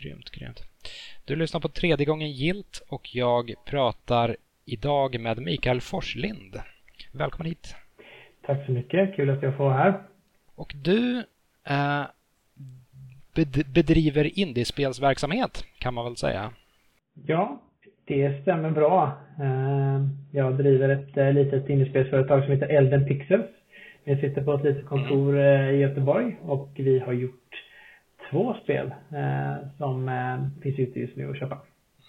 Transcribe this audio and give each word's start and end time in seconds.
Grymt, 0.00 0.30
grymt. 0.30 0.62
Du 1.24 1.36
lyssnar 1.36 1.60
på 1.60 1.68
tredje 1.68 2.06
gången 2.06 2.30
gilt 2.30 2.82
och 2.88 3.14
jag 3.14 3.54
pratar 3.66 4.36
idag 4.64 5.20
med 5.20 5.38
Mikael 5.38 5.80
Forslind. 5.80 6.56
Välkommen 7.12 7.46
hit. 7.46 7.74
Tack 8.46 8.66
så 8.66 8.72
mycket, 8.72 9.16
kul 9.16 9.30
att 9.30 9.42
jag 9.42 9.56
får 9.56 9.64
vara 9.64 9.74
här. 9.74 10.02
Och 10.54 10.74
du 10.84 11.24
eh, 11.68 12.04
bedriver 13.74 14.38
indiespelsverksamhet 14.38 15.64
kan 15.78 15.94
man 15.94 16.04
väl 16.04 16.16
säga? 16.16 16.50
Ja, 17.26 17.62
det 18.04 18.42
stämmer 18.42 18.70
bra. 18.70 19.18
Eh, 19.40 20.06
jag 20.32 20.56
driver 20.56 20.88
ett 20.88 21.16
eh, 21.16 21.32
litet 21.32 21.68
indiespelsföretag 21.68 22.44
som 22.44 22.52
heter 22.52 22.68
Elden 22.68 23.06
Pixels. 23.06 23.46
Vi 24.04 24.16
sitter 24.16 24.44
på 24.44 24.54
ett 24.54 24.64
litet 24.64 24.86
kontor 24.86 25.38
mm. 25.38 25.68
eh, 25.68 25.74
i 25.74 25.76
Göteborg 25.76 26.36
och 26.42 26.70
vi 26.74 26.98
har 26.98 27.12
gjort 27.12 27.65
två 28.30 28.56
spel 28.62 28.94
som 29.78 30.10
finns 30.62 30.78
ute 30.78 31.00
just 31.00 31.16
nu 31.16 31.30
att 31.30 31.38
köpa. 31.38 31.58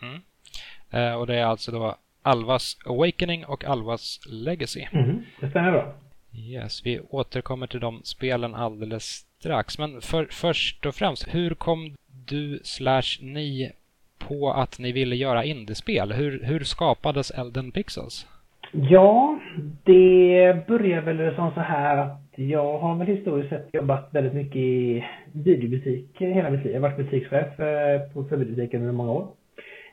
Mm. 0.01 1.19
Och 1.19 1.27
det 1.27 1.35
är 1.35 1.45
alltså 1.45 1.71
då 1.71 1.95
Alvas 2.21 2.77
Awakening 2.85 3.45
och 3.45 3.65
Alvas 3.65 4.19
Legacy. 4.29 4.85
Mm, 4.91 5.23
det 5.39 5.49
stämmer 5.49 5.71
bra. 5.71 5.93
Yes, 6.33 6.85
vi 6.85 6.99
återkommer 7.09 7.67
till 7.67 7.79
de 7.79 8.01
spelen 8.03 8.55
alldeles 8.55 9.25
strax. 9.39 9.79
Men 9.79 10.01
för, 10.01 10.27
först 10.31 10.85
och 10.85 10.95
främst, 10.95 11.35
hur 11.35 11.53
kom 11.55 11.95
du 12.25 12.59
slash 12.63 13.21
ni 13.21 13.71
på 14.17 14.51
att 14.51 14.79
ni 14.79 14.91
ville 14.91 15.15
göra 15.15 15.43
indiespel? 15.43 16.13
Hur, 16.13 16.43
hur 16.43 16.63
skapades 16.63 17.31
Elden 17.31 17.71
Pixels? 17.71 18.27
Ja, 18.71 19.39
det 19.83 20.67
började 20.67 21.13
väl 21.13 21.35
som 21.35 21.53
så 21.53 21.59
här 21.59 21.97
att 21.97 22.26
jag 22.39 22.77
har 22.77 22.95
väl 22.95 23.07
historiskt 23.07 23.49
sett 23.49 23.69
jobbat 23.73 24.09
väldigt 24.11 24.33
mycket 24.33 24.55
i 24.55 25.05
videobutik 25.31 26.09
hela 26.17 26.49
mitt 26.49 26.63
liv. 26.63 26.73
Jag 26.73 26.81
har 26.81 26.89
varit 26.89 26.97
butikschef 26.97 27.59
eh, 27.59 28.01
på 28.13 28.21
videobutiken 28.21 28.81
under 28.81 28.93
många 28.93 29.11
år. 29.11 29.27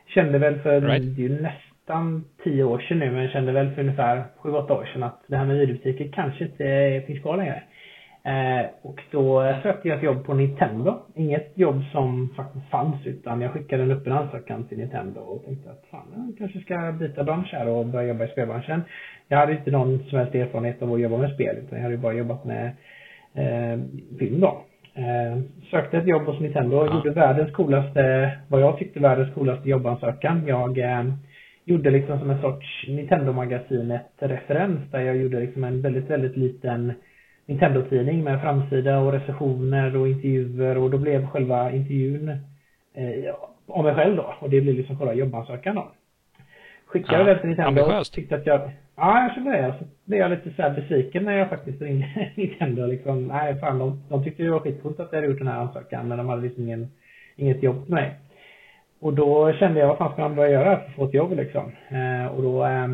Kände 0.07 0.37
väl 0.37 0.59
för, 0.59 0.81
right. 0.81 1.15
det 1.15 1.21
är 1.21 1.29
ju 1.29 1.41
nästan 1.41 2.23
tio 2.43 2.63
år 2.63 2.79
sedan 2.79 2.99
nu, 2.99 3.11
men 3.11 3.29
kände 3.29 3.51
väl 3.51 3.71
för 3.71 3.81
ungefär 3.81 4.23
sju, 4.37 4.51
åtta 4.51 4.73
år 4.73 4.89
sedan 4.93 5.03
att 5.03 5.21
det 5.27 5.37
här 5.37 5.45
med 5.45 5.57
videobutiker 5.57 6.11
kanske 6.13 6.43
inte 6.43 7.03
finns 7.07 7.21
kvar 7.21 7.37
längre. 7.37 7.63
Eh, 8.25 8.65
och 8.81 9.01
då 9.11 9.55
sökte 9.63 9.87
jag 9.87 9.97
ett 9.97 10.03
jobb 10.03 10.25
på 10.25 10.33
Nintendo. 10.33 10.99
Inget 11.15 11.51
jobb 11.55 11.83
som 11.91 12.33
faktiskt 12.35 12.69
fanns 12.69 13.05
utan 13.05 13.41
jag 13.41 13.53
skickade 13.53 13.83
en 13.83 13.91
öppen 13.91 14.13
ansökan 14.13 14.67
till 14.67 14.77
Nintendo 14.77 15.19
och 15.19 15.45
tänkte 15.45 15.71
att 15.71 15.85
fan, 15.91 16.27
jag 16.27 16.37
kanske 16.37 16.59
ska 16.59 16.91
byta 16.99 17.23
bransch 17.23 17.49
här 17.53 17.67
och 17.67 17.85
börja 17.85 18.07
jobba 18.07 18.25
i 18.25 18.27
spelbranschen. 18.27 18.81
Jag 19.27 19.37
hade 19.37 19.51
inte 19.51 19.71
någon 19.71 20.03
som 20.09 20.17
helst 20.19 20.35
erfarenhet 20.35 20.81
av 20.81 20.93
att 20.93 20.99
jobba 20.99 21.17
med 21.17 21.33
spel 21.33 21.57
utan 21.57 21.77
jag 21.77 21.83
hade 21.83 21.97
bara 21.97 22.13
jobbat 22.13 22.45
med 22.45 22.65
eh, 23.33 23.79
film 24.19 24.39
då. 24.39 24.63
Eh, 24.93 25.41
sökte 25.71 25.97
ett 25.97 26.07
jobb 26.07 26.25
hos 26.25 26.39
Nintendo 26.39 26.77
och 26.77 26.87
ja. 26.87 26.95
gjorde 26.95 27.11
världens 27.11 27.51
coolaste, 27.51 28.31
vad 28.47 28.61
jag 28.61 28.77
tyckte 28.77 28.99
världens 28.99 29.33
coolaste 29.33 29.69
jobbansökan. 29.69 30.47
Jag 30.47 30.77
eh, 30.77 31.03
gjorde 31.65 31.89
liksom 31.89 32.19
som 32.19 32.29
en 32.29 32.41
sorts 32.41 32.85
Nintendo-magasinet 32.87 34.11
referens 34.19 34.91
där 34.91 34.99
jag 34.99 35.17
gjorde 35.17 35.39
liksom 35.39 35.63
en 35.63 35.81
väldigt, 35.81 36.09
väldigt 36.09 36.37
liten 36.37 36.93
Nintendo-tidning 37.45 38.23
med 38.23 38.41
framsida 38.41 38.99
och 38.99 39.11
recensioner 39.11 39.95
och 39.95 40.07
intervjuer 40.07 40.77
och 40.77 40.91
då 40.91 40.97
blev 40.97 41.27
själva 41.27 41.71
intervjun 41.71 42.29
eh, 42.93 43.35
av 43.67 43.83
mig 43.83 43.95
själv 43.95 44.15
då 44.15 44.35
och 44.39 44.49
det 44.49 44.61
blev 44.61 44.75
liksom 44.75 44.97
själva 44.97 45.13
jobbansökan 45.13 45.75
då. 45.75 45.91
Skickade 46.85 47.17
ja, 47.17 47.23
det 47.23 47.39
till 47.39 47.49
Nintendo 47.49 47.81
ambitiöst. 47.81 48.13
tyckte 48.13 48.35
att 48.35 48.45
jag 48.45 48.71
Ja, 48.97 49.23
jag 49.23 49.33
kände 49.33 49.51
det. 49.51 49.75
Så 49.79 49.85
blev 50.05 50.19
jag 50.19 50.31
lite 50.31 50.53
så 50.55 50.61
här 50.61 50.69
besviken 50.69 51.23
när 51.23 51.37
jag 51.37 51.49
faktiskt 51.49 51.81
ringde 51.81 52.31
Nintendo 52.35 52.85
liksom. 52.85 53.27
Nej, 53.27 53.59
fan 53.59 53.79
de, 53.79 54.03
de 54.09 54.23
tyckte 54.23 54.43
det 54.43 54.51
var 54.51 54.59
skitcoolt 54.59 54.99
att 54.99 55.07
jag 55.11 55.17
hade 55.17 55.27
gjort 55.31 55.39
den 55.39 55.47
här 55.47 55.59
ansökan 55.59 56.07
men 56.07 56.17
de 56.17 56.29
hade 56.29 56.41
liksom 56.41 56.63
ingen, 56.63 56.87
inget 57.35 57.63
jobb 57.63 57.75
med 57.75 57.89
mig. 57.89 58.15
Och 58.99 59.13
då 59.13 59.53
kände 59.53 59.79
jag, 59.79 59.87
vad 59.87 59.97
fan 59.97 60.11
ska 60.11 60.21
man 60.21 60.35
börja 60.35 60.51
göra 60.51 60.77
för 60.77 60.85
att 60.85 60.95
få 60.95 61.05
ett 61.05 61.13
jobb 61.13 61.33
liksom? 61.33 61.71
Eh, 61.89 62.25
och 62.25 62.43
då 62.43 62.65
eh, 62.65 62.87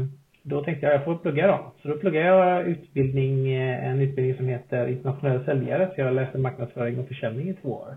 då 0.44 0.64
tänkte 0.64 0.86
jag, 0.86 0.96
jag 0.96 1.06
får 1.06 1.16
plugga 1.16 1.48
då. 1.48 1.74
Så 1.82 1.88
då 1.88 1.98
pluggade 1.98 2.26
jag 2.26 2.68
utbildning, 2.68 3.54
eh, 3.54 3.88
en 3.88 4.02
utbildning 4.02 4.38
som 4.38 4.48
heter 4.48 4.88
internationell 4.88 5.46
säljare. 5.46 5.92
Så 5.96 6.02
jag 6.02 6.14
läste 6.14 6.38
marknadsföring 6.38 7.00
och 7.00 7.08
försäljning 7.08 7.50
i 7.50 7.54
två 7.54 7.70
år. 7.70 7.96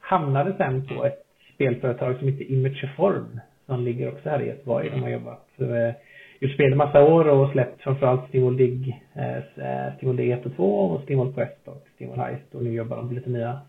Hamnade 0.00 0.54
sen 0.56 0.86
på 0.86 1.04
ett 1.04 1.22
spelföretag 1.54 2.18
som 2.18 2.28
heter 2.28 2.52
Imageform. 2.52 3.40
Som 3.68 3.84
ligger 3.84 4.08
också 4.08 4.28
här 4.28 4.42
i 4.42 4.46
Göteborg. 4.46 4.90
De 4.90 5.02
har 5.02 5.08
jobbat, 5.10 5.48
eh, 5.60 5.94
gjort 6.40 6.52
spel 6.52 6.72
i 6.72 6.74
massa 6.74 7.04
år 7.04 7.28
och 7.28 7.50
släppt 7.52 7.82
framförallt 7.82 8.28
Stimol 8.28 8.56
Dig, 8.56 9.02
eh, 9.14 9.94
Stimol 9.96 10.16
Dig 10.16 10.32
1 10.32 10.46
och 10.46 10.56
2 10.56 10.64
och 10.64 11.02
Stimol 11.02 11.34
Quest 11.34 11.68
och 11.68 11.86
Stimol 11.94 12.18
Heist. 12.18 12.54
Och 12.54 12.64
nu 12.64 12.72
jobbar 12.72 12.96
de 12.96 13.08
på 13.08 13.14
lite 13.14 13.30
nya 13.30 13.60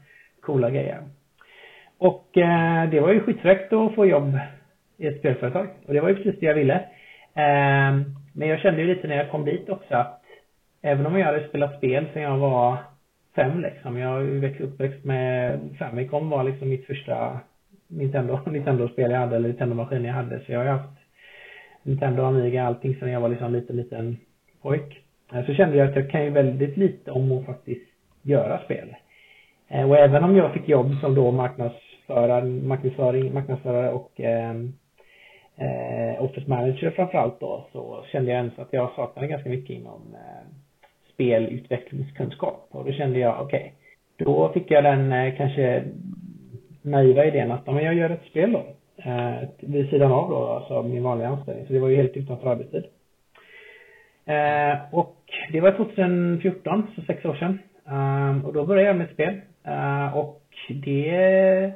coola 0.42 0.70
grejer. 0.70 1.00
Och 1.98 2.38
eh, 2.38 2.90
det 2.90 3.00
var 3.00 3.14
ju 3.14 3.20
skitfräckt 3.20 3.74
att 3.74 3.96
få 3.96 4.06
jobb 4.06 4.40
i 4.98 5.08
ett 5.08 5.20
spelföretag. 5.20 5.68
Och 5.88 5.94
det 5.94 6.02
var 6.02 6.10
ju 6.10 6.16
precis 6.16 6.40
det 6.40 6.46
jag 6.46 6.56
ville. 6.56 6.86
Ehm, 7.34 8.04
men 8.34 8.48
jag 8.48 8.60
kände 8.60 8.82
ju 8.82 8.88
lite 8.88 9.08
när 9.08 9.18
jag 9.18 9.32
kom 9.32 9.46
dit 9.46 9.70
också 9.70 9.96
att 9.96 10.22
även 10.82 11.06
om 11.06 11.20
jag 11.20 11.26
hade 11.26 11.48
spelat 11.48 11.78
spel 11.78 12.06
sen 12.14 12.22
jag 12.22 12.38
var 12.38 12.78
fem 13.36 13.62
liksom. 13.62 13.98
Jag 13.98 14.10
har 14.10 14.20
ju 14.20 14.40
växt 14.40 14.62
uppväxt 14.62 15.06
med 15.06 15.60
Famicom 15.80 16.30
var 16.30 16.44
liksom 16.44 16.70
mitt 16.70 16.86
första 16.86 17.40
Nintendo, 17.90 18.40
Nintendo-spel 18.46 19.12
jag 19.12 19.20
hade 19.20 19.36
eller 19.36 19.50
Nintendo-maskin 19.50 20.06
jag 20.06 20.14
hade. 20.14 20.40
Så 20.40 20.52
jag 20.52 20.60
har 20.60 20.66
ju 20.66 20.72
haft 20.72 21.00
Nintendo, 21.84 22.24
Amiga, 22.24 22.64
allting 22.64 22.96
sedan 22.96 23.12
jag 23.12 23.22
var 23.22 23.30
liksom 23.30 23.54
liten, 23.54 23.76
liten 23.76 24.18
pojk. 24.62 25.02
Eh, 25.34 25.46
så 25.46 25.54
kände 25.54 25.78
jag 25.78 25.90
att 25.90 25.96
jag 25.96 26.10
kan 26.10 26.24
ju 26.24 26.30
väldigt 26.30 26.78
lite 26.78 27.12
om 27.12 27.32
att 27.32 27.46
faktiskt 27.46 27.90
göra 28.22 28.64
spel. 28.64 28.96
Eh, 29.68 29.90
och 29.90 29.98
även 29.98 30.24
om 30.24 30.36
jag 30.36 30.54
fick 30.54 30.70
jobb 30.70 30.96
som 31.02 31.16
då 31.16 31.32
marknadsförare, 31.32 32.46
marknadsföring, 32.46 33.34
marknadsförare 33.34 33.92
och 33.92 34.12
ehm, 34.20 34.74
eh, 35.58 36.24
Office 36.24 36.50
Manager 36.50 36.90
framförallt 36.92 37.40
då 37.40 37.68
så 37.72 38.06
kände 38.12 38.32
jag 38.32 38.38
ens 38.38 38.60
att 38.60 38.74
jag 38.74 38.92
saknade 38.96 39.28
ganska 39.28 39.50
mycket 39.50 39.76
inom 39.76 40.02
eh, 40.14 40.48
spelutvecklingskunskap 41.14 42.68
och 42.72 42.86
då 42.86 42.92
kände 42.92 43.20
jag 43.20 43.42
okej 43.42 43.60
okay, 43.60 44.26
då 44.26 44.52
fick 44.54 44.72
jag 44.72 44.84
den 44.84 45.12
eh, 45.12 45.36
kanske 45.38 45.84
naiva 46.82 47.26
idén 47.26 47.52
att 47.52 47.66
men 47.66 47.84
jag 47.84 47.94
gör 47.94 48.10
ett 48.10 48.26
spel 48.30 48.52
då 48.52 48.64
eh, 49.10 49.50
vid 49.60 49.90
sidan 49.90 50.12
av 50.12 50.30
då 50.30 50.48
alltså 50.48 50.84
min 50.84 51.04
vanliga 51.04 51.28
anställning 51.28 51.68
så 51.68 51.74
det 51.74 51.80
var 51.80 51.90
ju 51.90 51.96
helt 51.96 52.18
utanför 52.18 52.48
arbetstid 52.48 52.84
eh, 54.26 54.78
och 54.92 55.16
det 55.52 55.62
var 55.62 55.72
2014 55.72 56.88
så 56.96 57.02
sex 57.02 57.26
år 57.26 57.36
sedan 57.36 57.60
Eh, 57.92 58.46
och 58.46 58.54
då 58.54 58.66
började 58.66 58.88
jag 58.88 58.98
med 58.98 59.08
ett 59.08 59.14
spel 59.14 59.42
Eh, 59.64 60.18
och 60.18 60.44
det 60.70 61.72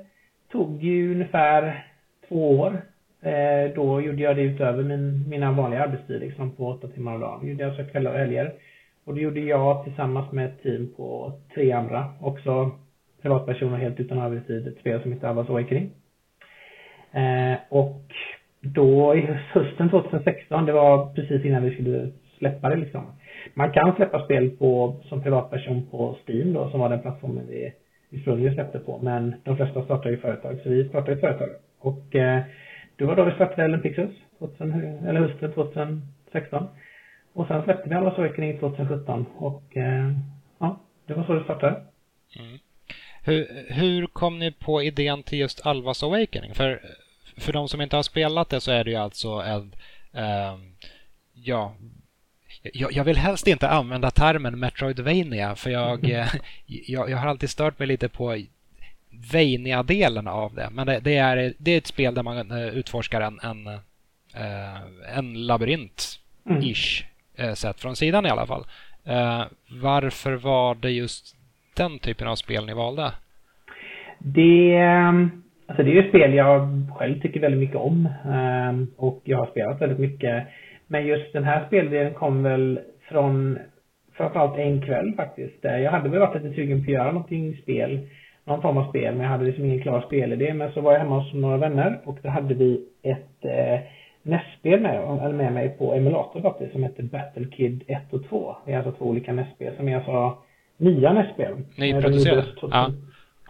tog 0.52 0.84
ju 0.84 1.12
ungefär 1.12 1.86
två 2.28 2.60
år 2.60 2.82
Eh, 3.26 3.74
då 3.76 4.02
gjorde 4.02 4.24
jag 4.24 4.36
det 4.36 4.42
utöver 4.42 4.84
min, 4.84 5.30
mina 5.30 5.52
vanliga 5.52 5.84
arbetstid, 5.84 6.20
liksom 6.20 6.52
på 6.52 6.68
åtta 6.68 6.88
timmar 6.88 7.14
om 7.14 7.20
dagen. 7.20 7.40
Då 7.42 7.48
gjorde 7.48 7.64
jag 7.64 7.76
så 7.76 7.84
kvällar 7.92 8.12
och 8.12 8.20
helger. 8.20 8.54
Och 9.06 9.16
det 9.16 9.22
gjorde 9.22 9.40
jag 9.40 9.84
tillsammans 9.84 10.32
med 10.32 10.46
ett 10.46 10.64
team 10.64 10.94
på 10.98 11.32
tre 11.54 11.72
andra. 11.72 12.14
Också 12.22 12.72
privatpersoner 13.24 13.78
helt 13.78 14.00
utan 14.00 14.20
arbetstid. 14.20 14.68
Ett 14.68 14.80
spel 14.80 15.02
som 15.02 15.12
heter 15.12 15.28
Avas 15.28 15.50
Awakening. 15.50 15.92
Eh, 17.12 17.58
och 17.70 18.02
då 18.62 19.16
i 19.16 19.22
hösten 19.54 19.90
2016, 19.90 20.66
det 20.66 20.72
var 20.72 21.14
precis 21.14 21.46
innan 21.46 21.64
vi 21.64 21.74
skulle 21.74 22.12
släppa 22.38 22.70
det 22.70 22.76
liksom. 22.76 23.06
Man 23.54 23.72
kan 23.72 23.96
släppa 23.96 24.26
spel 24.26 24.50
på, 24.50 24.96
som 25.04 25.24
privatperson 25.24 25.88
på 25.92 26.18
Steam 26.28 26.54
då, 26.54 26.70
som 26.70 26.80
var 26.80 26.90
den 26.90 27.02
plattformen 27.02 27.48
vi 27.50 27.74
ursprungligen 28.12 28.54
släppte 28.54 28.80
på. 28.80 29.00
Men 29.02 29.36
de 29.44 29.58
flesta 29.58 29.84
startar 29.84 30.10
ju 30.10 30.18
företag, 30.18 30.60
så 30.64 30.70
vi 30.70 30.90
startade 30.90 31.12
ett 31.14 31.20
företag. 31.20 31.50
Och 31.80 32.16
eh, 32.16 32.42
det 32.96 33.06
var 33.06 33.16
då 33.16 33.26
vi 33.26 33.32
startade 33.32 33.64
Ellen 33.64 33.82
Pixels, 33.82 34.16
2000, 34.40 34.74
eller 35.08 35.20
hösten 35.20 35.54
2016. 35.54 36.68
Och 37.34 37.48
sen 37.48 37.64
släppte 37.64 37.90
vi 37.90 37.96
Allas 37.96 38.18
Awakening 38.18 38.60
2017 38.60 39.26
och 39.38 39.78
eh, 39.78 40.12
ja, 40.60 40.80
det 41.08 41.14
var 41.14 41.24
så 41.24 41.34
det 41.34 41.44
startade. 41.44 41.82
Mm. 42.40 42.58
Hur, 43.26 43.66
hur 43.68 44.08
kom 44.08 44.40
ni 44.40 44.52
på 44.52 44.84
idén 44.84 45.24
till 45.24 45.40
just 45.40 45.66
Alvas 45.66 46.04
Awakening? 46.04 46.54
För, 46.54 46.82
för 47.38 47.54
de 47.54 47.70
som 47.70 47.82
inte 47.82 47.96
har 47.96 48.04
spelat 48.04 48.50
det 48.50 48.62
så 48.62 48.72
är 48.72 48.84
det 48.84 48.90
ju 48.90 48.98
alltså 48.98 49.30
en, 49.30 49.76
eh, 50.14 50.58
ja, 51.34 51.76
jag, 52.74 52.94
jag, 52.94 53.04
vill 53.04 53.18
helst 53.18 53.48
inte 53.48 53.70
använda 53.70 54.12
termen 54.12 54.60
Metroidvania 54.60 55.56
för 55.56 55.70
jag, 55.70 56.04
mm. 56.06 56.28
jag, 56.66 57.10
jag, 57.10 57.18
har 57.18 57.28
alltid 57.28 57.50
stört 57.50 57.80
mig 57.80 57.88
lite 57.88 58.10
på 58.10 58.44
Vania-delen 59.10 60.28
av 60.28 60.54
det. 60.54 60.70
Men 60.72 60.88
det, 60.88 61.00
det, 61.00 61.18
är, 61.18 61.54
det 61.58 61.72
är 61.72 61.78
ett 61.78 61.88
spel 61.88 62.14
där 62.14 62.24
man 62.24 62.52
eh, 62.52 62.68
utforskar 62.68 63.22
en, 63.22 63.40
en, 63.40 63.68
eh, 64.34 64.82
en 65.18 65.38
labyrint-ish 65.38 67.04
mm. 67.38 67.56
sett 67.56 67.80
från 67.80 67.96
sidan 67.96 68.26
i 68.26 68.30
alla 68.30 68.48
fall. 68.48 68.66
Varför 69.68 70.34
var 70.34 70.76
det 70.76 70.92
just 70.92 71.36
den 71.78 72.00
typen 72.00 72.28
av 72.28 72.36
spel 72.36 72.66
ni 72.66 72.74
valde? 72.74 73.12
Det, 74.20 74.76
ehm, 74.76 75.44
alltså 75.68 75.84
det 75.84 75.92
är 75.92 76.04
ju 76.04 76.10
spel 76.10 76.34
jag 76.34 76.68
själv 76.96 77.22
tycker 77.22 77.40
väldigt 77.40 77.60
mycket 77.60 77.76
om 77.76 78.10
ehm, 78.34 78.88
och 78.98 79.22
jag 79.24 79.38
har 79.38 79.46
spelat 79.46 79.82
väldigt 79.82 80.00
mycket. 80.00 80.48
Men 80.88 81.08
just 81.08 81.34
den 81.34 81.44
här 81.44 81.68
speldelen 81.68 82.14
kom 82.14 82.44
väl 82.44 82.80
från 83.10 83.60
framförallt 84.14 84.58
en 84.58 84.82
kväll 84.82 85.14
faktiskt. 85.18 85.58
Jag 85.62 85.92
hade 85.92 86.10
väl 86.10 86.20
varit 86.20 86.44
lite 86.44 86.56
sugen 86.56 86.86
på 86.86 86.92
att 86.92 86.94
göra 86.94 87.12
någonting 87.12 87.58
spel 87.62 88.08
någon 88.46 88.62
form 88.62 88.78
av 88.78 88.90
spel, 88.90 89.16
men 89.16 89.24
jag 89.24 89.30
hade 89.30 89.46
liksom 89.46 89.66
ingen 89.66 89.82
klar 89.82 90.02
spelidé. 90.02 90.54
Men 90.54 90.72
så 90.72 90.82
var 90.82 90.92
jag 90.92 91.00
hemma 91.00 91.20
hos 91.20 91.34
några 91.34 91.58
vänner 91.58 92.02
och 92.04 92.18
då 92.24 92.30
hade 92.30 92.54
vi 92.54 92.86
ett 93.04 93.46
eh, 93.46 93.80
NES-spel 94.24 94.82
med, 94.82 94.96
eller 94.96 95.34
med 95.34 95.54
mig 95.54 95.70
på 95.70 95.94
emulator 95.94 96.42
faktiskt, 96.42 96.72
som 96.72 96.84
heter 96.84 97.04
Battle 97.04 97.46
Kid 97.46 97.84
1 97.88 98.14
och 98.14 98.30
2. 98.30 98.56
Det 98.66 98.74
är 98.74 98.78
alltså 98.78 98.92
två 98.92 99.06
olika 99.06 99.34
NES-spel 99.34 99.74
som 99.78 99.88
är 99.88 99.96
alltså 99.96 100.38
nya 100.78 101.14
NES-spel. 101.14 101.54
Nyproducerade? 101.78 102.46
Ja. 102.62 102.90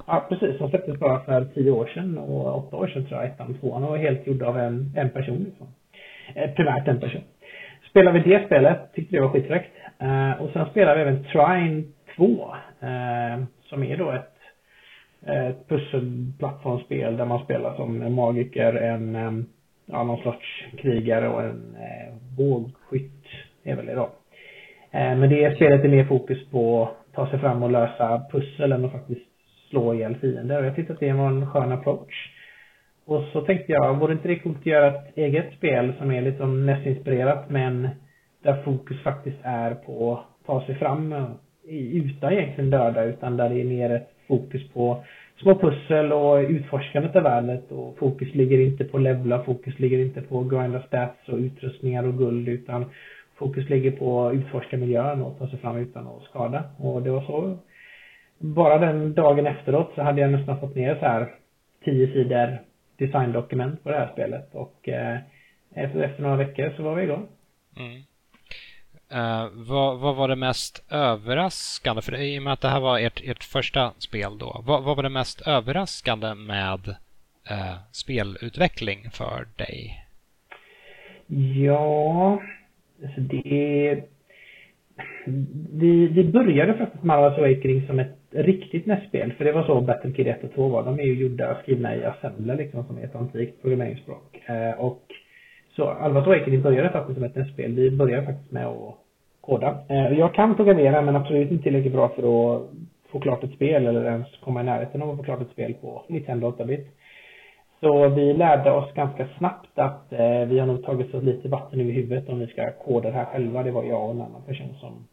Ja, 0.08 0.25
precis. 0.30 0.58
De 0.60 0.70
släpptes 0.70 1.00
bara 1.00 1.20
för 1.20 1.46
tio 1.46 1.72
år 1.72 1.92
sedan 1.94 2.18
och 2.18 2.58
åtta 2.58 2.75
år 2.75 2.88
sedan 2.88 3.06
tror 3.06 3.22
jag, 3.22 3.30
ettan 3.30 3.52
och 3.52 3.60
tvåan. 3.60 3.84
Och 3.84 3.90
var 3.90 3.98
helt 3.98 4.28
gjorda 4.28 4.48
av 4.48 4.60
en, 4.60 4.94
en 4.96 5.10
person 5.10 5.44
liksom. 5.44 5.68
Eh, 6.36 6.52
primärt 6.52 6.88
en 6.88 7.00
person. 7.00 7.22
Spelade 7.90 8.20
vi 8.20 8.30
det 8.30 8.46
spelet, 8.46 8.94
tyckte 8.94 9.16
det 9.16 9.22
var 9.22 9.30
skitfräckt. 9.30 9.75
Eh, 10.00 10.42
och 10.42 10.50
sen 10.54 10.66
spelade 10.70 10.96
vi 10.96 11.02
även 11.02 11.24
Trine 11.24 11.84
2. 12.16 12.56
Eh, 12.80 13.44
som 13.64 13.84
är 13.84 13.98
då 13.98 14.12
ett, 14.12 14.34
ett 15.28 15.68
pusselplattformsspel 15.68 17.18
där 17.18 17.26
man 17.26 17.44
spelar 17.44 17.76
som 17.76 18.02
en 18.02 18.14
magiker, 18.14 18.74
en, 18.74 19.46
ja, 19.86 20.04
någon 20.04 20.24
sorts 20.24 20.66
krigare 20.78 21.30
och 21.30 21.44
en 21.44 21.76
eh, 21.76 22.14
vågskytt 22.38 23.26
är 23.64 23.76
väl 23.76 23.86
det 23.86 23.96
då. 23.96 24.10
Eh, 24.92 25.16
men 25.16 25.30
det 25.30 25.56
spelet 25.56 25.86
är 25.86 25.90
mer 25.90 26.06
fokus 26.06 26.50
på 26.50 26.90
ta 27.15 27.30
sig 27.30 27.39
fram 27.39 27.63
och 27.63 27.71
lösa 27.71 28.25
pussel 28.31 28.71
än 28.71 28.86
att 28.86 28.92
faktiskt 28.92 29.25
slå 29.69 29.94
ihjäl 29.94 30.15
fiender. 30.15 30.60
Och 30.60 30.65
jag 30.65 30.75
tyckte 30.75 30.94
att 30.94 31.00
det 31.00 31.13
var 31.13 31.27
en 31.27 31.48
skön 31.48 31.71
approach. 31.71 32.30
Och 33.06 33.24
så 33.33 33.42
tänkte 33.42 33.71
jag, 33.71 34.00
vore 34.00 34.13
inte 34.13 34.27
det 34.27 34.39
coolt 34.39 34.57
att 34.57 34.65
göra 34.65 34.88
ett 34.88 35.18
eget 35.18 35.54
spel 35.54 35.94
som 35.98 36.12
är 36.12 36.21
lite 36.21 36.38
som 36.38 36.65
NES-inspirerat 36.65 37.50
men 37.50 37.89
där 38.44 38.63
fokus 38.63 39.04
faktiskt 39.04 39.38
är 39.44 39.75
på 39.75 40.13
att 40.13 40.45
ta 40.45 40.65
sig 40.65 40.75
fram 40.75 41.15
utan 41.68 42.33
egentligen 42.33 42.69
döda 42.69 43.04
utan 43.04 43.38
där 43.38 43.50
det 43.50 43.62
är 43.62 43.66
mer 43.66 43.89
ett 43.89 44.09
fokus 44.27 44.69
på 44.74 45.04
små 45.42 45.59
pussel 45.59 46.12
och 46.12 46.38
utforskandet 46.38 47.16
av 47.16 47.24
världen 47.24 47.62
och 47.69 47.98
fokus 47.98 48.36
ligger 48.36 48.59
inte 48.59 48.83
på 48.83 48.98
levla, 48.98 49.44
fokus 49.44 49.80
ligger 49.80 50.00
inte 50.00 50.21
på 50.21 50.44
grinda 50.44 50.81
stats 50.81 51.30
och 51.30 51.38
utrustningar 51.38 52.07
och 52.07 52.18
guld 52.18 52.48
utan 52.48 52.86
fokus 53.35 53.69
ligger 53.69 53.91
på 53.91 54.27
att 54.27 54.33
utforska 54.33 54.77
miljön 54.77 55.21
och 55.21 55.39
ta 55.39 55.47
sig 55.47 55.59
fram 55.59 55.77
utan 55.77 56.07
att 56.07 56.24
skada. 56.24 56.63
Och 56.77 57.01
det 57.01 57.12
var 57.12 57.21
så 57.21 57.57
bara 58.38 58.77
den 58.77 59.13
dagen 59.13 59.47
efteråt 59.47 59.91
så 59.95 60.01
hade 60.01 60.21
jag 60.21 60.31
nästan 60.31 60.59
fått 60.59 60.75
ner 60.75 60.95
så 60.95 61.06
här 61.06 61.35
tio 61.85 62.13
sidor 62.13 62.62
designdokument 62.97 63.83
på 63.83 63.89
det 63.89 63.97
här 63.97 64.12
spelet 64.13 64.56
och 64.56 64.89
eh, 64.89 65.18
efter, 65.74 66.00
efter 66.00 66.24
några 66.24 66.35
veckor 66.35 66.74
så 66.77 66.83
var 66.83 66.95
vi 66.95 67.03
igång. 67.03 67.27
Mm. 67.77 68.03
Uh, 69.13 69.50
vad, 69.53 70.00
vad, 70.00 70.15
var 70.15 70.27
det 70.27 70.35
mest 70.35 70.85
överraskande? 70.89 72.01
För 72.01 72.15
i 72.15 72.39
och 72.39 72.44
med 72.44 72.53
att 72.53 72.62
det 72.62 72.68
här 72.68 72.80
var 72.80 73.00
ert, 73.00 73.21
ert 73.24 73.44
första 73.44 73.91
spel 73.97 74.38
då. 74.38 74.62
Vad, 74.65 74.83
vad 74.83 74.95
var 74.95 75.03
det 75.03 75.09
mest 75.09 75.47
överraskande 75.47 76.33
med 76.33 76.95
uh, 77.51 77.75
spelutveckling 77.91 79.09
för 79.12 79.47
dig? 79.56 80.06
Ja, 81.56 82.41
alltså 83.04 83.22
det... 83.22 84.04
Vi, 85.72 86.08
vi 86.08 86.24
började 86.24 86.74
faktiskt 86.74 87.04
med 87.04 87.16
Marvel's 87.16 87.38
Awakening 87.38 87.88
som 87.88 88.00
ett 88.00 88.18
riktigt 88.32 88.86
nästspel. 88.86 89.34
För 89.34 89.46
det 89.46 89.52
var 89.52 89.64
så 89.64 89.82
Battlekid 89.82 90.28
1 90.28 90.44
och 90.44 90.54
2 90.54 90.68
var. 90.68 90.84
De 90.84 91.00
är 91.00 91.04
ju 91.04 91.14
gjorda, 91.14 91.58
skrivna 91.62 91.96
i 91.96 92.04
Assembler 92.04 92.58
liksom, 92.58 92.84
som 92.84 92.98
är 92.98 93.04
ett 93.04 93.16
antikt 93.16 93.62
programmeringsspråk. 93.62 94.42
Eh, 94.46 94.80
och 94.80 95.04
så 95.76 95.84
Alvas 95.90 96.28
Awakening 96.28 96.62
började 96.62 96.90
faktiskt 96.90 97.16
som 97.16 97.24
ett 97.24 97.36
nästspel. 97.36 97.74
Vi 97.74 97.92
började 97.92 98.26
faktiskt 98.26 98.52
med 98.52 98.66
att 98.66 98.96
koda. 99.42 99.78
Eh, 99.90 100.20
jag 100.20 100.34
kan 100.34 100.56
programmera 100.56 101.02
men 101.02 101.16
absolut 101.16 101.52
inte 101.52 101.64
tillräckligt 101.64 101.94
bra 101.94 102.10
för 102.10 102.56
att 102.56 102.62
få 103.12 103.20
klart 103.20 103.44
ett 103.44 103.54
spel 103.54 103.88
eller 103.88 104.06
ens 104.06 104.28
komma 104.44 104.62
i 104.62 104.64
närheten 104.64 105.02
av 105.02 105.10
att 105.10 105.18
få 105.18 105.24
klart 105.24 105.42
ett 105.42 105.52
spel 105.52 105.74
på 105.74 106.04
Nintendo 106.08 106.52
8-bit. 106.52 106.88
Så 107.83 108.09
vi 108.09 108.33
lärde 108.33 108.71
oss 108.71 108.94
ganska 108.94 109.27
snabbt 109.38 109.80
att 109.80 110.13
eh, 110.13 110.45
vi 110.47 110.59
har 110.59 110.68
nog 110.68 110.83
tagit 110.83 111.13
oss 111.13 111.24
lite 111.24 111.47
vatten 111.47 111.81
över 111.81 111.91
huvudet 111.91 112.30
om 112.30 112.39
vi 112.39 112.47
ska 112.47 112.71
koda 112.71 113.09
det 113.09 113.15
här 113.15 113.25
själva. 113.25 113.63
Det 113.63 113.71
var 113.71 113.83
jag 113.83 114.06
och 114.06 114.12
en 114.12 114.21
annan 114.21 114.44
person 114.47 114.75
som 114.80 115.07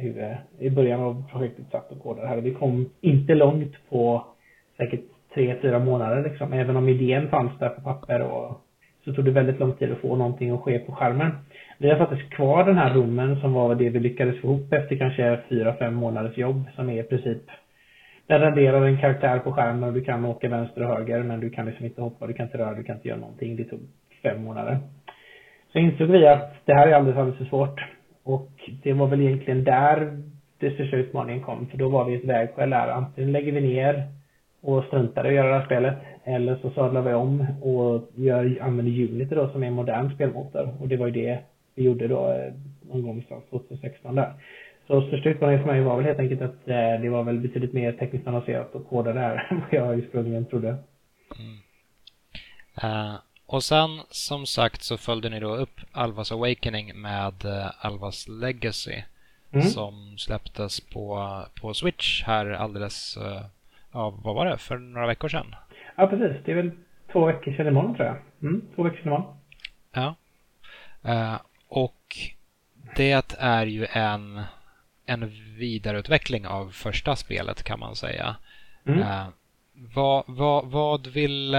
huvud 0.00 0.36
i 0.58 0.70
början 0.70 1.00
av 1.00 1.24
projektet 1.32 1.64
satt 1.70 1.92
och 1.92 2.02
kodade 2.02 2.28
här. 2.28 2.36
Vi 2.36 2.54
kom 2.54 2.90
inte 3.00 3.34
långt 3.34 3.72
på 3.90 4.24
säkert 4.76 5.00
tre, 5.34 5.56
fyra 5.62 5.78
månader 5.78 6.22
liksom. 6.22 6.52
Även 6.52 6.76
om 6.76 6.88
idén 6.88 7.28
fanns 7.28 7.58
där 7.58 7.68
på 7.68 7.80
papper 7.80 8.20
och 8.20 8.60
så 9.04 9.12
tog 9.12 9.24
det 9.24 9.30
väldigt 9.30 9.60
lång 9.60 9.72
tid 9.72 9.92
att 9.92 9.98
få 9.98 10.16
någonting 10.16 10.50
att 10.50 10.60
ske 10.60 10.78
på 10.78 10.92
skärmen. 10.92 11.30
Vi 11.78 11.90
har 11.90 11.96
faktiskt 11.96 12.30
kvar 12.30 12.64
den 12.64 12.76
här 12.76 12.94
rummen 12.94 13.40
som 13.40 13.52
var 13.52 13.74
det 13.74 13.88
vi 13.88 14.00
lyckades 14.00 14.40
få 14.40 14.46
ihop 14.46 14.72
efter 14.72 14.96
kanske 14.96 15.40
fyra, 15.48 15.74
fem 15.74 15.94
månaders 15.94 16.38
jobb 16.38 16.64
som 16.76 16.90
är 16.90 17.00
i 17.00 17.02
princip 17.02 17.42
den 18.26 18.40
raderar 18.40 18.86
en 18.86 18.98
karaktär 18.98 19.38
på 19.38 19.52
skärmen 19.52 19.84
och 19.84 19.92
du 19.92 20.04
kan 20.04 20.24
åka 20.24 20.48
vänster 20.48 20.82
och 20.82 20.96
höger 20.96 21.22
men 21.22 21.40
du 21.40 21.50
kan 21.50 21.66
liksom 21.66 21.86
inte 21.86 22.02
hoppa, 22.02 22.26
du 22.26 22.32
kan 22.32 22.46
inte 22.46 22.58
röra, 22.58 22.74
du 22.74 22.82
kan 22.82 22.96
inte 22.96 23.08
göra 23.08 23.18
någonting. 23.18 23.56
Det 23.56 23.64
tog 23.64 23.80
fem 24.22 24.44
månader. 24.44 24.78
Så 25.72 25.78
insåg 25.78 26.08
vi 26.08 26.26
att 26.26 26.54
det 26.64 26.74
här 26.74 26.88
är 26.88 26.92
alldeles, 26.92 27.18
alldeles 27.18 27.38
för 27.38 27.44
svårt. 27.44 27.80
Och 28.24 28.50
det 28.82 28.92
var 28.92 29.06
väl 29.06 29.20
egentligen 29.20 29.64
där 29.64 30.18
den 30.58 30.74
största 30.74 30.96
utmaningen 30.96 31.42
kom. 31.42 31.66
För 31.66 31.78
då 31.78 31.88
var 31.88 32.04
vi 32.04 32.14
ett 32.14 32.24
vägskäl 32.24 32.70
där. 32.70 32.88
Antingen 32.88 33.32
lägger 33.32 33.52
vi 33.52 33.60
ner 33.60 34.06
och 34.62 34.84
struntar 34.84 35.24
i 35.24 35.28
att 35.28 35.34
göra 35.34 35.48
det 35.48 35.58
här 35.58 35.66
spelet. 35.66 35.94
Eller 36.24 36.56
så 36.56 36.70
sadlar 36.70 37.02
vi 37.02 37.14
om 37.14 37.46
och 37.62 38.10
gör, 38.14 38.58
använder 38.60 38.92
Unity 38.92 39.34
då 39.34 39.48
som 39.48 39.62
är 39.62 39.66
en 39.66 39.72
modern 39.72 40.14
spelmotor. 40.14 40.74
Och 40.80 40.88
det 40.88 40.96
var 40.96 41.06
ju 41.06 41.12
det 41.12 41.38
vi 41.74 41.82
gjorde 41.82 42.08
då 42.08 42.32
eh, 42.32 42.52
någon 42.82 43.02
gång 43.02 43.24
2016 43.50 44.14
där. 44.14 44.32
Så 44.86 45.06
största 45.06 45.28
utmaningen 45.28 45.64
för 45.64 45.72
mig 45.72 45.80
var 45.80 45.96
väl 45.96 46.04
helt 46.04 46.18
enkelt 46.18 46.42
att 46.42 46.68
eh, 46.68 47.00
det 47.00 47.08
var 47.08 47.22
väl 47.22 47.40
betydligt 47.40 47.72
mer 47.72 47.92
tekniskt 47.92 48.26
avancerat 48.26 48.74
att 48.74 48.88
koda 48.88 49.12
det 49.12 49.20
här 49.20 49.46
än 49.50 49.60
vad 49.60 49.72
jag 49.72 49.98
ursprungligen 49.98 50.46
trodde. 50.46 50.68
Mm. 51.38 51.58
Uh, 52.84 53.14
och 53.46 53.62
sen 53.62 54.00
som 54.08 54.46
sagt 54.46 54.82
så 54.82 54.96
följde 54.96 55.28
ni 55.28 55.40
då 55.40 55.56
upp 55.56 55.80
Alvas 55.92 56.32
Awakening 56.32 57.00
med 57.00 57.44
uh, 57.44 57.86
Alvas 57.86 58.28
Legacy 58.28 59.02
mm. 59.52 59.62
som 59.62 60.18
släpptes 60.18 60.80
på, 60.80 61.28
på 61.60 61.74
Switch 61.74 62.22
här 62.22 62.46
alldeles, 62.46 63.16
uh, 63.16 63.42
ja 63.92 64.10
vad 64.24 64.34
var 64.34 64.46
det, 64.46 64.58
för 64.58 64.78
några 64.78 65.06
veckor 65.06 65.28
sedan? 65.28 65.54
Ja 65.96 66.06
precis, 66.06 66.36
det 66.44 66.52
är 66.52 66.56
väl 66.56 66.70
två 67.12 67.26
veckor 67.26 67.52
sedan 67.52 67.66
imorgon 67.66 67.94
tror 67.94 68.06
jag. 68.06 68.16
Mm, 68.42 68.62
två 68.74 68.82
veckor 68.82 68.96
sedan 68.96 69.06
imorgon. 69.06 69.36
Ja. 69.92 70.14
Uh, 71.08 71.40
och 71.68 72.16
det 72.96 73.36
är 73.38 73.66
ju 73.66 73.86
en, 73.86 74.42
en 75.06 75.30
vidareutveckling 75.58 76.46
av 76.46 76.70
första 76.72 77.16
spelet 77.16 77.62
kan 77.62 77.78
man 77.78 77.96
säga. 77.96 78.36
Mm. 78.86 79.04
vad, 79.94 80.24
vad, 80.26 80.70
vad 80.70 81.06
vill 81.06 81.54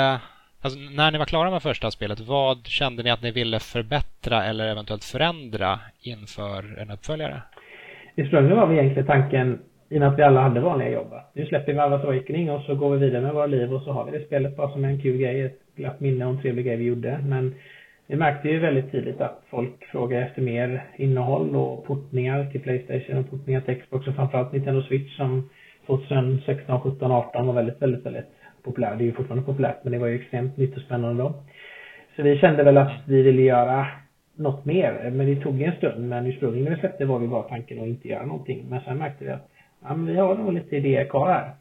Alltså, 0.64 0.80
när 0.80 1.12
ni 1.12 1.18
var 1.18 1.26
klara 1.26 1.52
med 1.52 1.62
första 1.62 1.92
spelet, 1.92 2.20
vad 2.20 2.68
kände 2.68 3.04
ni 3.04 3.10
att 3.10 3.22
ni 3.22 3.32
ville 3.32 3.60
förbättra 3.60 4.46
eller 4.46 4.68
eventuellt 4.68 5.04
förändra 5.04 5.80
inför 6.02 6.80
en 6.80 6.92
uppföljare? 6.92 7.42
Ursprungligen 8.16 8.58
var 8.58 8.68
vi 8.68 8.78
egentligen 8.78 9.08
tanken, 9.08 9.60
i 9.90 9.96
och 9.96 10.00
med 10.00 10.10
att 10.10 10.20
vi 10.20 10.24
alla 10.24 10.42
hade 10.42 10.60
vanliga 10.60 10.90
jobb, 10.90 11.14
nu 11.34 11.46
släpper 11.46 11.74
vi 11.74 11.80
Allas 11.80 12.04
Awakening 12.04 12.52
och 12.52 12.62
så 12.62 12.76
går 12.76 12.96
vi 12.96 13.06
vidare 13.06 13.22
med 13.22 13.34
våra 13.34 13.46
liv 13.46 13.74
och 13.74 13.82
så 13.82 13.92
har 13.92 14.06
vi 14.06 14.18
det 14.18 14.26
spelet 14.26 14.58
bara 14.58 14.72
som 14.72 14.86
en 14.86 15.02
kul 15.02 15.18
grej, 15.18 15.42
ett 15.42 15.60
glatt 15.76 16.00
minne 16.00 16.26
och 16.26 16.32
en 16.32 16.42
trevlig 16.42 16.66
grej 16.66 16.76
vi 16.76 16.84
gjorde. 16.84 17.20
Men 17.24 17.56
vi 18.14 18.18
märkte 18.18 18.50
ju 18.50 18.60
väldigt 18.60 18.92
tidigt 18.92 19.22
att 19.22 19.44
folk 19.50 19.86
frågade 19.86 20.24
efter 20.24 20.42
mer 20.42 20.84
innehåll 20.96 21.56
och 21.56 21.86
portningar 21.86 22.46
till 22.46 22.62
Playstation 22.62 23.18
och 23.18 23.30
portningar 23.30 23.62
till 23.62 23.82
Xbox 23.82 24.08
och 24.08 24.16
framförallt 24.16 24.52
Nintendo 24.52 24.82
Switch 24.82 25.18
som 25.18 25.50
2016, 25.86 26.82
17, 26.82 27.12
18 27.12 27.48
var 27.48 27.54
väldigt, 27.54 27.82
väldigt, 27.82 28.06
väldigt 28.06 28.30
populär. 28.64 28.96
Det 28.96 29.04
är 29.04 29.06
ju 29.06 29.14
fortfarande 29.14 29.46
populärt 29.46 29.84
men 29.84 29.94
det 29.94 30.00
var 30.00 30.08
ju 30.08 30.16
extremt 30.16 30.58
nytt 30.58 30.76
och 30.76 30.82
spännande 30.82 31.24
då. 31.24 31.34
Så 32.16 32.24
vi 32.24 32.38
kände 32.38 32.64
väl 32.64 32.78
att 32.78 33.02
vi 33.08 33.22
ville 33.22 33.42
göra 33.42 33.88
något 34.36 34.66
mer. 34.66 35.12
Men 35.14 35.28
det 35.28 35.36
tog 35.36 35.62
en 35.62 35.76
stund. 35.76 36.10
Men 36.10 36.28
ursprungligen 36.28 36.66
när 36.66 36.76
vi 36.76 36.80
släppte 36.80 37.06
var 37.06 37.20
vi 37.20 37.28
bara 37.28 37.44
tanken 37.44 37.80
att 37.80 37.88
inte 37.88 38.08
göra 38.08 38.26
någonting. 38.26 38.66
Men 38.70 38.82
sen 38.82 38.98
märkte 38.98 39.26
vi 39.26 39.32
att 39.32 39.50
ja, 39.84 39.96
men 39.96 40.06
vi 40.06 40.18
har 40.18 40.36
nog 40.36 40.54
lite 40.54 40.76
idéer 40.76 41.06
kvar 41.06 41.28
här. 41.28 41.52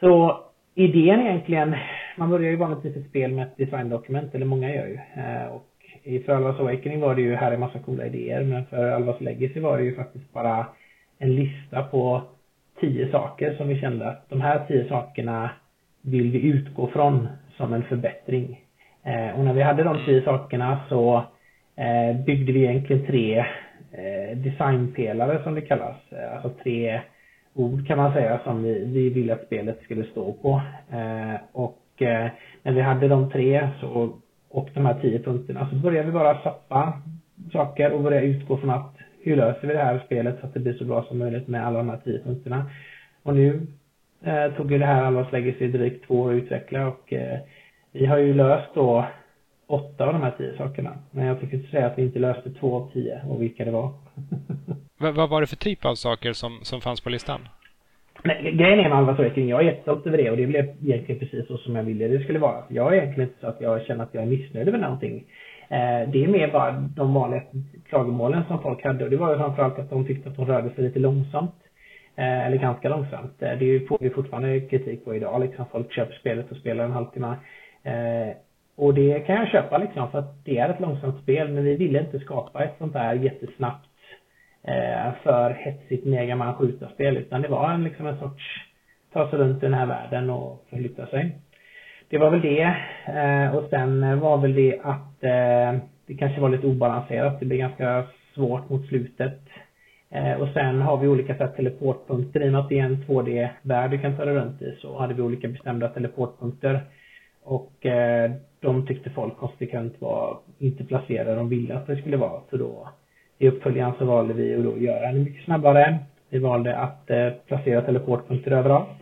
Så 0.00 0.40
idén 0.74 1.20
egentligen, 1.20 1.76
man 2.16 2.30
börjar 2.30 2.50
ju 2.50 2.56
vanligtvis 2.56 2.96
ett 2.96 3.08
spel 3.08 3.32
med 3.32 3.46
ett 3.46 3.56
designdokument, 3.56 4.34
eller 4.34 4.46
många 4.46 4.74
gör 4.74 4.86
ju. 4.86 4.98
Eh, 5.22 5.46
och 5.46 5.66
för 6.26 6.32
Alvas 6.32 6.60
Awakening 6.60 7.00
var 7.00 7.14
det 7.14 7.22
ju, 7.22 7.34
här 7.34 7.52
är 7.52 7.56
massa 7.56 7.78
coola 7.78 8.06
idéer. 8.06 8.44
Men 8.44 8.66
för 8.66 8.90
Alvas 8.90 9.20
Legacy 9.20 9.60
var 9.60 9.78
det 9.78 9.84
ju 9.84 9.94
faktiskt 9.94 10.32
bara 10.32 10.66
en 11.18 11.34
lista 11.34 11.82
på 11.82 12.22
tio 12.80 13.10
saker 13.10 13.54
som 13.54 13.68
vi 13.68 13.80
kände 13.80 14.08
att 14.08 14.30
de 14.30 14.40
här 14.40 14.64
tio 14.68 14.88
sakerna 14.88 15.50
vill 16.02 16.30
vi 16.30 16.42
utgå 16.42 16.86
från 16.86 17.28
som 17.56 17.72
en 17.72 17.82
förbättring. 17.82 18.60
Eh, 19.02 19.38
och 19.38 19.44
när 19.44 19.52
vi 19.52 19.62
hade 19.62 19.82
de 19.82 20.04
tio 20.06 20.22
sakerna 20.22 20.80
så 20.88 21.24
eh, 21.76 22.16
byggde 22.24 22.52
vi 22.52 22.64
egentligen 22.64 23.06
tre 23.06 23.44
designpelare 24.34 25.42
som 25.42 25.54
det 25.54 25.60
kallas. 25.60 25.96
Alltså 26.34 26.50
tre 26.62 27.00
ord 27.54 27.86
kan 27.86 27.98
man 27.98 28.12
säga 28.12 28.40
som 28.44 28.62
vi, 28.62 28.84
vi 28.84 29.10
ville 29.10 29.32
att 29.32 29.46
spelet 29.46 29.82
skulle 29.82 30.04
stå 30.04 30.32
på. 30.32 30.62
Eh, 30.92 31.40
och 31.52 31.79
eh, 32.02 32.28
när 32.62 32.72
vi 32.72 32.80
hade 32.80 33.08
de 33.08 33.30
tre 33.30 33.68
så, 33.80 34.18
och 34.48 34.68
de 34.74 34.86
här 34.86 35.00
tio 35.00 35.18
punkterna 35.18 35.60
alltså, 35.60 35.76
så 35.76 35.82
började 35.82 36.06
vi 36.06 36.12
bara 36.12 36.42
sappa 36.42 37.02
saker 37.52 37.92
och 37.92 38.02
började 38.02 38.26
utgå 38.26 38.56
från 38.56 38.70
att 38.70 38.96
hur 39.22 39.36
löser 39.36 39.68
vi 39.68 39.74
det 39.74 39.84
här 39.84 40.02
spelet 40.06 40.40
så 40.40 40.46
att 40.46 40.54
det 40.54 40.60
blir 40.60 40.74
så 40.74 40.84
bra 40.84 41.04
som 41.04 41.18
möjligt 41.18 41.48
med 41.48 41.66
alla 41.66 41.78
de 41.78 41.88
här 41.88 42.00
tio 42.04 42.22
punkterna. 42.22 42.70
Och 43.22 43.34
nu 43.34 43.66
eh, 44.24 44.52
tog 44.56 44.72
ju 44.72 44.78
det 44.78 44.86
här 44.86 45.02
Alvas 45.02 45.32
Legacy 45.32 45.68
drygt 45.68 46.06
två 46.06 46.20
år 46.20 46.30
att 46.32 46.42
utveckla 46.42 46.88
och 46.88 47.12
eh, 47.12 47.38
vi 47.92 48.06
har 48.06 48.18
ju 48.18 48.34
löst 48.34 48.74
då 48.74 49.06
åtta 49.66 50.06
av 50.06 50.12
de 50.12 50.22
här 50.22 50.34
tio 50.38 50.56
sakerna. 50.56 50.98
Men 51.10 51.26
jag 51.26 51.40
tycker 51.40 51.56
inte 51.56 51.70
säga 51.70 51.86
att 51.86 51.98
vi 51.98 52.02
inte 52.02 52.18
löste 52.18 52.50
två 52.50 52.76
av 52.76 52.90
tio 52.92 53.22
och 53.28 53.42
vilka 53.42 53.64
det 53.64 53.70
var. 53.70 53.92
vad 54.98 55.30
var 55.30 55.40
det 55.40 55.46
för 55.46 55.56
typ 55.56 55.84
av 55.84 55.94
saker 55.94 56.32
som, 56.32 56.58
som 56.62 56.80
fanns 56.80 57.00
på 57.00 57.10
listan? 57.10 57.40
Men 58.24 58.56
grejen 58.56 58.80
är 58.80 58.88
med 58.88 58.98
Alva 58.98 59.24
jag 59.34 59.60
är 59.60 59.64
jättestolt 59.64 60.06
över 60.06 60.18
det 60.18 60.30
och 60.30 60.36
det 60.36 60.46
blev 60.46 60.64
egentligen 60.64 61.18
precis 61.18 61.46
så 61.46 61.56
som 61.56 61.76
jag 61.76 61.82
ville 61.82 62.08
det 62.08 62.22
skulle 62.22 62.38
vara. 62.38 62.64
Jag 62.68 62.88
är 62.88 63.02
egentligen 63.02 63.28
inte 63.28 63.40
så 63.40 63.46
att 63.46 63.60
jag 63.60 63.82
känner 63.82 64.04
att 64.04 64.14
jag 64.14 64.22
är 64.22 64.26
missnöjd 64.26 64.70
med 64.70 64.80
någonting. 64.80 65.24
Eh, 65.68 66.10
det 66.10 66.24
är 66.24 66.28
mer 66.28 66.52
bara 66.52 66.72
de 66.96 67.14
vanliga 67.14 67.42
klagomålen 67.88 68.42
som 68.48 68.62
folk 68.62 68.84
hade 68.84 69.04
och 69.04 69.10
det 69.10 69.16
var 69.16 69.30
ju 69.32 69.38
framförallt 69.38 69.78
att 69.78 69.90
de 69.90 70.06
tyckte 70.06 70.28
att 70.28 70.36
de 70.36 70.46
rörde 70.46 70.70
sig 70.70 70.84
lite 70.84 70.98
långsamt. 70.98 71.54
Eh, 72.16 72.46
eller 72.46 72.56
ganska 72.56 72.88
långsamt. 72.88 73.42
Eh, 73.42 73.58
det 73.58 73.88
får 73.88 73.98
vi 74.00 74.10
fortfarande 74.10 74.60
kritik 74.60 75.04
på 75.04 75.14
idag 75.14 75.40
liksom. 75.40 75.64
Folk 75.72 75.92
köper 75.92 76.14
spelet 76.14 76.50
och 76.50 76.56
spelar 76.56 76.84
en 76.84 76.92
halvtimme. 76.92 77.36
Och 78.76 78.94
det 78.94 79.20
kan 79.20 79.36
jag 79.36 79.48
köpa 79.48 79.78
liksom 79.78 80.10
för 80.10 80.18
att 80.18 80.44
det 80.44 80.58
är 80.58 80.68
ett 80.68 80.80
långsamt 80.80 81.22
spel 81.22 81.48
men 81.48 81.64
vi 81.64 81.76
ville 81.76 82.00
inte 82.00 82.18
skapa 82.18 82.64
ett 82.64 82.74
sånt 82.78 82.92
där 82.92 83.14
jättesnabbt 83.14 83.89
Eh, 84.62 85.12
för 85.22 85.50
hetsigt 85.50 86.06
megaman 86.06 86.54
skjutarspel 86.54 87.16
utan 87.16 87.42
det 87.42 87.48
var 87.48 87.70
en, 87.70 87.84
liksom 87.84 88.06
en 88.06 88.18
sorts 88.18 88.70
ta 89.12 89.30
sig 89.30 89.38
runt 89.38 89.62
i 89.62 89.66
den 89.66 89.74
här 89.74 89.86
världen 89.86 90.30
och 90.30 90.64
förflytta 90.70 91.06
sig. 91.06 91.36
Det 92.08 92.18
var 92.18 92.30
väl 92.30 92.40
det. 92.40 92.76
Eh, 93.06 93.56
och 93.56 93.70
sen 93.70 94.20
var 94.20 94.38
väl 94.38 94.54
det 94.54 94.80
att 94.82 95.24
eh, 95.24 95.80
det 96.06 96.14
kanske 96.18 96.40
var 96.40 96.48
lite 96.48 96.66
obalanserat. 96.66 97.40
Det 97.40 97.46
blev 97.46 97.58
ganska 97.58 98.04
svårt 98.34 98.68
mot 98.68 98.86
slutet. 98.86 99.40
Eh, 100.10 100.32
och 100.32 100.48
sen 100.48 100.82
har 100.82 100.96
vi 100.96 101.08
olika 101.08 101.36
så 101.36 101.44
här, 101.44 101.52
teleportpunkter. 101.52 102.42
I 102.42 102.48
och 102.48 102.52
med 102.52 102.60
att 102.60 102.68
det 102.68 102.78
är 102.78 102.84
en 102.84 103.04
2D-värld 103.04 103.90
du 103.90 103.98
kan 103.98 104.16
ta 104.16 104.24
dig 104.24 104.34
runt 104.34 104.62
i 104.62 104.76
så 104.80 104.98
hade 104.98 105.14
vi 105.14 105.22
olika 105.22 105.48
bestämda 105.48 105.88
teleportpunkter. 105.88 106.80
Och 107.42 107.86
eh, 107.86 108.30
de 108.60 108.86
tyckte 108.86 109.10
folk 109.10 109.36
konsekvent 109.36 110.00
var 110.00 110.38
inte 110.58 110.84
placerade 110.84 111.34
de 111.34 111.48
ville 111.48 111.74
att 111.74 111.86
det 111.86 111.96
skulle 111.96 112.16
vara. 112.16 112.40
Så 112.50 112.56
då 112.56 112.88
i 113.40 113.48
uppföljaren 113.48 113.92
så 113.98 114.04
valde 114.04 114.34
vi 114.34 114.54
att 114.54 114.64
då 114.64 114.78
göra 114.78 115.12
den 115.12 115.22
mycket 115.24 115.44
snabbare. 115.44 115.98
Vi 116.28 116.38
valde 116.38 116.76
att 116.76 117.10
eh, 117.10 117.30
placera 117.46 117.82
teleportpunkter 117.82 118.50
överallt. 118.50 118.98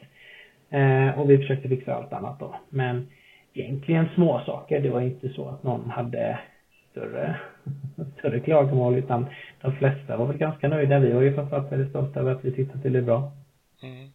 Eh, 0.70 1.20
och 1.20 1.30
vi 1.30 1.38
försökte 1.38 1.68
fixa 1.68 1.94
allt 1.94 2.12
annat 2.12 2.40
då. 2.40 2.54
Men 2.68 3.08
egentligen 3.54 4.08
små 4.14 4.42
saker. 4.46 4.80
Det 4.80 4.90
var 4.90 5.00
inte 5.00 5.28
så 5.28 5.48
att 5.48 5.62
någon 5.62 5.90
hade 5.90 6.38
större, 6.90 7.36
större 8.18 8.40
klagomål 8.40 8.96
utan 8.96 9.26
de 9.60 9.76
flesta 9.76 10.16
var 10.16 10.26
väl 10.26 10.36
ganska 10.36 10.68
nöjda. 10.68 10.98
Vi 10.98 11.12
var 11.12 11.22
ju 11.22 11.34
framförallt 11.34 11.72
väldigt 11.72 11.90
stolta 11.90 12.20
över 12.20 12.32
att 12.32 12.44
vi 12.44 12.52
tyckte 12.52 12.74
att 12.74 12.82
det 12.82 12.90
blev 12.90 13.04
bra. 13.04 13.32
Mm. 13.82 14.08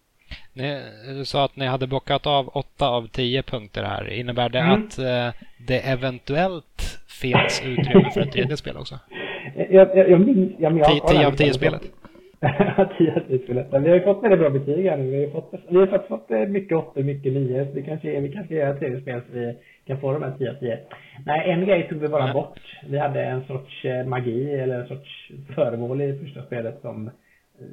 Ni, 0.53 0.81
du 1.07 1.25
sa 1.25 1.45
att 1.45 1.55
ni 1.55 1.65
hade 1.65 1.87
bockat 1.87 2.27
av 2.27 2.49
åtta 2.53 2.87
av 2.87 3.07
tio 3.07 3.43
punkter 3.43 3.83
här. 3.83 4.09
Innebär 4.09 4.49
det 4.49 4.59
mm. 4.59 4.71
att 4.73 4.97
eh, 4.97 5.41
det 5.67 5.79
eventuellt 5.79 6.99
finns 7.07 7.61
utrymme 7.65 8.11
för 8.13 8.21
ett 8.21 8.31
tredje 8.31 8.57
spel 8.57 8.77
också? 8.77 8.99
Jag, 9.55 9.98
jag, 9.98 10.10
jag 10.10 10.19
minns... 10.19 10.51
Jag, 10.57 10.77
jag, 10.77 10.88
tio, 10.88 11.00
tio 11.07 11.27
av 11.27 11.31
tio 11.31 11.53
spelet? 11.53 11.81
tio 12.98 13.15
av 13.15 13.19
tio 13.27 13.39
spelet. 13.39 13.67
Vi 13.72 13.89
har 13.89 13.95
ju 13.95 14.01
fått 14.01 14.24
väldigt 14.24 14.39
bra 14.39 14.50
betyg 14.50 14.86
här 14.86 14.98
nu. 14.98 15.10
Vi 15.10 15.25
har 15.25 15.31
fått, 15.31 15.53
vi 15.69 15.77
har 15.77 15.88
fått, 15.88 16.07
fått 16.07 16.29
mycket 16.50 16.77
åttor, 16.77 17.03
mycket 17.03 17.33
nio. 17.33 17.65
Så 17.65 17.72
det 17.74 17.81
kanske, 17.81 18.19
vi 18.19 18.31
kanske 18.31 18.55
gör 18.55 18.74
ett 18.74 18.79
tredje 18.79 19.01
spel 19.01 19.22
så 19.22 19.39
vi 19.39 19.55
kan 19.88 20.00
få 20.00 20.13
de 20.13 20.24
här 20.24 20.33
10 20.38 20.50
av 20.50 20.53
10. 20.53 20.79
Nej, 21.25 21.51
en 21.51 21.65
grej 21.65 21.88
tog 21.89 22.00
vi 22.00 22.07
bara 22.07 22.24
mm. 22.24 22.33
bort. 22.33 22.60
Vi 22.88 22.98
hade 22.98 23.24
en 23.24 23.43
sorts 23.43 23.86
eh, 23.86 24.05
magi 24.05 24.53
eller 24.53 24.79
en 24.79 24.88
sorts 24.88 25.31
föremål 25.55 26.01
i 26.01 26.19
första 26.19 26.43
spelet 26.43 26.81
som 26.81 27.07
eh, 27.07 27.12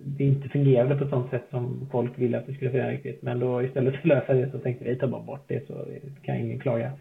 det 0.05 0.25
inte 0.25 0.49
fungerade 0.49 0.97
på 0.97 1.05
ett 1.05 1.11
sånt 1.11 1.31
sätt 1.31 1.47
som 1.51 1.89
folk 1.93 2.19
ville 2.19 2.39
att 2.39 2.47
det 2.47 2.55
skulle 2.55 2.71
fungera 2.71 2.91
riktigt. 2.91 3.23
Men 3.23 3.41
då 3.41 3.63
istället 3.63 3.95
för 3.95 4.01
att 4.01 4.07
lösa 4.07 4.35
det 4.35 4.51
så 4.51 4.59
tänkte 4.59 4.85
vi 4.85 4.97
ta 4.97 5.07
bara 5.07 5.23
bort 5.23 5.45
det 5.49 5.67
så 5.67 5.75
kan 6.23 6.37
ingen 6.37 6.61
klaga. 6.61 6.93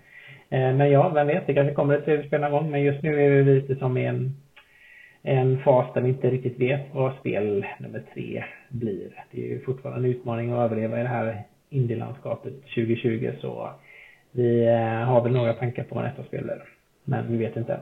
Eh, 0.50 0.74
men 0.74 0.92
ja, 0.92 1.10
vem 1.10 1.28
vet, 1.28 1.48
det 1.48 1.54
kanske 1.54 1.74
kommer 1.74 1.98
ett 1.98 2.06
tv-spel 2.06 2.42
någon 2.42 2.52
gång. 2.52 2.72
Men 2.72 2.82
just 2.82 3.04
nu 3.04 3.26
är 3.26 3.30
vi 3.30 3.56
lite 3.56 3.76
som 3.76 3.98
i 3.98 4.06
en, 4.06 4.36
en 5.24 5.64
fas 5.64 5.94
där 5.94 6.02
vi 6.02 6.10
inte 6.10 6.30
riktigt 6.30 6.60
vet 6.60 6.94
vad 6.94 7.16
spel 7.20 7.66
nummer 7.80 8.04
tre 8.14 8.44
blir. 8.70 9.26
Det 9.32 9.42
är 9.42 9.48
ju 9.48 9.62
fortfarande 9.62 10.08
en 10.08 10.16
utmaning 10.16 10.52
att 10.52 10.60
överleva 10.60 11.00
i 11.00 11.04
det 11.04 11.10
här 11.10 11.44
indielandskapet 11.70 12.54
2020 12.62 13.32
så 13.42 13.72
vi 14.32 14.68
eh, 14.68 15.08
har 15.08 15.24
väl 15.24 15.32
några 15.32 15.54
tankar 15.54 15.84
på 15.84 15.96
vad 15.96 16.04
nästa 16.04 16.24
spel 16.24 16.44
blir. 16.44 16.64
Men 17.04 17.32
vi 17.32 17.38
vet 17.38 17.58
inte 17.58 17.74
än. 17.74 17.80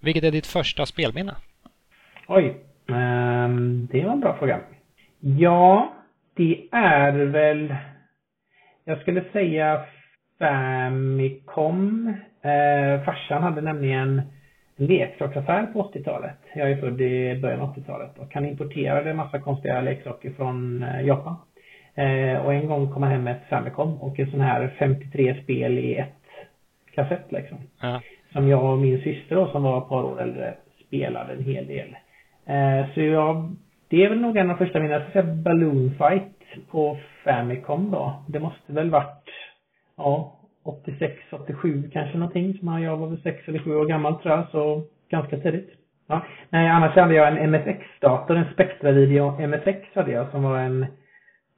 Vilket 0.00 0.24
är 0.24 0.30
ditt 0.30 0.46
första 0.46 0.86
spelminne? 0.86 1.34
Oj. 2.28 2.56
Um, 2.86 3.88
det 3.92 4.04
var 4.04 4.12
en 4.12 4.20
bra 4.20 4.36
fråga. 4.38 4.60
Ja, 5.20 5.94
det 6.34 6.68
är 6.72 7.12
väl... 7.12 7.74
Jag 8.84 9.00
skulle 9.00 9.24
säga 9.32 9.84
Famicom. 10.38 12.08
Eh, 12.42 13.04
farsan 13.04 13.42
hade 13.42 13.60
nämligen 13.60 14.00
en 14.00 14.22
leksaksaffär 14.76 15.66
på 15.66 15.82
80-talet. 15.82 16.38
Jag 16.54 16.70
är 16.70 16.76
född 16.76 17.00
i 17.00 17.40
början 17.40 17.60
av 17.60 17.76
80-talet 17.76 18.18
och 18.18 18.34
han 18.34 18.46
importerade 18.46 19.10
en 19.10 19.16
massa 19.16 19.40
konstiga 19.40 19.80
leksaker 19.80 20.30
från 20.30 20.82
eh, 20.82 21.06
Japan. 21.06 21.36
Eh, 21.94 22.36
och 22.36 22.54
en 22.54 22.66
gång 22.66 22.92
kom 22.92 23.02
han 23.02 23.12
hem 23.12 23.24
med 23.24 23.36
ett 23.36 23.48
Famicom 23.48 24.02
och 24.02 24.18
en 24.18 24.30
sån 24.30 24.40
här 24.40 24.74
53 24.78 25.42
spel 25.42 25.78
i 25.78 25.96
ett 25.96 26.14
kassett 26.94 27.32
liksom. 27.32 27.58
Ja. 27.80 28.00
Som 28.32 28.48
jag 28.48 28.72
och 28.72 28.78
min 28.78 29.02
syster 29.02 29.36
då, 29.36 29.48
som 29.48 29.62
var 29.62 29.78
ett 29.78 29.88
par 29.88 30.02
år 30.02 30.22
äldre, 30.22 30.54
spelade 30.86 31.32
en 31.32 31.44
hel 31.44 31.66
del. 31.66 31.96
Eh, 32.46 32.94
så 32.94 33.00
jag, 33.00 33.56
det 33.88 34.04
är 34.04 34.08
väl 34.08 34.20
nog 34.20 34.36
en 34.36 34.50
av 34.50 34.58
de 34.58 34.66
första 34.66 34.80
mina, 34.80 35.02
Balloon 35.44 35.94
Fight 35.98 36.68
på 36.70 36.98
Famicom 37.24 37.90
då. 37.90 38.22
Det 38.28 38.40
måste 38.40 38.72
väl 38.72 38.90
varit, 38.90 39.28
ja, 39.96 40.32
86, 40.64 41.12
87 41.30 41.90
kanske 41.92 42.18
någonting. 42.18 42.58
Som 42.58 42.82
jag 42.82 42.96
var 42.96 43.06
väl 43.06 43.22
6 43.22 43.48
eller 43.48 43.58
7 43.58 43.76
år 43.76 43.86
gammal 43.86 44.22
tror 44.22 44.34
jag, 44.34 44.48
så 44.50 44.82
ganska 45.10 45.38
tidigt. 45.38 45.70
Ja. 46.06 46.26
Nej, 46.50 46.68
annars 46.68 46.96
hade 46.96 47.14
jag 47.14 47.28
en 47.28 47.50
MSX-dator, 47.50 48.36
en 48.36 48.52
Spectra 48.52 48.92
Video 48.92 49.46
MSX 49.46 49.94
hade 49.94 50.12
jag 50.12 50.30
som 50.30 50.42
var 50.42 50.58
en 50.58 50.86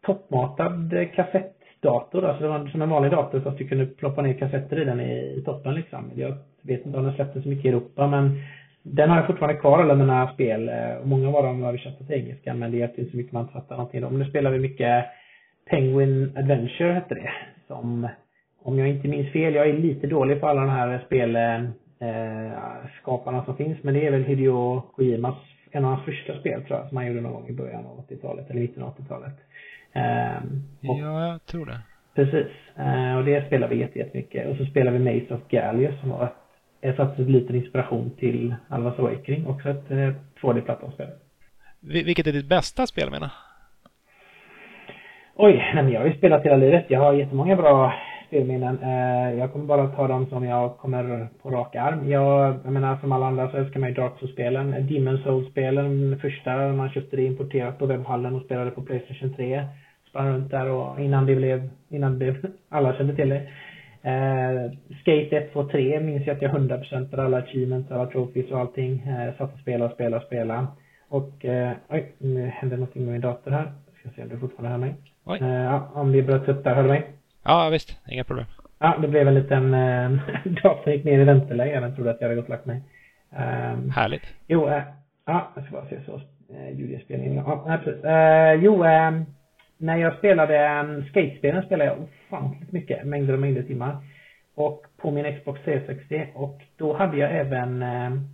toppmatad 0.06 1.08
kassettdator. 1.14 2.24
Alltså 2.24 2.42
det 2.42 2.48
var 2.48 2.66
som 2.66 2.82
en 2.82 2.90
vanlig 2.90 3.10
dator 3.10 3.40
fast 3.40 3.58
du 3.58 3.68
kunde 3.68 3.86
ploppa 3.86 4.22
ner 4.22 4.32
kassetter 4.32 4.80
i 4.80 4.84
den 4.84 5.00
i, 5.00 5.42
toppen 5.44 5.74
liksom. 5.74 6.10
Jag 6.14 6.34
vet 6.62 6.86
inte 6.86 6.98
om 6.98 7.04
den 7.04 7.14
släpptes 7.14 7.42
så 7.42 7.48
mycket 7.48 7.64
i 7.64 7.68
Europa 7.68 8.06
men 8.06 8.40
den 8.82 9.10
har 9.10 9.16
jag 9.16 9.26
fortfarande 9.26 9.60
kvar 9.60 9.82
alla 9.82 9.94
mina 9.94 10.32
spel. 10.32 10.68
Eh, 10.68 11.04
många 11.04 11.28
av 11.28 11.44
dem 11.44 11.62
har 11.62 11.68
översatta 11.68 12.04
till 12.04 12.16
engelska 12.16 12.54
men 12.54 12.70
det 12.70 12.76
hjälpte 12.76 13.00
inte 13.00 13.10
så 13.10 13.16
mycket 13.16 13.32
man 13.32 13.48
fattar 13.48 13.76
någonting. 13.76 14.00
Men 14.00 14.18
nu 14.18 14.24
spelar 14.24 14.50
vi 14.50 14.58
mycket 14.58 15.04
Penguin 15.70 16.32
Adventure 16.36 16.92
hette 16.92 17.14
det. 17.14 17.30
Som, 17.66 18.08
om 18.66 18.78
jag 18.78 18.88
inte 18.88 19.08
minns 19.08 19.32
fel, 19.32 19.54
jag 19.54 19.68
är 19.68 19.72
lite 19.72 20.06
dålig 20.06 20.40
på 20.40 20.48
alla 20.48 20.60
de 20.60 20.70
här 20.70 21.02
spelen 21.06 21.72
eh, 22.00 22.58
skaparna 23.02 23.44
som 23.44 23.56
finns. 23.56 23.82
Men 23.82 23.94
det 23.94 24.06
är 24.06 24.10
väl 24.10 24.24
Hideo 24.24 24.80
Kojimas, 24.80 25.36
en 25.70 25.84
av 25.84 25.90
hans 25.90 26.04
första 26.04 26.40
spel 26.40 26.62
tror 26.62 26.78
jag, 26.78 26.88
som 26.88 26.96
han 26.96 27.06
gjorde 27.06 27.20
någon 27.20 27.32
gång 27.32 27.48
i 27.48 27.52
början 27.52 27.86
av 27.86 28.04
80-talet, 28.08 28.50
eller 28.50 28.60
mitten 28.60 28.82
av 28.82 28.96
80-talet. 28.96 29.34
Um, 29.94 30.62
ja, 30.80 31.28
jag 31.28 31.46
tror 31.46 31.66
det. 31.66 31.80
Precis. 32.14 32.52
Uh, 32.78 33.16
och 33.16 33.24
det 33.24 33.46
spelar 33.46 33.68
vi 33.68 33.76
jättemycket. 33.76 34.48
Och 34.48 34.56
så 34.56 34.64
spelar 34.64 34.92
vi 34.92 34.98
Maze 34.98 35.34
of 35.34 35.48
Gallius 35.48 36.00
som 36.00 36.10
var 36.10 36.24
ett, 36.80 37.00
ett, 37.00 37.18
ett 37.18 37.30
liten 37.30 37.56
inspiration 37.56 38.10
till 38.18 38.54
Alvas 38.68 38.98
Awakening. 38.98 39.46
Också 39.46 39.68
ett 39.68 39.90
uh, 39.90 40.12
2D-plattformsspel. 40.40 41.08
Vilket 41.80 42.26
är 42.26 42.32
ditt 42.32 42.48
bästa 42.48 42.86
spel 42.86 43.10
menar 43.10 43.30
Oj, 45.38 45.52
nej 45.74 45.84
men 45.84 45.92
jag 45.92 46.00
har 46.00 46.06
ju 46.06 46.16
spelat 46.18 46.44
hela 46.44 46.56
livet. 46.56 46.84
Jag 46.88 47.00
har 47.00 47.12
jättemånga 47.12 47.56
bra 47.56 47.92
spelminnen. 48.26 48.78
Uh, 48.82 49.38
jag 49.38 49.52
kommer 49.52 49.64
bara 49.64 49.88
ta 49.88 50.08
dem 50.08 50.26
som 50.26 50.44
jag 50.44 50.76
kommer 50.76 51.28
på 51.42 51.50
rak 51.50 51.76
arm. 51.76 52.10
Jag, 52.10 52.56
jag 52.64 52.72
menar 52.72 52.96
som 52.96 53.12
alla 53.12 53.26
andra 53.26 53.50
så 53.50 53.56
älskar 53.56 53.80
man 53.80 53.88
ju 53.88 53.94
Dark 53.94 54.12
Souls-spelen. 54.18 54.86
Demon 54.86 55.18
Souls-spelen, 55.18 56.18
första 56.20 56.72
man 56.72 56.90
köpte 56.90 57.16
det 57.16 57.24
importerat 57.24 57.78
på 57.78 57.86
webbhallen 57.86 58.34
och 58.34 58.42
spelade 58.42 58.70
på 58.70 58.82
Playstation 58.82 59.34
3 59.34 59.64
sprang 60.16 60.28
runt 60.28 60.50
där 60.50 60.70
och 60.70 61.00
innan 61.00 61.26
det 61.26 61.36
blev, 61.36 61.68
innan 61.88 62.18
det, 62.18 62.36
alla 62.68 62.96
kände 62.96 63.16
till 63.16 63.28
det. 63.28 63.48
Eh, 64.02 64.70
Skate 65.00 65.36
1, 65.36 65.52
2, 65.52 65.68
3 65.68 66.00
minns 66.00 66.26
jag 66.26 66.36
att 66.36 66.42
jag 66.42 66.54
100% 66.54 67.20
alla 67.20 67.36
achievements, 67.36 67.90
alla 67.90 68.06
trophies 68.06 68.50
och 68.50 68.58
allting. 68.58 69.02
Eh, 69.06 69.36
satt 69.38 69.54
och 69.54 69.60
spelade 69.60 69.94
spelade 69.94 70.16
och 70.16 70.26
spelade. 70.26 70.66
Och, 71.08 71.44
eh, 71.44 71.72
oj, 71.88 72.14
nu 72.18 72.46
hände 72.46 72.76
någonting 72.76 73.04
med 73.04 73.12
min 73.12 73.20
dator 73.20 73.50
här. 73.50 73.72
Ska 74.00 74.08
se 74.10 74.22
om 74.22 74.28
du 74.28 74.38
fortfarande 74.38 74.70
hör 74.70 74.78
mig. 74.78 74.94
Oj. 75.24 75.38
Eh, 75.40 75.98
om 75.98 76.12
det 76.12 76.22
bröts 76.22 76.48
upp 76.48 76.64
där, 76.64 76.74
hör 76.74 76.82
du 76.82 76.88
mig? 76.88 77.15
Ja, 77.46 77.68
visst. 77.70 77.98
Inga 78.08 78.24
problem. 78.24 78.46
Ja, 78.78 78.98
det 79.02 79.08
blev 79.08 79.28
en 79.28 79.34
liten, 79.34 79.74
eh, 79.74 80.10
datorn 80.62 80.92
gick 80.92 81.04
ner 81.04 81.20
i 81.20 81.24
vänteläge. 81.24 81.80
Den 81.80 81.94
trodde 81.94 82.10
att 82.10 82.20
jag 82.20 82.28
hade 82.28 82.36
gått 82.40 82.44
och 82.44 82.50
lagt 82.50 82.66
mig. 82.66 82.82
Um, 83.30 83.90
Härligt. 83.90 84.34
Jo, 84.46 84.68
eh, 84.68 84.82
ja, 85.26 85.52
jag 85.54 85.64
ska 85.64 85.72
bara 85.72 85.88
se 85.88 86.00
så. 86.06 86.20
Eh, 86.54 86.78
ljudinspelningen. 86.78 87.44
Ja, 87.46 87.80
precis. 87.84 88.04
Eh, 88.04 88.52
jo, 88.52 88.84
eh, 88.84 89.10
när 89.78 89.96
jag 89.96 90.18
spelade 90.18 90.80
um, 90.80 91.04
skatespelen 91.04 91.62
spelade 91.62 91.90
jag 91.90 91.98
ofantligt 92.02 92.72
mycket, 92.72 93.06
mängder 93.06 93.32
och 93.32 93.40
mängder 93.40 93.62
timmar. 93.62 93.96
Och 94.54 94.86
på 94.96 95.10
min 95.10 95.38
Xbox 95.38 95.60
360 95.64 96.26
och 96.34 96.60
då 96.76 96.96
hade 96.96 97.16
jag 97.16 97.36
även 97.36 97.82
um, 97.82 98.28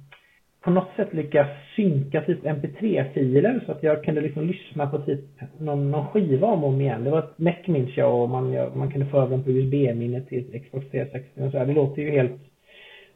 på 0.63 0.71
något 0.71 0.89
sätt 0.97 1.15
lyckas 1.15 1.49
synka 1.77 2.21
typ 2.21 2.45
mp3-filer 2.45 3.63
så 3.67 3.73
att 3.73 3.83
jag 3.83 4.05
kunde 4.05 4.21
liksom 4.21 4.47
lyssna 4.47 4.87
på 4.87 4.99
typ 4.99 5.21
någon, 5.59 5.91
någon 5.91 6.07
skiva 6.07 6.47
om 6.47 6.65
och 6.65 6.69
om 6.69 6.81
igen. 6.81 7.05
Det 7.05 7.11
var 7.11 7.19
ett 7.19 7.39
Mac 7.39 7.57
minns 7.67 7.97
jag 7.97 8.23
och 8.23 8.29
man, 8.29 8.51
man 8.79 8.91
kunde 8.91 9.07
få 9.07 9.17
över 9.17 9.31
dem 9.31 9.45
på 9.45 9.51
USB-minnet 9.51 10.29
till 10.29 10.61
Xbox 10.65 10.91
360 10.91 11.41
och 11.43 11.51
så 11.51 11.59
här. 11.59 11.67
Det 11.67 11.73
låter 11.73 12.03
ju 12.03 12.11
helt 12.11 12.41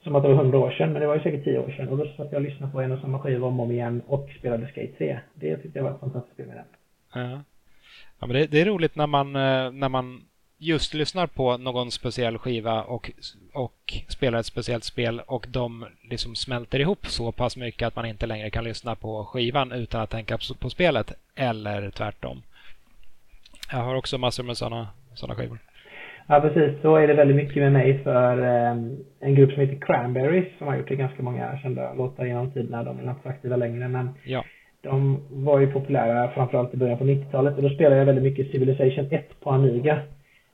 som 0.02 0.16
att 0.16 0.22
det 0.22 0.28
var 0.28 0.36
hundra 0.36 0.58
år 0.58 0.70
sedan, 0.70 0.92
men 0.92 1.00
det 1.00 1.06
var 1.06 1.14
ju 1.14 1.22
säkert 1.22 1.44
tio 1.44 1.58
år 1.58 1.70
sedan. 1.70 1.88
Och 1.88 1.98
då 1.98 2.04
satt 2.04 2.32
jag 2.32 2.34
och 2.34 2.42
lyssnade 2.42 2.72
på 2.72 2.80
en 2.80 2.92
och 2.92 3.00
samma 3.00 3.18
skiva 3.18 3.46
om 3.46 3.60
och 3.60 3.66
om 3.66 3.72
igen 3.72 4.02
och 4.06 4.28
spelade 4.38 4.66
Skate 4.66 4.92
3. 4.98 5.18
Det 5.34 5.56
tyckte 5.56 5.78
jag 5.78 5.84
var 5.84 5.90
ett 5.90 6.00
fantastiskt 6.00 6.34
spel 6.34 6.46
med 6.46 6.56
den. 6.56 6.64
Ja. 7.14 7.40
ja 8.20 8.26
men 8.26 8.36
det, 8.36 8.46
det, 8.46 8.60
är 8.60 8.64
roligt 8.64 8.96
när 8.96 9.06
man, 9.06 9.26
eh, 9.26 9.72
när 9.72 9.88
man 9.88 10.20
just 10.58 10.94
lyssnar 10.94 11.26
på 11.26 11.56
någon 11.56 11.90
speciell 11.90 12.38
skiva 12.38 12.82
och, 12.82 13.10
och 13.52 13.94
spelar 14.08 14.38
ett 14.38 14.46
speciellt 14.46 14.84
spel 14.84 15.20
och 15.26 15.46
de 15.48 15.86
liksom 16.10 16.34
smälter 16.34 16.80
ihop 16.80 17.06
så 17.06 17.32
pass 17.32 17.56
mycket 17.56 17.86
att 17.86 17.96
man 17.96 18.06
inte 18.06 18.26
längre 18.26 18.50
kan 18.50 18.64
lyssna 18.64 18.94
på 18.94 19.24
skivan 19.24 19.72
utan 19.72 20.00
att 20.00 20.10
tänka 20.10 20.38
på, 20.60 20.70
spelet 20.70 21.12
eller 21.34 21.90
tvärtom. 21.90 22.42
Jag 23.72 23.78
har 23.78 23.94
också 23.94 24.18
massor 24.18 24.44
med 24.44 24.56
sådana 24.56 24.88
såna 25.14 25.34
skivor. 25.34 25.58
Ja, 26.28 26.40
precis. 26.40 26.82
Så 26.82 26.96
är 26.96 27.08
det 27.08 27.14
väldigt 27.14 27.36
mycket 27.36 27.56
med 27.56 27.72
mig 27.72 28.02
för 28.04 28.42
eh, 28.42 28.76
en 29.20 29.34
grupp 29.34 29.52
som 29.52 29.60
heter 29.60 29.86
Cranberries 29.86 30.58
som 30.58 30.66
har 30.66 30.76
gjort 30.76 30.88
det 30.88 30.96
ganska 30.96 31.22
många 31.22 31.58
kända 31.58 31.94
låtar 31.94 32.24
genom 32.24 32.50
tiderna. 32.50 32.82
De 32.82 32.98
är 32.98 33.02
inte 33.02 33.22
så 33.22 33.28
aktiva 33.28 33.56
längre, 33.56 33.88
men 33.88 34.10
ja. 34.24 34.44
de 34.80 35.22
var 35.30 35.60
ju 35.60 35.72
populära 35.72 36.30
framförallt 36.30 36.74
i 36.74 36.76
början 36.76 36.98
på 36.98 37.04
90-talet 37.04 37.56
och 37.56 37.62
då 37.62 37.68
spelade 37.68 37.96
jag 37.96 38.06
väldigt 38.06 38.24
mycket 38.24 38.50
Civilization 38.50 39.08
1 39.10 39.40
på 39.40 39.50
Amiga. 39.50 40.02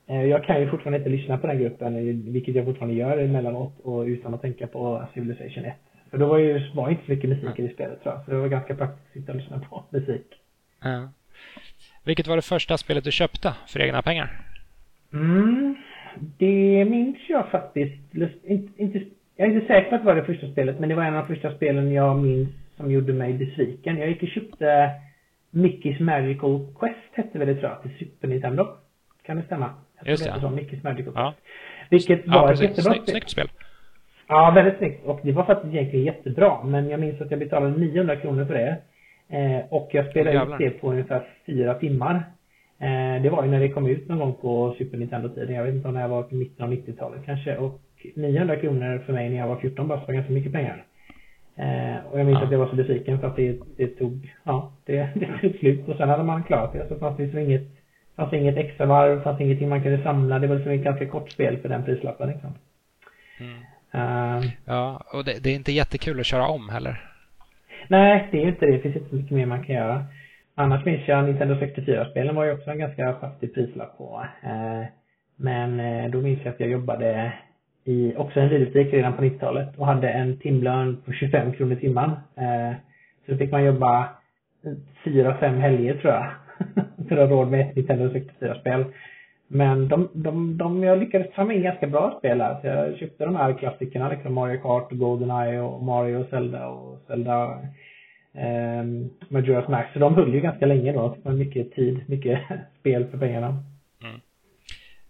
Eh, 0.06 0.24
jag 0.24 0.44
kan 0.44 0.60
ju 0.60 0.70
fortfarande 0.70 0.98
inte 0.98 1.10
lyssna 1.10 1.38
på 1.38 1.46
den 1.46 1.58
gruppen, 1.58 1.94
vilket 2.32 2.54
jag 2.54 2.64
fortfarande 2.64 2.96
gör 2.96 3.18
emellanåt 3.18 3.80
och 3.82 4.02
utan 4.02 4.34
att 4.34 4.42
tänka 4.42 4.66
på 4.66 5.06
Civilization 5.14 5.64
1. 5.64 5.74
För 6.10 6.18
då 6.18 6.26
var 6.26 6.38
ju 6.38 6.70
var 6.74 6.90
inte 6.90 7.04
så 7.06 7.12
mycket 7.12 7.30
musik 7.30 7.58
i 7.58 7.68
spelet 7.74 8.02
tror 8.02 8.14
jag, 8.14 8.24
så 8.24 8.30
det 8.30 8.36
var 8.36 8.48
ganska 8.48 8.74
praktiskt 8.74 9.06
att 9.06 9.12
sitta 9.12 9.32
och 9.32 9.38
lyssna 9.38 9.60
på 9.70 9.84
musik. 9.90 10.26
Ja. 10.82 11.08
Vilket 12.04 12.26
var 12.26 12.36
det 12.36 12.42
första 12.42 12.78
spelet 12.78 13.04
du 13.04 13.12
köpte 13.12 13.54
för 13.68 13.80
egna 13.80 14.02
pengar? 14.02 14.30
Mm, 15.12 15.74
det 16.38 16.84
minns 16.84 17.18
jag 17.28 17.50
faktiskt. 17.50 18.14
Inte, 18.44 18.82
inte, 18.82 18.98
jag 19.36 19.48
är 19.48 19.54
inte 19.54 19.66
säker 19.66 19.88
på 19.88 19.94
att 19.94 20.00
det 20.00 20.06
var 20.06 20.14
det 20.14 20.24
första 20.24 20.52
spelet, 20.52 20.78
men 20.78 20.88
det 20.88 20.94
var 20.94 21.04
en 21.04 21.14
av 21.14 21.26
de 21.26 21.34
första 21.34 21.56
spelen 21.56 21.92
jag 21.92 22.16
minns 22.16 22.48
som 22.76 22.90
gjorde 22.90 23.12
mig 23.12 23.32
besviken. 23.32 23.98
Jag 23.98 24.08
gick 24.08 24.22
och 24.22 24.28
köpte 24.28 24.90
Mickey's 25.50 26.02
Magical 26.02 26.66
Quest, 26.78 27.12
hette 27.12 27.38
väl 27.38 27.48
det 27.48 27.54
tror 27.54 27.70
jag, 27.70 27.82
till 27.82 27.98
Super 27.98 28.28
Nintendo. 28.28 28.66
Kan 29.22 29.36
det 29.36 29.42
stämma? 29.42 29.70
Just 30.04 30.24
det. 30.24 30.30
det 30.40 30.46
Mickey's 30.46 30.84
Magical 30.84 31.12
ja. 31.16 31.34
Vilket 31.90 32.28
var 32.28 32.34
ja, 32.34 32.52
ett 32.52 32.60
jättebra 32.60 32.92
spel. 32.92 33.06
Snyggt 33.06 33.30
spel. 33.30 33.48
Ja, 34.28 34.52
väldigt 34.54 34.78
snyggt. 34.78 35.06
Och 35.06 35.20
det 35.22 35.32
var 35.32 35.44
faktiskt 35.44 35.74
egentligen 35.74 36.04
jättebra. 36.04 36.64
Men 36.64 36.88
jag 36.88 37.00
minns 37.00 37.20
att 37.20 37.30
jag 37.30 37.40
betalade 37.40 37.78
900 37.78 38.16
kronor 38.16 38.44
för 38.44 38.54
det. 38.54 38.76
Eh, 39.28 39.64
och 39.68 39.88
jag 39.92 40.10
spelade 40.10 40.54
ut 40.54 40.58
det 40.58 40.70
på 40.70 40.90
ungefär 40.90 41.22
fyra 41.46 41.74
timmar. 41.74 42.14
Eh, 42.78 43.22
det 43.22 43.30
var 43.30 43.44
ju 43.44 43.50
när 43.50 43.60
det 43.60 43.68
kom 43.68 43.86
ut 43.86 44.08
någon 44.08 44.18
gång 44.18 44.34
på 44.40 44.74
Super 44.78 44.98
Nintendo-tiden. 44.98 45.54
Jag 45.54 45.64
vet 45.64 45.74
inte 45.74 45.88
om 45.88 45.94
det 45.94 46.08
var 46.08 46.26
i 46.30 46.34
mitten 46.34 46.64
av 46.66 46.72
90-talet 46.72 47.20
kanske. 47.26 47.56
Och 47.56 47.80
900 48.14 48.56
kronor 48.56 49.02
för 49.06 49.12
mig 49.12 49.30
när 49.30 49.36
jag 49.36 49.48
var 49.48 49.56
14 49.56 49.88
bast 49.88 50.06
var 50.06 50.14
ganska 50.14 50.32
mycket 50.32 50.52
pengar. 50.52 50.84
Eh, 51.56 52.06
och 52.10 52.18
jag 52.18 52.26
minns 52.26 52.38
ja. 52.38 52.44
att 52.44 52.52
jag 52.52 52.58
var 52.58 52.68
så 52.68 52.76
besviken 52.76 53.18
för 53.20 53.26
att 53.26 53.36
det, 53.36 53.58
det 53.76 53.86
tog, 53.86 54.34
ja, 54.44 54.72
det, 54.84 55.08
det 55.14 55.38
tog 55.40 55.58
slut. 55.58 55.88
Och 55.88 55.96
sen 55.96 56.08
hade 56.08 56.24
man 56.24 56.42
klarat 56.42 56.72
det. 56.72 56.88
Så 56.88 56.98
fanns 56.98 57.16
det 57.16 57.22
liksom 57.22 57.40
inget, 57.40 57.68
fanns 58.16 58.32
inget 58.32 58.56
extra 58.56 58.86
varv, 58.86 59.22
fanns 59.22 59.40
ingenting 59.40 59.68
man 59.68 59.82
kunde 59.82 60.02
samla. 60.02 60.38
Det 60.38 60.46
var 60.46 60.54
liksom 60.54 60.72
ett 60.72 60.84
ganska 60.84 61.08
kort 61.08 61.30
spel 61.30 61.58
för 61.58 61.68
den 61.68 61.84
prislappen 61.84 62.28
liksom. 62.28 62.54
Mm. 63.40 63.58
Uh, 63.94 64.44
ja, 64.64 65.02
och 65.12 65.24
det, 65.24 65.44
det, 65.44 65.50
är 65.50 65.54
inte 65.54 65.72
jättekul 65.72 66.20
att 66.20 66.26
köra 66.26 66.46
om 66.46 66.68
heller. 66.68 67.00
Nej, 67.88 68.28
det 68.30 68.38
är 68.38 68.42
ju 68.42 68.48
inte 68.48 68.66
det. 68.66 68.72
Det 68.72 68.78
finns 68.78 68.96
inte 68.96 69.08
så 69.08 69.16
mycket 69.16 69.36
mer 69.36 69.46
man 69.46 69.64
kan 69.64 69.74
göra. 69.74 70.04
Annars 70.54 70.84
minns 70.84 71.08
jag 71.08 71.24
Nintendo 71.24 71.54
64-spelen 71.54 72.34
var 72.34 72.44
ju 72.44 72.52
också 72.52 72.70
en 72.70 72.78
ganska 72.78 73.14
fattig 73.20 73.54
prislapp 73.54 73.98
på. 73.98 74.26
Eh, 74.42 74.86
men 75.36 75.80
eh, 75.80 76.10
då 76.10 76.20
minns 76.20 76.40
jag 76.44 76.54
att 76.54 76.60
jag 76.60 76.70
jobbade 76.70 77.32
i 77.84 78.14
också 78.16 78.40
en 78.40 78.48
videobutik 78.48 78.92
redan 78.92 79.12
på 79.12 79.22
90-talet 79.22 79.78
och 79.78 79.86
hade 79.86 80.08
en 80.08 80.38
timlön 80.38 81.02
på 81.04 81.12
25 81.12 81.52
kronor 81.52 81.72
i 81.72 81.80
timmen. 81.80 82.10
Eh, 82.36 82.76
så 83.26 83.32
då 83.32 83.38
fick 83.38 83.52
man 83.52 83.64
jobba 83.64 84.08
fyra, 85.04 85.36
fem 85.40 85.60
helger 85.60 85.94
tror 85.94 86.12
jag. 86.12 86.26
för 87.08 87.16
att 87.16 87.30
ha 87.30 87.36
råd 87.36 87.50
med 87.50 87.76
Nintendo 87.76 88.08
64-spel. 88.08 88.84
Men 89.48 89.88
de, 89.88 90.08
de, 90.12 90.56
de, 90.58 90.82
jag 90.82 90.98
lyckades 90.98 91.34
ta 91.34 91.52
in 91.52 91.62
ganska 91.62 91.86
bra 91.86 92.14
spel 92.18 92.40
här. 92.40 92.60
Så 92.60 92.66
jag 92.66 92.98
köpte 92.98 93.24
de 93.24 93.36
här 93.36 93.52
klassikerna, 93.52 94.08
liksom 94.08 94.34
Mario 94.34 94.60
Kart 94.60 94.92
och 94.92 94.98
Goldeneye 94.98 95.60
och 95.60 95.82
Mario 95.82 96.16
och 96.16 96.26
Zelda 96.30 96.68
och 96.68 96.98
Zelda 97.06 97.58
eh, 98.34 98.84
Majora's 99.28 99.70
Max. 99.70 99.92
Så 99.92 99.98
de 99.98 100.14
höll 100.14 100.34
ju 100.34 100.40
ganska 100.40 100.66
länge 100.66 100.92
då. 100.92 101.08
Det 101.08 101.24
var 101.24 101.32
mycket 101.32 101.74
tid, 101.74 102.04
mycket 102.08 102.40
spel 102.80 103.06
för 103.10 103.18
pengarna. 103.18 103.48
Mm. 104.02 104.20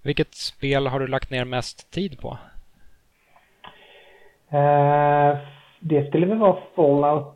Vilket 0.02 0.34
spel 0.34 0.86
har 0.86 1.00
du 1.00 1.06
lagt 1.06 1.30
ner 1.30 1.44
mest 1.44 1.92
tid 1.92 2.20
på? 2.20 2.38
Eh, 4.50 5.38
det 5.80 6.08
skulle 6.08 6.26
väl 6.26 6.38
vara 6.38 6.58
Fallout 6.76 7.34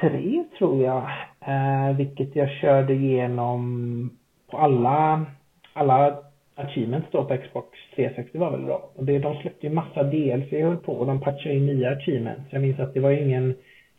3 0.00 0.44
tror 0.58 0.84
jag. 0.84 1.10
Eh, 1.46 1.96
vilket 1.96 2.36
jag 2.36 2.50
körde 2.50 2.92
igenom 2.92 4.10
på 4.50 4.58
alla, 4.58 5.26
alla 5.72 6.18
achievements 6.54 7.08
då 7.10 7.24
på 7.24 7.36
Xbox 7.36 7.68
360 7.96 8.38
var 8.38 8.50
väl 8.50 8.66
då. 8.66 8.90
Och 8.96 9.04
det, 9.04 9.18
de 9.18 9.34
släppte 9.34 9.66
ju 9.66 9.72
massa 9.72 10.02
DLC 10.02 10.50
höll 10.50 10.76
på 10.76 10.92
och 10.92 11.06
de 11.06 11.20
patchade 11.20 11.54
in 11.54 11.66
nya 11.66 11.90
achievements. 11.90 12.52
Jag 12.52 12.62
minns 12.62 12.80
att 12.80 12.94
det 12.94 13.00
var 13.00 13.10
ingen 13.10 13.54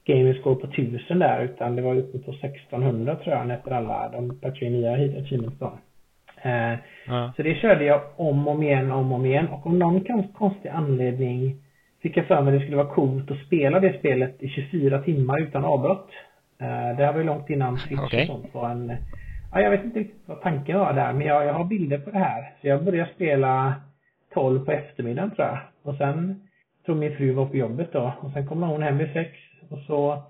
Gamerscore 0.05 0.55
på 0.55 0.67
1000 0.67 1.19
där 1.19 1.43
utan 1.43 1.75
det 1.75 1.81
var 1.81 1.95
uppe 1.95 2.17
på 2.17 2.31
1600 2.31 3.15
tror 3.15 3.35
jag 3.35 3.51
efter 3.51 3.71
alla 3.71 4.09
de 4.09 4.39
patchade 4.39 4.65
in 4.65 4.73
nya 4.73 4.93
achievements 4.93 5.59
då. 5.59 5.77
Eh, 6.41 6.75
ja. 7.07 7.33
Så 7.35 7.43
det 7.43 7.55
körde 7.55 7.85
jag 7.85 8.01
om 8.15 8.47
och 8.47 8.53
om 8.53 8.63
igen, 8.63 8.91
om 8.91 9.11
och 9.11 9.19
om 9.19 9.25
igen 9.25 9.47
och 9.47 9.65
om 9.65 9.79
någon 9.79 10.27
konstig 10.27 10.69
anledning 10.69 11.55
fick 12.01 12.17
jag 12.17 12.25
för 12.25 12.41
mig 12.41 12.53
att 12.53 12.59
det 12.59 12.65
skulle 12.65 12.83
vara 12.83 12.95
coolt 12.95 13.31
att 13.31 13.45
spela 13.45 13.79
det 13.79 13.99
spelet 13.99 14.43
i 14.43 14.49
24 14.49 15.01
timmar 15.01 15.41
utan 15.41 15.65
avbrott. 15.65 16.09
Eh, 16.63 16.97
det 16.97 17.05
här 17.05 17.11
var 17.11 17.19
ju 17.19 17.25
långt 17.25 17.49
innan 17.49 17.77
Twitch 17.77 18.01
okay. 18.01 18.21
och 18.21 18.27
sånt 18.27 18.53
var 18.53 18.69
en 18.69 18.97
Ja, 19.53 19.61
jag 19.61 19.71
vet 19.71 19.83
inte 19.83 19.99
riktigt 19.99 20.27
vad 20.27 20.41
tanken 20.41 20.79
var 20.79 20.93
där, 20.93 21.13
men 21.13 21.27
jag, 21.27 21.45
jag 21.45 21.53
har 21.53 21.65
bilder 21.65 21.97
på 21.97 22.11
det 22.11 22.19
här. 22.19 22.53
Så 22.61 22.67
jag 22.67 22.83
började 22.83 23.13
spela 23.15 23.75
12 24.33 24.65
på 24.65 24.71
eftermiddagen 24.71 25.31
tror 25.31 25.47
jag. 25.47 25.59
Och 25.83 25.95
sen 25.95 26.41
tror 26.85 26.95
min 26.95 27.17
fru 27.17 27.33
var 27.33 27.45
på 27.45 27.57
jobbet 27.57 27.89
då. 27.91 28.13
Och 28.19 28.31
sen 28.31 28.47
kom 28.47 28.63
hon 28.63 28.83
hem 28.83 28.97
vid 28.97 29.13
sex. 29.13 29.31
Och 29.69 29.79
så 29.79 30.23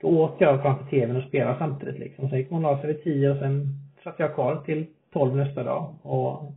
då 0.00 0.08
åt 0.08 0.36
jag 0.38 0.62
framför 0.62 0.84
tvn 0.84 1.16
och 1.16 1.22
spelade 1.22 1.58
samtidigt 1.58 1.98
liksom. 1.98 2.28
Sen 2.28 2.38
gick 2.38 2.50
hon 2.50 2.64
av 2.64 2.78
sig 2.78 2.86
vid 2.86 3.04
10 3.04 3.30
och 3.30 3.38
sen 3.38 3.68
satt 4.04 4.18
jag 4.18 4.34
kvar 4.34 4.56
till 4.56 4.86
12 5.12 5.36
nästa 5.36 5.62
dag 5.62 5.94
och 6.02 6.52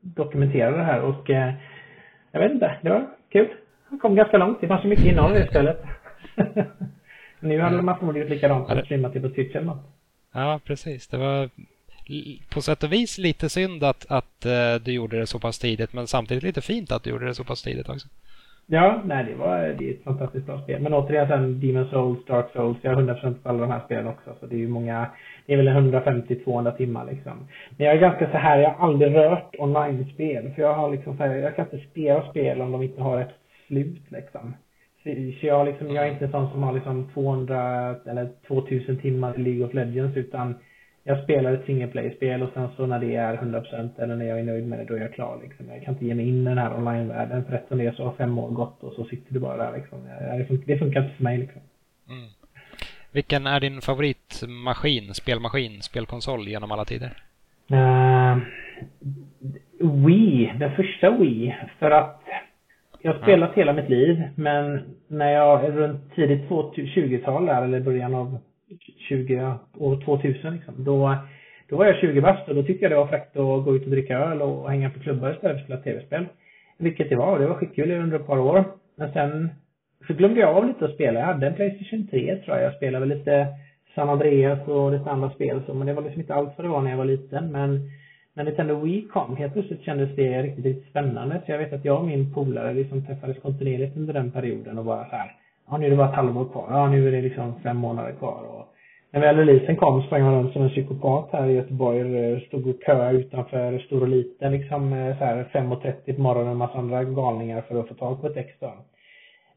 dokumenterade 0.00 0.76
det 0.76 0.84
här 0.84 1.02
och 1.02 1.30
eh, 1.30 1.54
jag 2.32 2.40
vet 2.40 2.52
inte, 2.52 2.78
det 2.82 2.90
var 2.90 3.06
kul. 3.28 3.48
Han 3.88 3.98
kom 3.98 4.14
ganska 4.14 4.38
långt. 4.38 4.60
Det 4.60 4.68
fanns 4.68 4.84
ju 4.84 4.88
mycket 4.88 5.06
innehåll 5.06 5.36
i 5.36 5.38
det 5.38 5.46
spelet. 5.46 5.84
nu 7.48 7.60
hade 7.60 7.82
man 7.82 7.98
förmodligen 7.98 8.28
likadant 8.28 8.70
och 8.70 8.84
streamat 8.84 9.12
det 9.12 9.20
på 9.20 9.28
Twitch 9.28 9.54
eller 9.54 9.66
något. 9.66 9.84
Ja, 10.34 10.60
precis. 10.64 11.08
Det 11.08 11.16
var 11.16 11.50
på 12.54 12.62
sätt 12.62 12.82
och 12.82 12.92
vis 12.92 13.18
lite 13.18 13.48
synd 13.48 13.84
att, 13.84 14.06
att 14.08 14.46
uh, 14.46 14.84
du 14.84 14.92
gjorde 14.92 15.18
det 15.18 15.26
så 15.26 15.38
pass 15.38 15.58
tidigt, 15.58 15.92
men 15.92 16.06
samtidigt 16.06 16.42
lite 16.42 16.60
fint 16.60 16.92
att 16.92 17.02
du 17.02 17.10
gjorde 17.10 17.26
det 17.26 17.34
så 17.34 17.44
pass 17.44 17.62
tidigt 17.62 17.88
också. 17.88 18.08
Ja, 18.68 19.02
nej 19.04 19.24
det 19.24 19.34
var 19.34 19.58
det 19.78 19.88
är 19.88 19.92
ett 19.92 20.04
fantastiskt 20.04 20.46
bra 20.46 20.62
spel. 20.62 20.82
Men 20.82 20.94
återigen 20.94 21.28
sen 21.28 21.60
Demon 21.60 21.88
Souls, 21.90 22.24
Dark 22.26 22.46
Souls, 22.52 22.78
jag 22.82 22.94
har 22.94 23.02
100% 23.02 23.34
på 23.42 23.48
alla 23.48 23.58
de 23.58 23.70
här 23.70 23.80
spelen 23.84 24.06
också. 24.06 24.34
Så 24.40 24.46
det 24.46 24.54
är 24.54 24.58
ju 24.58 24.68
många, 24.68 25.10
det 25.46 25.52
är 25.52 25.56
väl 25.56 25.68
150-200 25.68 26.76
timmar 26.76 27.06
liksom. 27.06 27.48
Men 27.76 27.86
jag 27.86 27.96
är 27.96 28.00
ganska 28.00 28.30
så 28.30 28.36
här, 28.38 28.58
jag 28.58 28.70
har 28.70 28.88
aldrig 28.88 29.14
rört 29.14 29.54
online-spel. 29.58 30.50
För 30.54 30.62
jag 30.62 30.74
har 30.74 30.90
liksom 30.90 31.16
så 31.16 31.22
här, 31.22 31.34
jag 31.34 31.56
kan 31.56 31.64
inte 31.64 31.88
spela 31.90 32.30
spel 32.30 32.60
om 32.60 32.72
de 32.72 32.82
inte 32.82 33.02
har 33.02 33.20
ett 33.20 33.34
slut 33.66 34.02
liksom. 34.08 34.54
Så 35.40 35.46
jag, 35.46 35.66
liksom, 35.66 35.94
jag 35.94 36.06
är 36.06 36.12
inte 36.12 36.28
sån 36.28 36.50
som 36.50 36.62
har 36.62 36.72
liksom 36.72 37.08
200 37.14 37.96
eller 38.06 38.28
2000 38.48 38.98
timmar 38.98 39.38
i 39.38 39.42
League 39.42 39.66
of 39.66 39.74
Legends 39.74 40.16
utan 40.16 40.54
jag 41.04 41.24
spelar 41.24 41.52
ett 41.52 41.66
single 41.66 41.86
play-spel 41.86 42.42
och 42.42 42.50
sen 42.54 42.68
så 42.76 42.86
när 42.86 42.98
det 42.98 43.16
är 43.16 43.36
100% 43.36 44.02
eller 44.02 44.16
när 44.16 44.26
jag 44.26 44.38
är 44.38 44.44
nöjd 44.44 44.66
med 44.68 44.78
det, 44.78 44.84
då 44.84 44.94
är 44.94 45.00
jag 45.00 45.14
klar 45.14 45.40
liksom. 45.42 45.68
Jag 45.68 45.84
kan 45.84 45.94
inte 45.94 46.06
ge 46.06 46.14
mig 46.14 46.28
in 46.28 46.42
i 46.42 46.44
den 46.44 46.58
här 46.58 46.76
online-världen 46.76 47.44
för 47.44 47.52
rätt 47.52 47.68
som 47.68 47.78
det 47.78 47.86
är 47.86 47.92
så 47.92 48.04
har 48.04 48.12
fem 48.12 48.38
år 48.38 48.50
gått 48.50 48.82
och 48.82 48.92
så 48.92 49.04
sitter 49.04 49.34
du 49.34 49.40
bara 49.40 49.56
där 49.56 49.76
liksom. 49.76 49.98
Det 50.66 50.78
funkar 50.78 51.02
inte 51.02 51.16
för 51.16 51.24
mig 51.24 51.38
liksom. 51.38 51.62
Mm. 52.08 52.28
Vilken 53.12 53.46
är 53.46 53.60
din 53.60 53.80
favoritmaskin, 53.80 55.14
spelmaskin, 55.14 55.82
spelkonsol 55.82 56.48
genom 56.48 56.72
alla 56.72 56.84
tider? 56.84 57.12
Uh, 57.72 58.38
Wii, 59.80 60.52
den 60.58 60.76
första 60.76 61.10
Wii. 61.10 61.56
För 61.78 61.90
att 61.90 62.22
jag 63.06 63.12
har 63.12 63.22
spelat 63.22 63.54
hela 63.54 63.72
mitt 63.72 63.88
liv, 63.88 64.22
men 64.34 64.80
när 65.08 65.32
jag 65.32 65.78
runt 65.78 66.14
tidigt 66.14 66.48
20-tal 66.48 67.46
där, 67.46 67.62
eller 67.62 67.80
början 67.80 68.14
av 68.14 68.38
20, 69.08 69.54
år 69.78 70.00
2000 70.04 70.54
liksom, 70.54 70.84
då, 70.84 71.16
då 71.68 71.76
var 71.76 71.86
jag 71.86 71.96
20 71.96 72.20
bast 72.20 72.48
och 72.48 72.54
då 72.54 72.62
tyckte 72.62 72.84
jag 72.84 72.92
det 72.92 72.96
var 72.96 73.06
fräckt 73.06 73.36
att 73.36 73.64
gå 73.64 73.76
ut 73.76 73.84
och 73.84 73.90
dricka 73.90 74.18
öl 74.18 74.42
och 74.42 74.70
hänga 74.70 74.90
på 74.90 75.00
klubbar 75.00 75.32
istället 75.32 75.66
för 75.66 75.74
att 75.74 75.80
spela 75.80 75.98
tv-spel. 75.98 76.26
Vilket 76.78 77.08
det 77.08 77.16
var, 77.16 77.32
och 77.32 77.38
det 77.38 77.46
var 77.46 77.54
skitkul 77.54 77.90
under 77.90 78.16
ett 78.16 78.26
par 78.26 78.38
år. 78.38 78.64
Men 78.96 79.12
sen 79.12 79.50
så 80.06 80.14
glömde 80.14 80.40
jag 80.40 80.56
av 80.56 80.66
lite 80.66 80.84
att 80.84 80.94
spela. 80.94 81.20
Jag 81.20 81.26
hade 81.26 81.46
en 81.46 81.54
Playstation 81.54 82.06
3 82.06 82.36
tror 82.36 82.56
jag. 82.56 82.66
Jag 82.66 82.74
spelade 82.74 83.06
väl 83.06 83.18
lite 83.18 83.46
San 83.94 84.08
Andreas 84.08 84.68
och 84.68 84.92
lite 84.92 85.10
andra 85.10 85.30
spel 85.30 85.60
så, 85.66 85.74
men 85.74 85.86
det 85.86 85.92
var 85.92 86.02
liksom 86.02 86.20
inte 86.20 86.34
alls 86.34 86.50
vad 86.56 86.64
det 86.64 86.70
var 86.70 86.82
när 86.82 86.90
jag 86.90 86.98
var 86.98 87.04
liten. 87.04 87.52
Men 87.52 87.90
när 88.36 88.44
Nintendo 88.44 88.74
Wii 88.74 89.08
kom, 89.12 89.36
helt 89.36 89.52
plötsligt 89.52 89.82
kändes 89.82 90.16
det 90.16 90.42
riktigt, 90.42 90.64
riktigt 90.64 90.90
spännande. 90.90 91.42
Så 91.46 91.52
jag 91.52 91.58
vet 91.58 91.72
att 91.72 91.84
jag 91.84 91.98
och 92.00 92.06
min 92.06 92.34
polare 92.34 92.74
liksom 92.74 93.06
träffades 93.06 93.38
kontinuerligt 93.38 93.96
under 93.96 94.14
den 94.14 94.30
perioden 94.30 94.78
och 94.78 94.84
bara 94.84 95.04
så 95.04 95.16
här, 95.16 95.32
ja 95.70 95.76
nu 95.76 95.86
är 95.86 95.90
det 95.90 95.96
bara 95.96 96.08
ett 96.08 96.14
halvår 96.14 96.48
kvar, 96.48 96.66
ja 96.70 96.88
nu 96.88 97.08
är 97.08 97.12
det 97.12 97.22
liksom 97.22 97.60
fem 97.62 97.76
månader 97.76 98.12
kvar 98.12 98.42
och 98.48 98.72
när 99.16 99.20
väl 99.20 99.36
releasen 99.36 99.76
kom 99.76 100.02
sprang 100.02 100.22
man 100.22 100.34
runt 100.34 100.52
som 100.52 100.62
en 100.62 100.68
psykopat 100.68 101.28
här 101.32 101.46
i 101.48 101.52
Göteborg. 101.52 102.32
Eh, 102.32 102.40
stod 102.40 102.66
och 102.66 102.76
köade 102.86 103.18
utanför 103.18 103.78
stor 103.78 104.02
och 104.02 104.08
liten 104.08 104.52
liksom 104.52 104.92
eh, 104.92 105.18
så 105.18 105.24
här 105.24 105.48
5.30 105.52 106.14
på 106.14 106.20
morgonen 106.22 106.52
en 106.52 106.56
massa 106.56 106.78
andra 106.78 107.04
galningar 107.04 107.60
för 107.60 107.80
att 107.80 107.88
få 107.88 107.94
tag 107.94 108.20
på 108.20 108.26
ett 108.26 108.36
extra. 108.36 108.68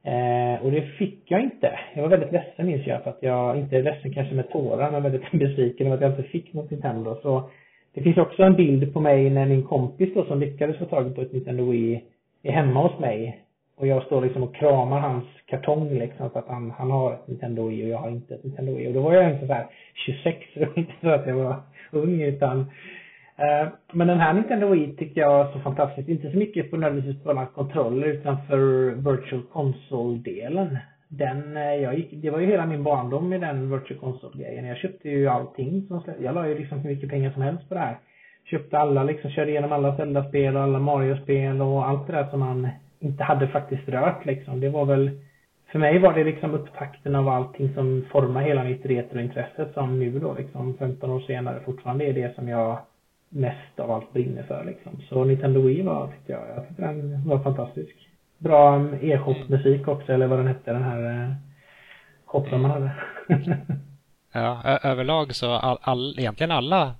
Eh, 0.03 0.65
och 0.65 0.71
det 0.71 0.81
fick 0.81 1.23
jag 1.25 1.41
inte. 1.41 1.79
Jag 1.93 2.01
var 2.01 2.09
väldigt 2.09 2.31
ledsen 2.31 2.65
minns 2.65 2.87
jag 2.87 3.03
för 3.03 3.09
att 3.09 3.23
jag, 3.23 3.57
inte 3.57 3.77
är 3.77 3.83
ledsen 3.83 4.13
kanske 4.13 4.35
med 4.35 4.49
tårar, 4.49 4.91
men 4.91 5.03
väldigt 5.03 5.31
besviken 5.31 5.87
över 5.87 5.95
att 5.95 6.01
jag 6.01 6.11
inte 6.11 6.29
fick 6.29 6.53
något 6.53 6.71
Nintendo. 6.71 7.15
Så 7.21 7.49
det 7.93 8.01
finns 8.01 8.17
också 8.17 8.43
en 8.43 8.55
bild 8.55 8.93
på 8.93 8.99
mig 8.99 9.29
när 9.29 9.45
min 9.45 9.63
kompis 9.63 10.09
då 10.13 10.25
som 10.25 10.39
lyckades 10.39 10.77
få 10.77 10.85
tag 10.85 11.15
på 11.15 11.21
ett 11.21 11.33
Nintendo 11.33 11.71
Wii 11.71 12.03
är 12.43 12.51
hemma 12.51 12.87
hos 12.87 12.99
mig. 12.99 13.43
Och 13.77 13.87
jag 13.87 14.03
står 14.03 14.21
liksom 14.21 14.43
och 14.43 14.55
kramar 14.55 14.99
hans 14.99 15.23
kartong 15.45 15.89
liksom 15.89 16.29
för 16.29 16.39
att 16.39 16.47
han, 16.47 16.71
han 16.71 16.91
har 16.91 17.13
ett 17.13 17.27
Nintendo 17.27 17.67
Wii 17.67 17.85
och 17.85 17.89
jag 17.89 17.97
har 17.97 18.09
inte 18.09 18.35
ett 18.35 18.43
Nintendo 18.43 18.75
Wii. 18.75 18.87
Och 18.87 18.93
då 18.93 19.01
var 19.01 19.13
jag 19.13 19.33
inte 19.33 19.47
så 19.47 19.53
här 19.53 19.65
26, 19.93 20.37
det 20.53 20.65
var 20.65 20.79
inte 20.79 20.93
så 21.01 21.09
att 21.09 21.27
jag 21.27 21.35
var 21.35 21.55
ung 21.91 22.21
utan 22.21 22.59
eh, 23.37 23.67
men 23.93 24.07
den 24.07 24.19
här 24.19 24.33
Nintendo 24.33 24.67
Wii 24.67 24.95
tycker 24.95 25.21
jag 25.21 25.29
var 25.29 25.53
så 25.53 25.59
fantastisk. 25.59 26.09
Inte 26.09 26.31
så 26.31 26.37
mycket 26.37 26.71
på 26.71 26.77
nödvändigtvis 26.77 27.23
på 27.23 27.45
kontroller 27.55 28.07
utan 28.07 28.37
för 28.47 28.91
Virtual 28.91 29.41
Console-delen. 29.41 30.77
Den, 31.11 31.57
eh, 31.57 31.75
jag 31.75 31.95
gick, 31.97 32.09
det 32.11 32.29
var 32.29 32.39
ju 32.39 32.47
hela 32.47 32.65
min 32.65 32.83
barndom 32.83 33.29
med 33.29 33.41
den 33.41 33.71
Virtual 33.71 33.99
Console-grejen. 33.99 34.65
Jag 34.65 34.77
köpte 34.77 35.09
ju 35.09 35.27
allting 35.27 35.85
som 35.87 36.01
Jag 36.19 36.35
la 36.35 36.47
ju 36.47 36.57
liksom 36.57 36.79
hur 36.79 36.89
mycket 36.89 37.09
pengar 37.09 37.31
som 37.31 37.41
helst 37.41 37.69
på 37.69 37.73
det 37.75 37.79
här. 37.79 37.97
Köpte 38.45 38.77
alla 38.77 39.03
liksom, 39.03 39.31
körde 39.31 39.51
igenom 39.51 39.71
alla 39.71 39.97
Zelda-spel 39.97 40.55
och 40.55 40.63
alla 40.63 40.79
Mario-spel 40.79 41.61
och 41.61 41.87
allt 41.87 42.07
det 42.07 42.13
där 42.13 42.27
som 42.29 42.39
man 42.39 42.67
inte 42.99 43.23
hade 43.23 43.47
faktiskt 43.47 43.89
rört 43.89 44.25
liksom. 44.25 44.59
Det 44.59 44.69
var 44.69 44.85
väl 44.85 45.11
för 45.71 45.79
mig 45.79 45.99
var 45.99 46.13
det 46.13 46.23
liksom 46.23 46.53
upptakten 46.53 47.15
av 47.15 47.27
allting 47.27 47.73
som 47.73 48.05
formar 48.11 48.41
hela 48.41 48.63
mitt 48.63 48.85
retrointresse 48.85 49.67
som 49.73 49.99
nu 49.99 50.19
då 50.19 50.33
liksom 50.33 50.77
15 50.77 51.09
år 51.09 51.19
senare 51.19 51.59
fortfarande 51.65 52.05
är 52.05 52.13
det 52.13 52.35
som 52.35 52.47
jag 52.47 52.77
mest 53.29 53.79
av 53.79 53.91
allt 53.91 54.13
brinner 54.13 54.43
för 54.43 54.63
liksom. 54.65 54.91
Så 55.09 55.23
Nintendo 55.23 55.61
Wii 55.61 55.81
var, 55.81 56.07
tyckte 56.07 56.31
jag, 56.31 56.41
jag 56.55 56.67
tyckte 56.67 56.81
den 56.81 57.27
var 57.27 57.39
fantastisk. 57.39 58.08
Bra 58.39 58.87
e-shop-musik 59.01 59.87
också, 59.87 60.13
eller 60.13 60.27
vad 60.27 60.39
den 60.39 60.47
hette, 60.47 60.73
den 60.73 60.83
här 60.83 61.23
eh, 61.23 61.33
shoppen 62.25 62.61
man 62.61 62.71
hade. 62.71 62.91
ja, 64.33 64.79
överlag 64.83 65.35
så 65.35 65.51
all, 65.51 65.77
all, 65.81 66.19
egentligen 66.19 66.51
alla 66.51 66.95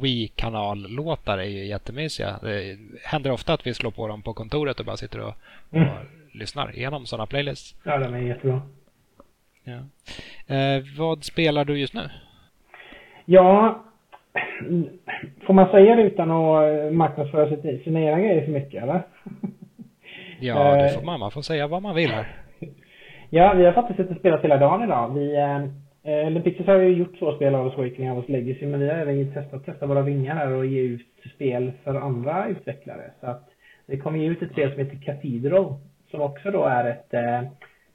Wii-kanallåtar 0.00 1.38
är 1.38 1.48
ju 1.48 1.66
jättemysiga. 1.66 2.38
Det 2.42 2.78
händer 3.04 3.32
ofta 3.32 3.52
att 3.52 3.66
vi 3.66 3.74
slår 3.74 3.90
på 3.90 4.08
dem 4.08 4.22
på 4.22 4.34
kontoret 4.34 4.80
och 4.80 4.86
bara 4.86 4.96
sitter 4.96 5.20
och, 5.20 5.34
och 5.70 5.76
mm. 5.76 5.88
lyssnar 6.32 6.76
igenom 6.76 7.06
sådana 7.06 7.26
playlists. 7.26 7.76
Ja, 7.84 7.98
den 7.98 8.14
är 8.14 8.18
jättebra. 8.18 8.62
Ja. 9.64 9.78
Eh, 10.54 10.82
vad 10.98 11.24
spelar 11.24 11.64
du 11.64 11.78
just 11.78 11.94
nu? 11.94 12.10
Ja, 13.24 13.82
får 15.46 15.54
man 15.54 15.70
säga 15.70 15.96
det 15.96 16.02
utan 16.02 16.30
att 16.30 16.92
marknadsföra 16.92 17.56
sina 17.84 18.00
egna 18.00 18.20
grejer 18.20 18.44
för 18.44 18.52
mycket 18.52 18.82
eller? 18.82 19.02
Ja, 20.40 20.76
det 20.76 20.90
får 20.90 21.02
man. 21.02 21.20
Man 21.20 21.30
får 21.30 21.42
säga 21.42 21.66
vad 21.66 21.82
man 21.82 21.94
vill 21.94 22.10
här. 22.10 22.26
Ja, 23.30 23.54
vi 23.54 23.64
har 23.64 23.72
faktiskt 23.72 23.96
suttit 23.96 24.12
och 24.12 24.18
spelat 24.18 24.44
hela 24.44 24.56
dagen 24.56 24.82
idag. 24.82 25.14
Vi, 25.14 25.36
eh, 25.36 25.58
Eh, 26.06 26.26
eller 26.26 26.40
Pixels 26.40 26.66
har 26.66 26.78
ju 26.78 26.96
gjort 26.96 27.18
två 27.18 27.36
spel 27.36 27.54
av 27.54 27.66
Awakening 27.66 28.12
of 28.12 28.28
Legacy 28.28 28.66
men 28.66 28.80
vi 28.80 28.88
har 28.88 28.94
även 28.94 29.32
testat 29.32 29.64
testa 29.64 29.86
våra 29.86 30.02
vingar 30.02 30.34
här 30.34 30.52
och 30.52 30.66
ge 30.66 30.80
ut 30.80 31.06
spel 31.34 31.72
för 31.84 31.94
andra 31.94 32.48
utvecklare. 32.48 33.10
Så 33.20 33.26
att 33.26 33.48
det 33.86 33.96
kommer 33.96 34.18
ge 34.18 34.26
ut 34.26 34.42
ett 34.42 34.52
spel 34.52 34.70
som 34.70 34.78
heter 34.78 35.02
Cathedral 35.02 35.74
som 36.10 36.20
också 36.20 36.50
då 36.50 36.64
är 36.64 36.90
ett 36.90 37.14
eh, 37.14 37.42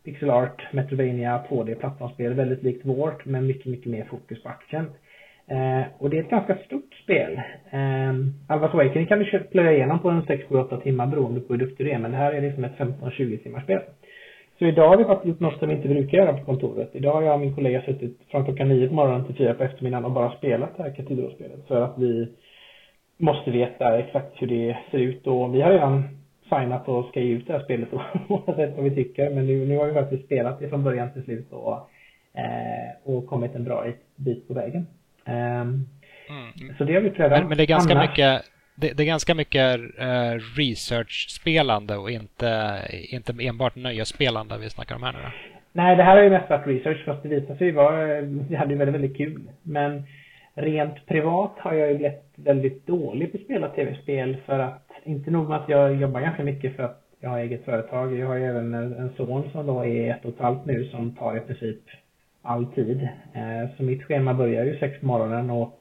pixel 0.04 0.30
art 0.30 0.74
Metrovania 0.74 1.44
2D 1.50 1.76
plattformsspel 1.76 2.34
väldigt 2.34 2.64
likt 2.64 2.86
vårt 2.86 3.26
men 3.26 3.48
mycket, 3.48 3.66
mycket 3.66 3.92
mer 3.92 4.06
fokus 4.06 4.44
på 4.44 4.50
action. 4.50 4.86
Eh, 5.48 5.84
och 5.98 6.10
det 6.10 6.18
är 6.18 6.24
ett 6.24 6.30
ganska 6.30 6.56
stort 6.56 6.94
spel. 7.04 7.42
Eh, 7.70 8.14
Alvas 8.48 8.74
Awakening 8.74 9.08
kan 9.08 9.20
du 9.20 9.40
plöja 9.40 9.74
igenom 9.74 10.00
på 10.00 10.10
en 10.10 10.24
6-8 10.24 10.82
timmar 10.82 11.08
beroende 11.08 11.42
på 11.42 11.54
hur 11.54 11.60
duktig 11.60 11.86
du 11.86 11.92
är 11.92 12.00
men 12.00 12.12
det 12.12 12.18
här 12.18 12.34
är 12.34 12.42
liksom 12.42 12.64
ett 12.64 12.78
15-20 12.78 13.44
timmars 13.44 13.64
spel. 13.64 13.82
Så 14.60 14.66
idag 14.66 14.88
har 14.88 14.98
vi 14.98 15.04
faktiskt 15.04 15.28
gjort 15.28 15.40
något 15.40 15.60
som 15.60 15.70
vi 15.70 15.76
inte 15.76 15.88
brukar 15.88 16.18
göra 16.18 16.38
på 16.38 16.46
kontoret. 16.46 16.90
Idag 16.94 17.14
har 17.14 17.22
jag 17.22 17.34
och 17.34 17.40
min 17.40 17.56
kollega 17.56 17.82
suttit 17.82 18.20
från 18.32 18.46
klockan 18.46 18.70
nio 18.70 18.88
på 18.88 18.94
morgonen 18.94 19.26
till 19.26 19.36
fyra 19.36 19.54
på 19.54 19.64
eftermiddagen 19.64 20.06
och 20.06 20.12
bara 20.12 20.38
spelat 20.38 20.78
det 20.78 20.84
här 20.84 20.96
Cathedral-spelet. 20.96 21.68
För 21.68 21.82
att 21.82 21.98
vi 21.98 22.28
måste 23.18 23.52
veta 23.52 24.00
exakt 24.00 24.42
hur 24.42 24.48
det 24.48 24.78
ser 24.92 24.98
ut 24.98 25.28
och 25.28 25.56
vi 25.56 25.62
har 25.62 25.72
redan 25.72 26.04
signat 26.50 26.88
och 26.88 27.06
ska 27.06 27.20
ge 27.20 27.34
ut 27.34 27.48
det 27.48 27.54
här 27.54 27.64
spelet 27.64 27.90
oavsett 28.28 28.76
vad 28.76 28.84
vi 28.84 28.96
tycker. 28.96 29.30
Men 29.30 29.48
nu, 29.48 29.66
nu 29.66 29.78
har 29.78 29.86
vi 29.86 29.94
faktiskt 29.94 30.26
spelat 30.26 30.60
det 30.60 30.70
från 30.70 30.84
början 30.84 31.14
till 31.14 31.24
slut 31.24 31.52
och, 31.52 31.74
eh, 32.34 32.92
och 33.16 33.28
kommit 33.28 33.56
en 33.56 33.64
bra 33.64 33.86
bit 34.16 34.48
på 34.48 34.54
vägen. 34.54 34.88
Um, 35.26 35.88
mm. 36.30 36.76
Så 36.78 36.84
det 36.84 36.94
har 36.94 37.02
vi 37.02 37.10
prövat. 37.10 37.40
Men, 37.40 37.48
men 37.48 37.58
det 37.58 37.64
är 37.64 37.68
ganska 37.68 37.94
Annars, 37.94 38.10
mycket 38.10 38.42
det, 38.76 38.94
det, 38.98 39.04
är 39.04 39.08
ganska 39.08 39.36
mycket 39.36 39.80
uh, 39.80 40.58
research-spelande 40.58 41.98
och 41.98 42.12
inte, 42.12 42.82
inte 42.92 43.34
enbart 43.40 43.76
nöjesspelande 43.76 44.58
vi 44.58 44.70
snackar 44.70 44.96
om 44.96 45.04
här 45.04 45.12
nu 45.12 45.20
då. 45.20 45.30
Nej, 45.74 45.96
det 45.96 46.04
här 46.04 46.16
har 46.16 46.24
ju 46.24 46.30
mest 46.30 46.50
varit 46.50 46.68
research 46.68 47.06
fast 47.06 47.24
det 47.24 47.30
visade 47.30 47.58
sig 47.58 47.72
vara, 47.72 48.22
vi 48.22 48.56
hade 48.56 48.72
ju 48.72 48.78
väldigt, 48.78 48.96
väldigt 48.96 49.18
kul. 49.18 49.50
Men 49.64 50.04
rent 50.54 51.06
privat 51.06 51.52
har 51.58 51.74
jag 51.74 51.92
ju 51.92 51.98
blivit 51.98 52.34
väldigt 52.36 52.88
dålig 52.88 53.32
på 53.32 53.38
att 53.38 53.44
spela 53.44 53.68
tv-spel 53.68 54.38
för 54.46 54.60
att, 54.60 54.88
inte 55.04 55.32
nog 55.32 55.50
med 55.50 55.58
att 55.58 55.70
jag 55.70 55.96
jobbar 55.96 56.22
ganska 56.22 56.44
mycket 56.44 56.76
för 56.76 56.84
att 56.84 57.02
jag 57.20 57.30
har 57.30 57.40
eget 57.40 57.66
företag. 57.66 58.16
Jag 58.16 58.28
har 58.28 58.36
ju 58.36 58.46
även 58.46 58.74
en, 58.74 58.94
en 58.94 59.14
son 59.18 59.50
som 59.52 59.68
då 59.68 59.86
är 59.86 60.12
ett 60.12 60.26
och 60.26 60.34
ett 60.34 60.40
halvt 60.40 60.66
nu 60.66 60.86
som 60.86 61.16
tar 61.16 61.38
i 61.38 61.40
princip 61.40 61.80
all 62.42 62.66
tid. 62.66 63.08
Eh, 63.34 63.76
så 63.78 63.84
mitt 63.84 64.04
schema 64.04 64.34
börjar 64.34 64.66
ju 64.66 64.80
sex 64.80 65.00
på 65.00 65.06
morgonen 65.06 65.50
och 65.50 65.80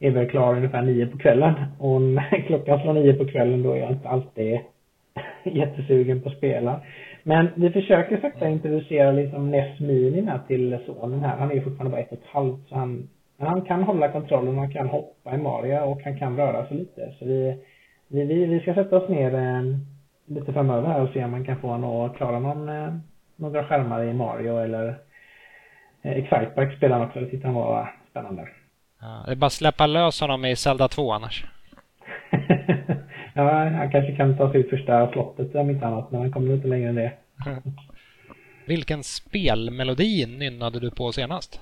är 0.00 0.10
väl 0.10 0.30
klar 0.30 0.56
ungefär 0.56 0.82
nio 0.82 1.06
på 1.06 1.18
kvällen. 1.18 1.54
Och 1.78 2.02
när 2.02 2.42
klockan 2.46 2.80
slår 2.80 2.92
nio 2.92 3.14
på 3.14 3.26
kvällen 3.26 3.62
då 3.62 3.72
är 3.72 3.80
jag 3.80 3.90
inte 3.90 4.08
alltid 4.08 4.58
jättesugen 5.44 6.20
på 6.20 6.28
att 6.28 6.36
spela. 6.36 6.80
Men 7.22 7.48
vi 7.54 7.70
försöker 7.70 8.20
sakta 8.20 8.48
introducera 8.48 9.12
liksom 9.12 9.50
NES 9.50 9.80
Mini 9.80 10.26
här 10.26 10.40
till 10.46 10.78
sonen 10.86 11.20
här. 11.20 11.36
Han 11.36 11.50
är 11.50 11.60
fortfarande 11.60 11.90
bara 11.90 12.00
ett 12.00 12.12
och 12.12 12.18
ett 12.18 12.26
halvt 12.26 12.68
så 12.68 12.74
han, 12.74 13.08
men 13.36 13.48
han 13.48 13.62
kan 13.62 13.82
hålla 13.82 14.12
kontrollen, 14.12 14.58
han 14.58 14.72
kan 14.72 14.88
hoppa 14.88 15.34
i 15.34 15.38
Mario 15.38 15.80
och 15.80 16.02
han 16.02 16.18
kan 16.18 16.36
röra 16.36 16.66
sig 16.66 16.76
lite. 16.76 17.12
Så 17.18 17.24
vi, 17.24 17.56
vi, 18.08 18.24
vi, 18.24 18.44
vi 18.44 18.60
ska 18.60 18.74
sätta 18.74 18.96
oss 18.96 19.08
ner 19.08 19.34
eh, 19.34 19.62
lite 20.26 20.52
framöver 20.52 20.88
här 20.88 21.02
och 21.02 21.08
se 21.08 21.24
om 21.24 21.30
man 21.30 21.44
kan 21.44 21.60
få 21.60 21.68
honom 21.68 22.00
att 22.00 22.16
klara 22.16 22.38
någon, 22.38 22.68
eh, 22.68 22.94
några 23.36 23.64
skärmar 23.64 24.04
i 24.04 24.12
Mario 24.12 24.58
eller 24.58 24.94
eh, 26.08 26.16
Excitebike 26.16 26.76
spelar 26.76 26.98
han 26.98 27.08
också. 27.08 27.20
Det 27.20 27.26
tyckte 27.26 27.46
han 27.46 27.54
var 27.54 27.94
spännande. 28.10 28.48
Ja, 29.00 29.22
det 29.26 29.32
är 29.32 29.36
bara 29.36 29.46
att 29.46 29.52
släppa 29.52 29.86
lös 29.86 30.20
honom 30.20 30.44
i 30.44 30.56
Zelda 30.56 30.88
2 30.88 31.12
annars. 31.12 31.44
ja, 33.34 33.52
han 33.52 33.90
kanske 33.90 34.16
kan 34.16 34.36
ta 34.36 34.52
sig 34.52 34.60
ut 34.60 34.70
första 34.70 35.12
slottet 35.12 35.54
om 35.54 35.70
inte 35.70 35.86
annat, 35.86 36.10
men 36.10 36.20
han 36.20 36.32
kommer 36.32 36.54
inte 36.54 36.68
längre 36.68 36.88
än 36.88 36.94
det. 36.94 37.12
Vilken 38.66 39.02
spelmelodi 39.02 40.26
nynnade 40.38 40.80
du 40.80 40.90
på 40.90 41.12
senast? 41.12 41.60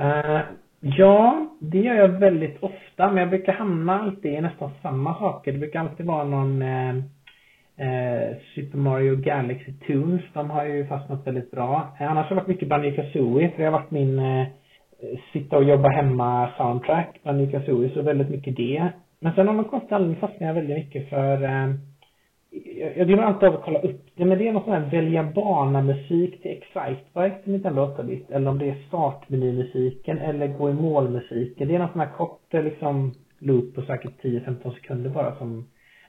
Uh, 0.00 0.40
ja, 0.80 1.46
det 1.60 1.78
gör 1.78 1.94
jag 1.94 2.08
väldigt 2.08 2.62
ofta, 2.62 3.08
men 3.08 3.16
jag 3.16 3.28
brukar 3.28 3.52
hamna 3.52 4.00
alltid 4.00 4.34
i 4.34 4.40
nästan 4.40 4.70
samma 4.82 5.18
saker. 5.18 5.52
Det 5.52 5.58
brukar 5.58 5.80
alltid 5.80 6.06
vara 6.06 6.24
någon 6.24 6.62
uh, 6.62 7.02
Eh, 7.78 8.36
Super 8.54 8.78
Mario 8.78 9.16
Galaxy 9.16 9.72
Tunes. 9.86 10.22
De 10.32 10.50
har 10.50 10.64
ju 10.64 10.86
fastnat 10.86 11.26
väldigt 11.26 11.50
bra. 11.50 11.96
Eh, 12.00 12.10
annars 12.10 12.28
har 12.28 12.36
det 12.36 12.42
varit 12.42 12.48
mycket 12.48 12.68
Banjo 12.68 12.96
Kazooie, 12.96 13.50
för 13.50 13.58
det 13.58 13.64
har 13.64 13.72
varit 13.72 13.90
min 13.90 14.18
eh, 14.18 14.46
sitta 15.32 15.56
och 15.56 15.64
jobba 15.64 15.88
hemma 15.88 16.50
soundtrack 16.56 17.20
Banjo 17.24 17.50
Kazooie 17.50 17.90
så 17.94 18.02
väldigt 18.02 18.30
mycket 18.30 18.56
det. 18.56 18.88
Men 19.20 19.34
sen 19.34 19.46
har 19.46 19.54
man 19.54 19.64
konstigt 19.64 19.92
aldrig 19.92 20.18
fastnat 20.18 20.56
väldigt 20.56 20.76
mycket 20.76 21.08
för 21.08 21.42
eh, 21.44 21.74
jag, 22.50 22.96
jag 22.96 23.06
glömmer 23.06 23.22
alltid 23.22 23.48
av 23.48 23.54
att 23.54 23.64
kolla 23.64 23.78
upp 23.78 24.06
det, 24.16 24.24
men 24.24 24.38
det 24.38 24.48
är 24.48 24.52
någon 24.52 24.64
sån 24.64 24.72
här 24.72 24.90
välja 24.90 25.22
bana-musik 25.22 26.42
till 26.42 26.50
Excitebike 26.50 27.42
till 27.42 27.52
Nintendo 27.52 27.82
8-bit. 27.82 28.30
Eller 28.30 28.50
om 28.50 28.58
det 28.58 28.68
är 28.68 28.82
startmenymusiken 28.88 30.18
eller 30.18 30.46
gå 30.46 30.70
i 30.70 30.72
mål-musiken. 30.72 31.68
Det 31.68 31.74
är 31.74 31.78
någon 31.78 31.92
sån 31.92 32.00
här 32.00 32.16
kort 32.16 32.54
eh, 32.54 32.62
liksom 32.62 33.12
loop 33.38 33.74
på 33.74 33.82
säkert 33.82 34.22
10-15 34.22 34.74
sekunder 34.74 35.10
bara 35.10 35.34
som 35.34 35.66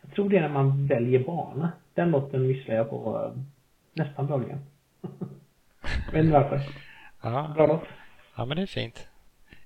jag 0.08 0.16
tror 0.16 0.30
det 0.30 0.38
är 0.38 0.42
när 0.42 0.50
man 0.50 0.88
väljer 0.88 1.20
bana. 1.20 1.72
Den 1.94 2.12
låten 2.12 2.48
lyssnar 2.48 2.76
jag 2.76 2.90
på 2.90 3.22
eh, 3.26 3.42
nästan 3.94 4.28
dagligen. 4.28 4.60
Vet 6.14 6.24
inte 6.24 6.34
varför. 6.34 6.62
Ja. 7.22 7.52
Bra 7.56 7.68
låt. 7.68 7.84
Ja, 8.36 8.46
men 8.46 8.58
det 8.58 8.64
är 8.64 8.68
fint. 8.68 9.08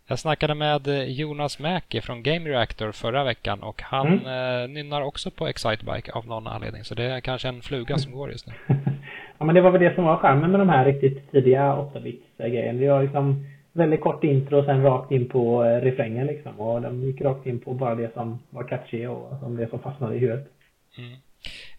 Jag 0.08 0.20
snackade 0.20 0.56
med 0.56 0.88
eh, 0.88 1.04
Jonas 1.04 1.60
Mäki 1.60 2.02
från 2.02 2.24
Game 2.24 2.50
Reactor 2.50 2.92
förra 2.92 3.24
veckan 3.24 3.64
och 3.64 3.82
han 3.82 4.08
mm. 4.08 4.64
eh, 4.64 4.70
nynnar 4.70 5.02
också 5.02 5.32
på 5.32 5.48
Excitebike 5.48 6.12
av 6.12 6.28
någon 6.28 6.48
anledning. 6.48 6.84
Så 6.84 6.96
det 6.96 7.04
är 7.04 7.20
kanske 7.20 7.48
en 7.48 7.62
fluga 7.62 7.98
som 7.98 8.12
går 8.12 8.32
just 8.32 8.48
nu. 8.48 8.54
Ja 9.38 9.46
men 9.46 9.56
det 9.56 9.62
var 9.62 9.72
väl 9.72 9.82
det 9.82 9.96
som 9.96 10.04
var 10.04 10.18
charmen 10.18 10.52
med 10.52 10.60
de 10.60 10.70
här 10.70 10.86
riktigt 10.86 11.32
tidiga 11.32 11.62
8-bits 11.62 12.38
grejerna. 12.38 12.80
Det 12.80 12.90
var 12.90 13.04
liksom 13.04 13.46
väldigt 13.74 14.02
kort 14.02 14.24
intro 14.24 14.58
och 14.60 14.66
sen 14.66 14.84
rakt 14.84 15.12
in 15.12 15.30
på 15.30 15.64
eh, 15.64 15.82
refrängen 15.82 16.28
liksom. 16.28 16.60
Och 16.60 16.82
de 16.82 17.02
gick 17.02 17.22
rakt 17.22 17.48
in 17.48 17.60
på 17.60 17.74
bara 17.74 17.96
det 17.96 18.14
som 18.14 18.40
var 18.50 18.64
catchy 18.64 19.08
och 19.08 19.40
som 19.40 19.56
det 19.56 19.70
som 19.70 19.80
fastnade 19.80 20.16
i 20.16 20.20
huvudet. 20.20 20.52
Mm. 20.98 21.20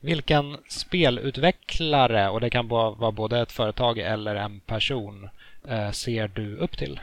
Vilken 0.00 0.57
spelutvecklare, 0.68 2.28
och 2.28 2.40
det 2.40 2.50
kan 2.50 2.68
vara 2.68 3.12
både 3.12 3.40
ett 3.40 3.52
företag 3.52 3.98
eller 3.98 4.35
en 4.35 4.61
person, 4.61 5.28
eh, 5.68 5.90
ser 5.90 6.28
du 6.28 6.57
upp 6.57 6.78
till? 6.78 7.00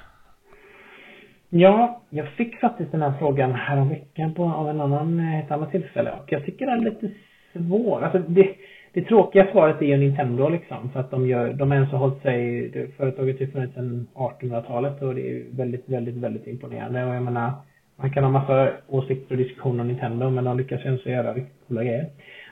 Ja, 1.50 2.02
jag 2.10 2.28
fick 2.28 2.60
faktiskt 2.60 2.92
den 2.92 3.02
här 3.02 3.14
frågan 3.20 3.52
häromveckan 3.52 4.34
på, 4.34 4.44
av 4.44 4.70
en 4.70 4.82
annan, 4.82 5.20
eh, 5.20 5.40
ett 5.40 5.52
annat 5.52 5.72
tillfälle 5.72 6.12
och 6.12 6.32
jag 6.32 6.46
tycker 6.46 6.66
den 6.66 6.80
är 6.80 6.90
lite 6.92 7.12
svår. 7.54 8.02
Alltså 8.04 8.20
det, 8.20 8.56
det 8.94 9.02
tråkiga 9.02 9.48
svaret 9.52 9.82
är 9.82 9.86
ju 9.86 9.98
Nintendo 9.98 10.50
liksom. 10.50 10.90
För 10.90 11.00
att 11.00 11.12
de 11.12 11.28
gör, 11.28 11.54
de 11.54 11.72
har 11.72 11.76
ens 11.76 11.92
hållit 11.92 12.22
sig, 12.22 12.72
företaget 12.98 13.40
har 13.40 13.46
ju 13.46 13.52
funnits 13.52 13.74
sedan 13.74 14.08
1800-talet 14.14 15.02
och 15.02 15.16
det 15.16 15.32
är 15.32 15.44
väldigt, 15.52 15.90
väldigt, 15.90 16.16
väldigt 16.16 16.48
imponerande. 16.48 17.06
Och 17.06 17.16
jag 17.16 17.24
menar, 17.24 17.52
man 17.96 18.12
kan 18.12 18.24
ha 18.24 18.32
massa 18.32 18.70
åsikter 18.88 19.36
och 19.36 19.38
diskussioner 19.38 19.82
om 19.82 19.88
Nintendo 19.88 20.30
men 20.30 20.44
de 20.44 20.58
lyckas 20.58 20.86
ju 20.86 20.90
ändå 20.90 21.10
göra 21.10 21.34
riktigt 21.34 21.68
coola 21.68 21.84
grejer. 21.84 22.06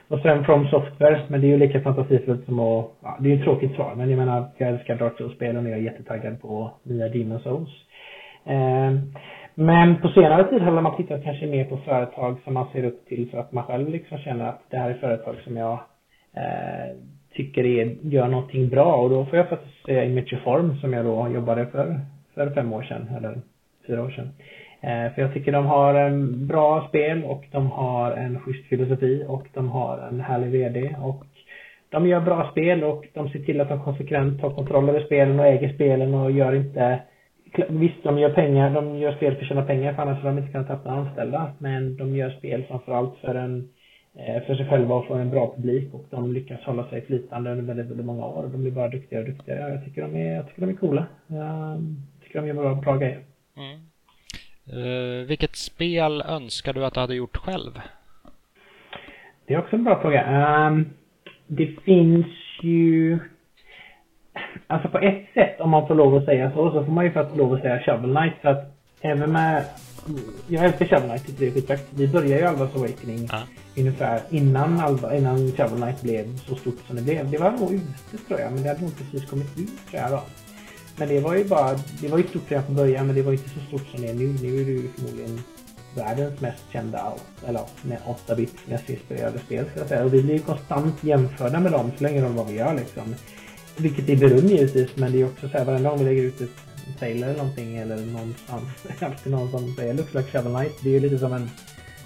Och 0.08 0.20
sen 0.20 0.44
From 0.44 0.68
Software, 0.68 1.20
men 1.28 1.40
det 1.40 1.46
är 1.46 1.48
ju 1.48 1.56
lika 1.56 1.80
fantasifullt 1.80 2.44
som 2.44 2.60
att, 2.60 2.90
ja, 3.02 3.16
det 3.20 3.28
är 3.28 3.30
ju 3.30 3.38
ett 3.38 3.44
tråkigt 3.44 3.74
svar 3.74 3.94
men 3.96 4.10
jag 4.10 4.18
menar, 4.18 4.44
jag 4.56 4.68
älskar 4.68 4.96
Dark 4.96 5.16
Souls-spelen 5.16 5.64
och 5.64 5.70
jag 5.70 5.78
är 5.78 5.82
jättetaggad 5.82 6.40
på 6.40 6.70
nya 6.82 7.08
Demon 7.08 7.40
Souls. 7.40 7.70
Eh, 8.44 8.92
men 9.54 10.00
på 10.00 10.08
senare 10.08 10.44
tid 10.44 10.62
har 10.62 10.80
man 10.80 10.96
tittat 10.96 11.24
kanske 11.24 11.46
mer 11.46 11.64
på 11.64 11.76
företag 11.76 12.36
som 12.44 12.54
man 12.54 12.66
ser 12.72 12.84
upp 12.84 13.06
till 13.06 13.30
så 13.30 13.38
att 13.38 13.52
man 13.52 13.64
själv 13.64 13.88
liksom 13.88 14.18
känner 14.18 14.48
att 14.48 14.62
det 14.70 14.76
här 14.76 14.90
är 14.90 14.94
företag 14.94 15.34
som 15.44 15.56
jag 15.56 15.78
eh, 16.38 16.96
tycker 17.32 17.66
är, 17.66 17.96
gör 18.02 18.28
någonting 18.28 18.68
bra 18.68 18.96
och 18.96 19.10
då 19.10 19.24
får 19.24 19.38
jag 19.38 19.48
faktiskt 19.48 19.84
säga 19.86 20.04
Imageform 20.04 20.76
som 20.80 20.92
jag 20.92 21.04
då 21.04 21.28
jobbade 21.34 21.66
för, 21.66 22.00
för 22.34 22.50
fem 22.50 22.72
år 22.72 22.82
sedan 22.82 23.08
eller 23.16 23.40
fyra 23.86 24.02
år 24.02 24.10
sedan. 24.10 24.30
Eh, 24.80 25.14
för 25.14 25.22
jag 25.22 25.34
tycker 25.34 25.52
de 25.52 25.66
har 25.66 25.94
en 25.94 26.46
bra 26.46 26.86
spel 26.88 27.24
och 27.24 27.44
de 27.50 27.70
har 27.70 28.12
en 28.12 28.40
schysst 28.40 28.68
filosofi 28.68 29.24
och 29.28 29.46
de 29.54 29.68
har 29.68 29.98
en 29.98 30.20
härlig 30.20 30.50
VD 30.50 30.96
och 31.02 31.24
de 31.90 32.06
gör 32.06 32.20
bra 32.20 32.50
spel 32.50 32.84
och 32.84 33.04
de 33.14 33.28
ser 33.28 33.38
till 33.38 33.60
att 33.60 33.68
de 33.68 33.84
konsekvent 33.84 34.40
tar 34.40 34.50
kontroll 34.50 34.88
över 34.88 35.00
spelen 35.00 35.40
och 35.40 35.46
äger 35.46 35.74
spelen 35.74 36.14
och 36.14 36.30
gör 36.30 36.54
inte 36.54 37.00
Visst, 37.68 38.02
de 38.02 38.18
gör 38.18 38.30
pengar, 38.30 38.70
de 38.74 38.98
gör 38.98 39.12
spel 39.12 39.34
för 39.34 39.42
att 39.42 39.48
tjäna 39.48 39.62
pengar 39.62 39.92
för 39.92 40.02
annars 40.02 40.18
hade 40.22 40.34
de 40.34 40.38
inte 40.38 40.52
kunnat 40.52 40.66
tappa 40.66 40.90
anställda. 40.90 41.52
Men 41.58 41.96
de 41.96 42.16
gör 42.16 42.30
spel 42.30 42.64
framförallt 42.68 43.16
för 43.20 43.34
en 43.34 43.68
för 44.46 44.54
sig 44.54 44.68
själva 44.68 44.94
och 44.94 45.06
få 45.06 45.14
en 45.14 45.30
bra 45.30 45.54
publik 45.56 45.94
och 45.94 46.04
de 46.10 46.32
lyckas 46.32 46.60
hålla 46.60 46.88
sig 46.88 47.06
flytande 47.06 47.50
under 47.50 47.64
väldigt, 47.64 47.86
väldigt 47.86 48.06
många 48.06 48.26
år. 48.26 48.42
De 48.52 48.62
blir 48.62 48.70
bara 48.70 48.88
duktigare 48.88 49.24
och 49.24 49.30
duktigare. 49.30 49.72
Jag 49.72 49.84
tycker 49.84 50.02
de 50.02 50.16
är, 50.16 50.34
jag 50.34 50.48
tycker 50.48 50.60
de 50.60 50.70
är 50.70 50.76
coola. 50.76 51.06
Jag 51.26 51.80
tycker 52.22 52.40
de 52.40 52.48
gör 52.48 52.54
bra, 52.54 52.74
bra 52.74 52.96
grejer. 52.96 53.20
Mm. 53.56 53.80
Uh, 54.72 55.26
vilket 55.26 55.56
spel 55.56 56.22
önskar 56.22 56.72
du 56.72 56.84
att 56.84 56.94
du 56.94 57.00
hade 57.00 57.14
gjort 57.14 57.36
själv? 57.36 57.80
Det 59.46 59.54
är 59.54 59.58
också 59.58 59.76
en 59.76 59.84
bra 59.84 60.00
fråga. 60.00 60.66
Um, 60.66 60.90
det 61.46 61.66
finns 61.66 62.26
ju 62.62 63.18
Alltså 64.66 64.88
på 64.88 64.98
ett 64.98 65.26
sätt, 65.34 65.60
om 65.60 65.70
man 65.70 65.86
får 65.86 65.94
lov 65.94 66.16
att 66.16 66.24
säga 66.24 66.50
så, 66.50 66.70
så 66.70 66.84
får 66.84 66.92
man 66.92 67.04
ju 67.04 67.10
faktiskt 67.10 67.38
lov 67.38 67.52
att 67.52 67.60
säga 67.60 67.80
Shovel 67.80 68.16
Knight. 68.16 68.34
För 68.42 68.48
att 68.48 68.64
även 69.00 69.32
med 69.32 69.64
jag 70.48 70.64
älskar 70.64 70.86
Shovel 70.86 71.08
Knight, 71.08 71.38
det 71.38 71.46
är 71.46 71.50
skitfett. 71.50 71.86
Vi 71.90 72.08
började 72.08 72.40
ju 72.40 72.46
Alvas 72.46 72.76
Awakening 72.76 73.28
ja. 73.32 73.42
ungefär 73.76 74.22
innan, 74.30 74.80
Alva, 74.80 75.16
innan 75.16 75.52
Shovel 75.52 75.82
Knight 75.82 76.02
blev 76.02 76.38
så 76.38 76.56
stort 76.56 76.78
som 76.86 76.96
det 76.96 77.02
blev. 77.02 77.30
Det 77.30 77.38
var 77.38 77.50
nog 77.50 77.72
ute 77.72 78.24
tror 78.28 78.40
jag, 78.40 78.52
men 78.52 78.62
det 78.62 78.68
hade 78.68 78.80
nog 78.80 78.92
precis 78.98 79.30
kommit 79.30 79.58
ut 79.58 79.90
tror 79.90 80.02
jag 80.02 80.10
då. 80.10 80.22
Men 80.96 81.08
det 81.08 81.20
var 81.20 81.34
ju 81.34 81.44
bara, 81.44 81.78
det 82.00 82.08
var 82.08 82.18
ju 82.18 82.26
stort 82.26 82.50
redan 82.50 82.64
från 82.64 82.76
början, 82.76 83.06
men 83.06 83.16
det 83.16 83.22
var 83.22 83.32
inte 83.32 83.48
så 83.48 83.60
stort 83.68 83.86
som 83.90 84.02
det 84.02 84.08
är 84.08 84.14
nu. 84.14 84.36
Nu 84.42 84.60
är 84.60 84.64
det 84.64 84.70
ju 84.70 84.88
förmodligen 84.88 85.40
världens 85.94 86.40
mest 86.40 86.62
kända, 86.72 87.12
eller 87.46 87.62
med 87.82 87.98
8-bits 88.06 88.66
mest 88.66 88.90
inspirerade 88.90 89.38
spel 89.38 89.64
ska 89.70 89.78
jag 89.80 89.88
säga. 89.88 90.04
Och 90.04 90.14
vi 90.14 90.22
blir 90.22 90.34
ju 90.34 90.40
konstant 90.40 91.04
jämförda 91.04 91.60
med 91.60 91.72
dem 91.72 91.90
så 91.96 92.02
länge 92.04 92.20
de 92.20 92.36
vad 92.36 92.46
vi 92.46 92.54
gör 92.54 92.74
liksom. 92.74 93.14
Vilket 93.76 94.08
är 94.08 94.16
beröm 94.16 94.46
givetvis, 94.46 94.96
men 94.96 95.12
det 95.12 95.20
är 95.20 95.26
också 95.26 95.48
så 95.48 95.58
här 95.58 95.64
varenda 95.64 95.90
gång 95.90 95.98
vi 95.98 96.04
lägger 96.04 96.22
ut 96.22 96.40
ett 96.40 96.67
trailer 96.98 97.26
eller 97.26 97.38
någonting 97.38 97.76
eller 97.76 97.96
någonstans. 97.96 98.64
Alltid 99.00 99.32
någon 99.32 99.50
som 99.50 99.74
säger 99.74 99.94
looks 99.94 100.14
like 100.14 100.30
Shovel 100.30 100.54
Knight. 100.54 100.74
Det 100.82 100.88
är 100.88 100.92
ju 100.92 101.00
lite 101.00 101.18
som 101.18 101.32
en, 101.32 101.50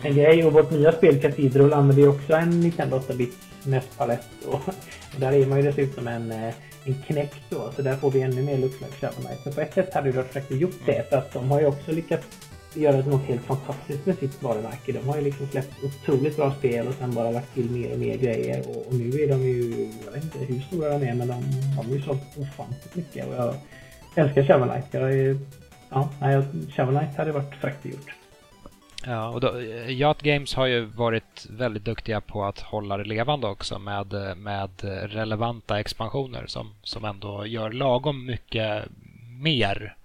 en 0.03 0.14
grej. 0.14 0.45
Och 0.45 0.53
vårt 0.53 0.71
nya 0.71 0.92
spel 0.92 1.21
Cathedral 1.21 1.73
använder 1.73 2.03
ju 2.03 2.09
också 2.09 2.33
en 2.33 2.61
Nintendo 2.61 2.99
8-bit 2.99 3.35
NES-palett. 3.64 4.29
Och, 4.47 4.55
och 5.14 5.21
där 5.21 5.33
är 5.33 5.47
man 5.47 5.59
ju 5.59 5.64
dessutom 5.64 6.09
en, 6.09 6.33
eh, 6.33 6.55
en 6.85 7.03
knäck 7.07 7.35
då. 7.51 7.73
Så 7.77 7.83
där 7.83 7.97
får 7.97 8.11
vi 8.11 8.21
ännu 8.21 8.42
mer 8.42 8.59
looks 8.59 8.81
like 8.81 8.92
Shovel 9.01 9.27
Knight. 9.27 9.45
Men 9.45 9.55
på 9.55 9.61
ett 9.61 9.75
sätt 9.75 9.95
hade 9.95 10.11
ju 10.11 10.16
Reflector 10.16 10.57
gjort 10.57 10.87
det. 10.87 11.09
För 11.11 11.16
att 11.16 11.33
de 11.33 11.51
har 11.51 11.61
ju 11.61 11.66
också 11.66 11.92
lyckats 11.92 12.27
göra 12.75 12.97
något 12.97 13.23
helt 13.23 13.42
fantastiskt 13.42 14.07
med 14.07 14.18
sitt 14.18 14.42
varumärke. 14.42 14.92
De 14.92 15.09
har 15.09 15.16
ju 15.16 15.23
liksom 15.23 15.47
släppt 15.47 15.73
otroligt 15.85 16.37
bra 16.37 16.55
spel 16.55 16.88
och 16.88 16.95
sen 16.95 17.14
bara 17.14 17.31
lagt 17.31 17.55
till 17.55 17.71
mer 17.71 17.92
och 17.92 17.99
mer 17.99 18.16
grejer. 18.16 18.68
Och, 18.68 18.87
och 18.87 18.95
nu 18.95 19.23
är 19.23 19.29
de 19.29 19.42
ju, 19.42 19.88
jag 20.05 20.12
vet 20.12 20.25
inte 20.25 20.38
hur 20.38 20.61
stora 20.61 20.99
de 20.99 21.07
är, 21.07 21.14
men 21.14 21.29
de 21.29 21.35
har 21.77 21.85
ju 21.85 22.03
sålt 22.03 22.23
ofantligt 22.38 22.95
mycket. 22.95 23.27
Och 23.27 23.35
jag, 23.35 23.55
älskar 24.14 24.42
Shovel 24.42 24.68
Knight. 24.68 24.87
Jag 24.90 25.12
är, 25.12 25.38
ja, 25.90 26.09
nej, 26.20 26.42
Shovel 26.77 26.98
Knight 26.98 27.16
hade 27.16 27.33
varit 27.33 27.55
fräckt 27.55 27.85
gjort. 27.85 28.14
Ja, 29.07 29.29
och 29.29 29.40
då, 29.40 29.62
Yacht 29.88 30.22
Games 30.22 30.55
har 30.55 30.66
ju 30.66 30.85
varit 30.85 31.46
väldigt 31.51 31.85
duktiga 31.85 32.20
på 32.20 32.44
att 32.44 32.61
hålla 32.61 32.96
det 32.96 33.05
levande 33.05 33.46
också 33.46 33.79
med, 33.79 34.14
med 34.37 34.70
relevanta 35.03 35.81
expansioner 35.81 36.44
som, 36.46 36.70
som 36.83 37.05
ändå 37.05 37.46
gör 37.46 37.70
lagom 37.70 38.27
mycket 38.27 38.85
mer 39.42 39.96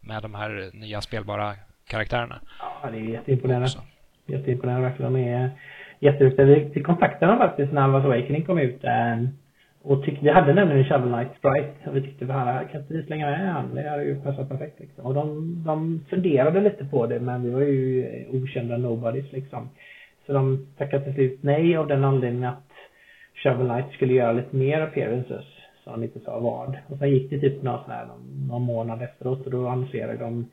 med 0.00 0.22
de 0.22 0.34
här 0.34 0.70
nya 0.72 1.00
spelbara 1.00 1.54
karaktärerna. 1.86 2.40
Ja, 2.58 2.90
det 2.90 2.98
är 2.98 3.02
jätteimponerande. 3.02 3.66
Också. 3.66 3.80
Jätteimponerande 4.26 4.88
verkligen. 4.88 5.12
De 5.12 5.20
är 5.20 5.50
jätteduktiga. 5.98 6.46
Vi, 6.46 6.82
kontaktade 6.82 7.32
dem 7.32 7.38
faktiskt 7.38 7.72
när 7.72 7.82
Alvas 7.82 8.04
Awakening 8.04 8.44
kom 8.44 8.58
ut. 8.58 8.84
Äh, 8.84 9.16
och 9.82 10.04
tyckte, 10.04 10.24
vi 10.24 10.30
hade 10.30 10.54
nämligen 10.54 10.82
en 10.82 10.88
Shovel 10.88 11.12
Knight 11.12 11.38
Sprite 11.38 11.90
och 11.90 11.96
vi 11.96 12.02
tyckte, 12.02 12.32
här 12.32 12.64
kan 12.64 12.80
inte 12.80 12.94
vi 12.94 13.02
slänga 13.02 13.26
med 13.26 13.52
han? 13.52 13.74
Det 13.74 13.88
hade 13.88 14.04
ju 14.04 14.20
passat 14.20 14.48
perfekt 14.48 14.80
liksom. 14.80 15.06
Och 15.06 15.14
de, 15.14 15.54
de 15.66 16.04
funderade 16.10 16.60
lite 16.60 16.84
på 16.84 17.06
det 17.06 17.20
men 17.20 17.42
vi 17.42 17.50
var 17.50 17.60
ju 17.60 18.06
okända 18.32 18.76
nobodies 18.76 19.32
liksom. 19.32 19.68
Så 20.26 20.32
de 20.32 20.66
tackade 20.78 21.04
till 21.04 21.14
slut 21.14 21.38
nej 21.42 21.76
av 21.76 21.86
den 21.86 22.04
anledningen 22.04 22.50
att 22.50 22.70
Shovel 23.34 23.68
Knight 23.68 23.92
skulle 23.92 24.12
göra 24.12 24.32
lite 24.32 24.56
mer 24.56 24.80
appearances. 24.80 25.44
Så 25.84 25.90
de 25.90 26.02
inte 26.02 26.20
sa 26.20 26.38
vad. 26.40 26.78
Och 26.88 26.98
sen 26.98 27.10
gick 27.10 27.30
det 27.30 27.38
typ 27.38 27.62
någon 27.62 27.84
sån 27.84 27.92
här, 27.92 28.06
någon, 28.06 28.48
någon 28.48 28.62
månad 28.62 29.02
efteråt 29.02 29.44
och 29.44 29.50
då 29.50 29.68
annonserade 29.68 30.16
de 30.16 30.50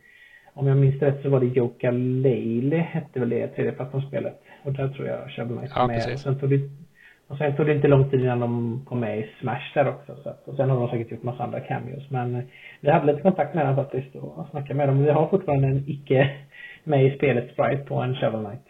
om 0.54 0.68
jag 0.68 0.78
minns 0.78 1.02
rätt 1.02 1.22
så 1.22 1.30
var 1.30 1.40
det 1.40 1.46
Joka 1.46 1.92
Leile 1.92 2.78
hette 2.78 3.20
väl 3.20 3.30
det 3.30 3.48
tredjeplattformsspelet. 3.48 4.42
Och 4.64 4.74
där 4.74 4.88
tror 4.88 5.08
jag 5.08 5.32
Shovel 5.32 5.58
Knight 5.58 5.76
var 5.76 5.82
ja, 5.82 5.88
med. 5.88 5.96
Precis. 5.96 6.14
Och 6.14 6.20
sen 6.20 6.40
tog 6.40 6.50
det 6.50 6.70
och 7.28 7.38
sen 7.38 7.56
tog 7.56 7.66
det 7.66 7.76
inte 7.76 7.88
lång 7.88 8.10
tid 8.10 8.20
innan 8.22 8.40
de 8.40 8.82
kom 8.86 9.00
med 9.00 9.20
i 9.20 9.30
Smash 9.40 9.74
där 9.74 9.88
också. 9.88 10.18
Så 10.24 10.30
att, 10.30 10.48
och 10.48 10.56
sen 10.56 10.70
har 10.70 10.80
de 10.80 10.90
säkert 10.90 11.12
gjort 11.12 11.24
massa 11.24 11.44
andra 11.44 11.60
cameos. 11.60 12.10
Men 12.10 12.36
eh, 12.36 12.44
vi 12.80 12.92
hade 12.92 13.06
lite 13.06 13.22
kontakt 13.22 13.56
med 13.56 13.66
dem 13.66 13.76
faktiskt 13.76 14.16
och 14.16 14.48
snackade 14.52 14.74
med 14.74 14.90
dem. 14.90 15.04
Vi 15.04 15.12
har 15.12 15.28
fortfarande 15.28 15.68
en 15.68 15.84
icke 15.88 16.38
med 16.84 17.06
i 17.06 17.18
spelet 17.18 17.54
sprite 17.54 17.84
på 17.88 17.96
en 17.96 18.16
Shovel 18.16 18.46
Knight. 18.46 18.62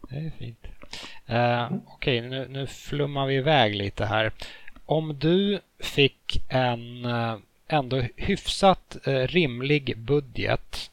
det 0.10 0.16
är 0.16 0.30
fint. 0.30 0.66
Uh, 1.30 1.78
Okej, 1.86 2.18
okay, 2.18 2.30
nu, 2.30 2.46
nu 2.48 2.66
flummar 2.66 3.26
vi 3.26 3.34
iväg 3.34 3.74
lite 3.74 4.04
här. 4.04 4.30
Om 4.86 5.18
du 5.18 5.58
fick 5.80 6.42
en 6.48 7.04
eh, 7.04 7.36
ändå 7.68 8.02
hyfsat 8.16 8.96
uh, 9.08 9.26
rimlig 9.26 9.98
budget 9.98 10.90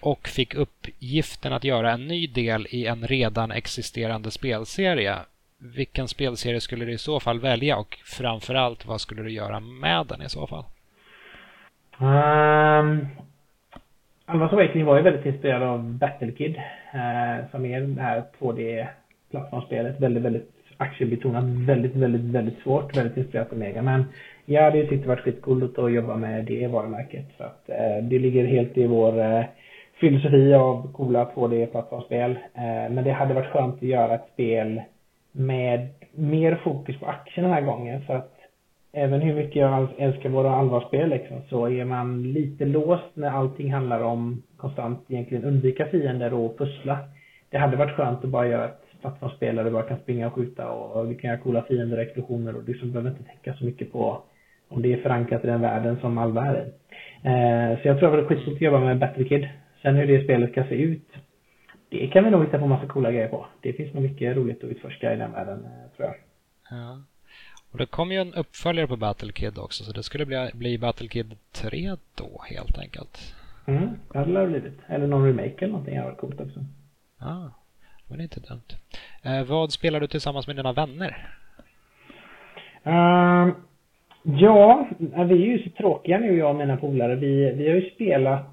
och 0.00 0.28
fick 0.28 0.54
uppgiften 0.54 1.52
att 1.52 1.64
göra 1.64 1.92
en 1.92 2.08
ny 2.08 2.26
del 2.26 2.66
i 2.70 2.86
en 2.86 3.06
redan 3.06 3.50
existerande 3.50 4.30
spelserie 4.30 5.18
vilken 5.62 6.08
spelserie 6.08 6.60
skulle 6.60 6.84
du 6.84 6.92
i 6.92 6.98
så 6.98 7.20
fall 7.20 7.40
välja 7.40 7.76
och 7.76 7.98
framförallt 8.04 8.86
vad 8.86 9.00
skulle 9.00 9.22
du 9.22 9.30
göra 9.30 9.60
med 9.60 10.06
den 10.06 10.22
i 10.22 10.28
så 10.28 10.46
fall? 10.46 10.64
Ehm, 12.00 12.90
um, 12.90 13.06
Alvas 14.26 14.52
Awakening 14.52 14.84
var 14.84 14.96
ju 14.96 15.02
väldigt 15.02 15.26
inspirerad 15.26 15.62
av 15.62 15.98
Battlekid 15.98 16.56
eh, 16.92 17.50
som 17.50 17.64
är 17.64 17.80
det 17.80 18.02
här 18.02 18.22
2D 18.38 18.86
plattformsspelet. 19.30 20.00
Väldigt, 20.00 20.22
väldigt 20.22 20.50
aktiebetonat, 20.76 21.44
väldigt, 21.44 21.96
väldigt, 21.96 22.20
väldigt 22.20 22.58
svårt. 22.58 22.96
Väldigt 22.96 23.16
inspirerat 23.16 23.52
av 23.52 23.58
Mega. 23.58 23.82
Men 23.82 24.04
jag 24.44 24.62
hade 24.62 24.78
ju 24.78 24.86
tyckt 24.86 25.02
det 25.02 25.08
varit 25.08 25.20
skitcoolt 25.20 25.78
att 25.78 25.92
jobba 25.92 26.16
med 26.16 26.44
det 26.44 26.66
varumärket. 26.66 27.26
Så 27.36 27.44
att 27.44 27.68
eh, 27.68 28.04
det 28.04 28.18
ligger 28.18 28.46
helt 28.46 28.78
i 28.78 28.86
vår 28.86 29.20
eh, 29.20 29.44
filosofi 30.00 30.54
av 30.54 30.92
coola 30.92 31.30
2D-plattformsspel. 31.34 32.30
Eh, 32.54 32.92
men 32.92 33.04
det 33.04 33.12
hade 33.12 33.34
varit 33.34 33.52
skönt 33.52 33.74
att 33.74 33.82
göra 33.82 34.14
ett 34.14 34.28
spel 34.32 34.82
med 35.32 35.88
mer 36.14 36.60
fokus 36.64 36.98
på 36.98 37.06
action 37.06 37.44
den 37.44 37.52
här 37.52 37.60
gången. 37.60 38.02
Så 38.06 38.12
att 38.12 38.32
även 38.92 39.20
hur 39.20 39.34
mycket 39.34 39.56
jag 39.56 39.88
älskar 39.98 40.28
våra 40.28 40.50
allvarsspel 40.50 41.10
liksom, 41.10 41.42
så 41.48 41.68
är 41.68 41.84
man 41.84 42.32
lite 42.32 42.64
låst 42.64 43.10
när 43.14 43.30
allting 43.30 43.72
handlar 43.72 44.00
om 44.00 44.42
konstant 44.56 45.04
egentligen 45.08 45.44
undvika 45.44 45.86
fiender 45.86 46.34
och 46.34 46.58
pussla. 46.58 46.98
Det 47.50 47.58
hade 47.58 47.76
varit 47.76 47.96
skönt 47.96 48.24
att 48.24 48.30
bara 48.30 48.46
göra 48.46 48.64
ett 48.64 49.00
plattformsspel 49.00 49.56
där 49.56 49.64
du 49.64 49.70
bara 49.70 49.82
kan 49.82 49.98
springa 49.98 50.26
och 50.26 50.32
skjuta 50.32 50.68
och 50.68 51.06
du 51.06 51.14
kan 51.14 51.30
göra 51.30 51.40
coola 51.40 51.62
fiender 51.62 51.96
och 51.96 52.02
explosioner 52.02 52.56
och 52.56 52.62
du 52.62 52.72
liksom 52.72 52.92
behöver 52.92 53.10
inte 53.10 53.24
tänka 53.24 53.54
så 53.54 53.64
mycket 53.64 53.92
på 53.92 54.22
om 54.68 54.82
det 54.82 54.92
är 54.92 54.96
förankrat 54.96 55.44
i 55.44 55.46
den 55.46 55.60
världen 55.60 55.96
som 56.00 56.18
Alva 56.18 56.46
är 56.46 56.54
i. 56.54 56.68
Eh, 57.28 57.82
så 57.82 57.88
jag 57.88 57.98
tror 57.98 58.08
att 58.08 58.14
det 58.14 58.34
är 58.34 58.36
skitsnyggt 58.36 58.56
att 58.56 58.62
jobba 58.62 58.80
med 58.80 58.98
Battlekid. 58.98 59.48
Sen 59.82 59.96
hur 59.96 60.06
det 60.06 60.24
spelet 60.24 60.50
ska 60.50 60.64
se 60.64 60.74
ut, 60.74 61.08
det 61.92 62.06
kan 62.06 62.24
vi 62.24 62.30
nog 62.30 62.44
hitta 62.44 62.58
på 62.58 62.66
massa 62.66 62.86
coola 62.86 63.12
grejer 63.12 63.28
på. 63.28 63.46
Det 63.60 63.72
finns 63.72 63.94
nog 63.94 64.02
mycket 64.02 64.36
roligt 64.36 64.64
att 64.64 64.70
utforska 64.70 65.14
i 65.14 65.16
den 65.16 65.32
världen, 65.32 65.64
eh, 65.64 65.96
tror 65.96 66.08
jag. 66.08 66.16
Ja. 66.78 67.02
Och 67.72 67.78
det 67.78 67.86
kommer 67.86 68.14
ju 68.14 68.20
en 68.20 68.34
uppföljare 68.34 68.86
på 68.86 68.96
Battlekid 68.96 69.58
också, 69.58 69.84
så 69.84 69.92
det 69.92 70.02
skulle 70.02 70.26
bli, 70.26 70.50
bli 70.54 70.78
Battlekid 70.78 71.34
3 71.52 71.96
då 72.14 72.42
helt 72.50 72.78
enkelt. 72.78 73.34
Mm, 73.66 73.88
det 74.12 74.18
hade 74.18 74.40
det 74.40 74.46
blivit. 74.46 74.78
Eller 74.86 75.06
någon 75.06 75.26
remake 75.26 75.54
eller 75.58 75.72
någonting 75.72 75.96
hade 75.96 76.08
varit 76.08 76.20
coolt 76.20 76.40
också. 76.40 76.60
Ja, 77.20 77.50
men 78.08 78.18
det 78.18 78.22
är 78.22 78.24
inte 78.24 78.40
dumt. 78.40 78.70
Eh, 79.22 79.44
vad 79.44 79.72
spelar 79.72 80.00
du 80.00 80.06
tillsammans 80.06 80.46
med 80.46 80.56
dina 80.56 80.72
vänner? 80.72 81.28
Uh, 82.86 83.54
ja, 84.22 84.88
vi 85.00 85.34
är 85.42 85.46
ju 85.46 85.62
så 85.62 85.70
tråkiga 85.70 86.18
nu 86.18 86.38
jag 86.38 86.50
och 86.50 86.56
mina 86.56 86.76
polare. 86.76 87.14
Vi, 87.14 87.50
vi 87.50 87.68
har 87.68 87.76
ju 87.76 87.90
spelat 87.90 88.46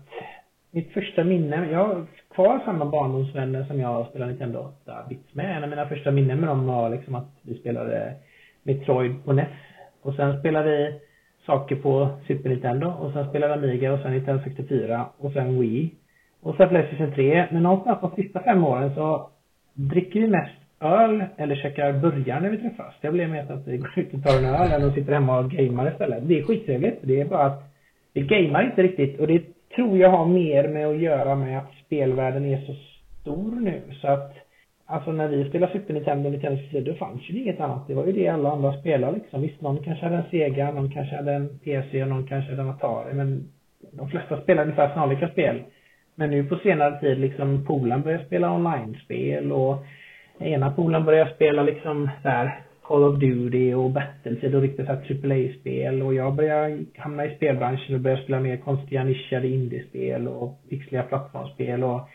mitt 0.71 0.91
första 0.91 1.23
minne, 1.23 1.69
jag 1.71 2.08
kvar 2.36 2.62
samma 2.65 2.86
barndomsvänner 2.86 3.63
som 3.63 3.80
jag 3.80 4.08
spelade 4.08 4.32
Nintendo 4.32 4.72
8-bits 4.86 5.36
med. 5.36 5.58
En 5.58 5.63
av 5.63 5.70
mina 5.70 5.88
första 5.88 6.12
minnen 6.12 6.39
med 6.39 6.50
dem 6.50 6.68
var 6.68 6.89
liksom 6.89 7.15
att 7.15 7.30
vi 7.42 7.56
spelade 7.56 8.13
Metroid 8.63 9.26
på 9.26 9.34
NES. 9.34 9.48
Och 10.02 10.13
sen 10.13 10.39
spelade 10.39 10.70
vi 10.70 11.00
saker 11.46 11.76
på 11.76 12.10
Super 12.28 12.50
Nintendo 12.50 12.88
och 12.88 13.13
sen 13.13 13.30
spelade 13.30 13.54
Amiga 13.54 13.94
och 13.94 14.00
sen 14.00 14.12
Nintendo 14.12 14.44
64 14.44 15.06
och 15.18 15.32
sen 15.32 15.60
Wii. 15.60 15.94
Och 16.42 16.56
sen 16.56 16.70
Playstation 16.70 17.12
3. 17.12 17.48
Men 17.52 17.63
någonstans 17.63 18.00
de 18.02 18.24
sista 18.24 18.44
fem 18.44 18.63
åren 18.63 18.96
så 18.96 19.30
dricker 19.74 20.20
vi 20.20 20.28
mest 20.28 20.56
öl 20.80 21.24
eller 21.38 21.56
käkar 21.56 21.94
burgare 21.94 22.39
när 22.39 22.50
vi 22.50 22.58
träffas. 22.58 22.94
Det 23.02 23.12
blir 23.12 23.28
mer 23.28 23.52
att 23.52 23.68
vi 23.68 23.78
går 23.78 24.00
ut 24.00 24.13
och 24.13 24.24
tar 24.24 24.38
en 24.38 24.46
öl 24.46 24.72
eller 24.72 24.92
sitter 24.92 25.13
hemma 25.13 25.39
och 25.39 25.52
gamer 25.52 25.92
istället. 25.92 26.28
Det 26.28 26.39
är 26.39 26.44
skittrevligt. 26.44 27.00
Det 27.02 27.22
är 27.22 27.26
bara 27.26 27.46
att 27.46 27.63
vi 28.13 28.22
gamer 28.22 28.63
inte 28.63 28.84
riktigt 28.84 29.20
och 29.20 29.28
det 29.28 29.42
tror 29.76 29.98
jag 29.98 30.10
har 30.10 30.26
mer 30.26 30.68
med 30.68 30.88
att 30.88 30.98
göra 30.98 31.36
med 31.36 31.58
att 31.58 31.72
spelvärlden 31.89 32.45
är 32.45 32.62
så 32.62 32.75
stor 33.21 33.52
nu 33.52 33.82
så 34.02 34.08
att 34.08 34.36
Alltså 34.91 35.12
när 35.12 35.28
vi 35.28 35.49
spelade 35.49 35.73
Super 35.73 35.93
Nintendo 35.93 36.25
och 36.25 36.32
Nintendo 36.32 36.62
64 36.62 36.82
då 36.82 36.93
fanns 36.93 37.30
ju 37.30 37.41
inget 37.41 37.60
annat. 37.60 37.88
Det 37.88 37.93
var 37.93 38.06
ju 38.06 38.12
det 38.12 38.28
alla 38.28 38.52
andra 38.52 38.80
spelade 38.80 39.17
liksom. 39.17 39.41
Visst, 39.41 39.62
någon 39.62 39.84
kanske 39.84 40.06
hade 40.06 40.17
en 40.17 40.30
Sega, 40.32 40.71
någon 40.71 40.91
kanske 40.91 41.15
hade 41.15 41.34
en 41.34 41.60
PC 41.60 42.02
och 42.02 42.08
någon 42.08 42.28
kanske 42.28 42.52
hade 42.52 42.62
en 42.62 42.69
Atari. 42.69 43.13
Men 43.13 43.49
de 43.91 44.10
flesta 44.10 44.41
spelade 44.41 44.63
ungefär 44.63 44.93
snarlika 44.93 45.28
spel. 45.30 45.63
Men 46.15 46.30
nu 46.30 46.43
på 46.43 46.56
senare 46.56 46.99
tid 46.99 47.19
liksom 47.19 47.65
polaren 47.65 48.02
börjar 48.02 48.23
spela 48.25 48.54
online-spel 48.54 49.52
och 49.52 49.78
ena 50.39 50.71
polaren 50.71 51.06
börjar 51.06 51.25
spela 51.36 51.63
liksom 51.63 52.10
där 52.23 52.62
Call 52.89 53.04
of 53.04 53.19
Duty 53.19 53.73
och 53.73 53.91
Battlefield 53.91 54.56
och 54.56 54.62
riktigt 54.62 54.86
såhär 54.86 54.99
AAA-spel 55.23 56.02
och 56.02 56.13
jag 56.13 56.36
började 56.36 56.86
hamna 56.97 57.25
i 57.25 57.36
spelbranschen 57.36 57.95
och 57.95 58.02
började 58.02 58.23
spela 58.23 58.39
mer 58.39 58.58
konstiga 58.58 59.04
nischade 59.04 59.47
indiespel 59.47 60.28
och 60.28 60.62
pixliga 60.69 61.04
plattformsspel 61.04 61.84
och 61.84 62.10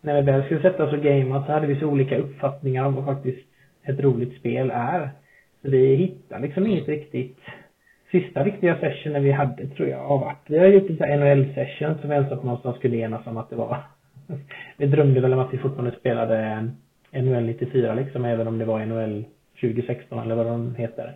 när 0.00 0.14
vi 0.14 0.30
väl 0.30 0.44
skulle 0.44 0.62
sätta 0.62 0.84
oss 0.84 0.92
och 0.92 1.02
gamea 1.02 1.44
så 1.46 1.52
hade 1.52 1.66
vi 1.66 1.80
så 1.80 1.86
olika 1.86 2.18
uppfattningar 2.18 2.84
om 2.84 2.94
vad 2.94 3.04
faktiskt 3.04 3.48
ett 3.84 4.00
roligt 4.00 4.38
spel 4.38 4.70
är. 4.74 5.10
Så 5.62 5.70
vi 5.70 5.94
hittade 5.94 6.42
liksom 6.42 6.66
inget 6.66 6.88
riktigt 6.88 7.38
sista 8.10 8.44
riktiga 8.44 8.76
sessionen 8.80 9.24
vi 9.24 9.32
hade 9.32 9.66
tror 9.66 9.88
jag 9.88 9.98
har 9.98 10.18
varit, 10.18 10.44
vi 10.46 10.58
har 10.58 10.66
gjort 10.66 10.90
lite 10.90 11.16
NHL-session 11.16 11.98
som 12.00 12.10
vi 12.10 12.16
ens 12.16 12.30
någonstans 12.30 12.76
skulle 12.76 12.96
enas 12.96 13.26
om 13.26 13.36
att 13.36 13.50
det 13.50 13.56
var. 13.56 13.76
vi 14.76 14.86
drömde 14.86 15.20
väl 15.20 15.32
om 15.32 15.38
att 15.38 15.54
vi 15.54 15.58
fortfarande 15.58 15.98
spelade 15.98 16.68
NHL 17.12 17.44
94 17.44 17.94
liksom, 17.94 18.24
även 18.24 18.46
om 18.46 18.58
det 18.58 18.64
var 18.64 18.86
NHL 18.86 19.24
2016 19.60 20.18
eller 20.18 20.34
vad 20.34 20.46
de 20.46 20.74
heter. 20.74 21.14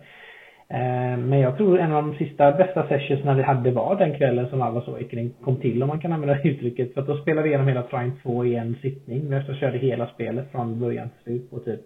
Eh, 0.69 1.17
men 1.17 1.39
jag 1.39 1.57
tror 1.57 1.79
en 1.79 1.91
av 1.91 2.03
de 2.03 2.15
sista 2.17 2.51
bästa 2.51 2.87
sessionsna 2.87 3.33
vi 3.33 3.43
hade 3.43 3.71
var 3.71 3.95
den 3.95 4.17
kvällen 4.17 4.49
som 4.49 4.61
Alvas 4.61 4.87
Awakening 4.87 5.33
kom 5.43 5.55
till 5.55 5.83
om 5.83 5.87
man 5.87 5.99
kan 5.99 6.13
använda 6.13 6.41
uttrycket. 6.43 6.93
För 6.93 7.01
att 7.01 7.07
då 7.07 7.17
spelade 7.17 7.43
vi 7.43 7.49
igenom 7.49 7.67
hela 7.67 7.83
Trine 7.83 8.11
2 8.23 8.45
i 8.45 8.55
en 8.55 8.75
sittning. 8.81 9.29
Vi 9.29 9.55
körde 9.59 9.77
hela 9.77 10.07
spelet 10.07 10.51
från 10.51 10.79
början 10.79 11.09
till 11.09 11.23
slut 11.23 11.49
på 11.49 11.59
typ 11.59 11.81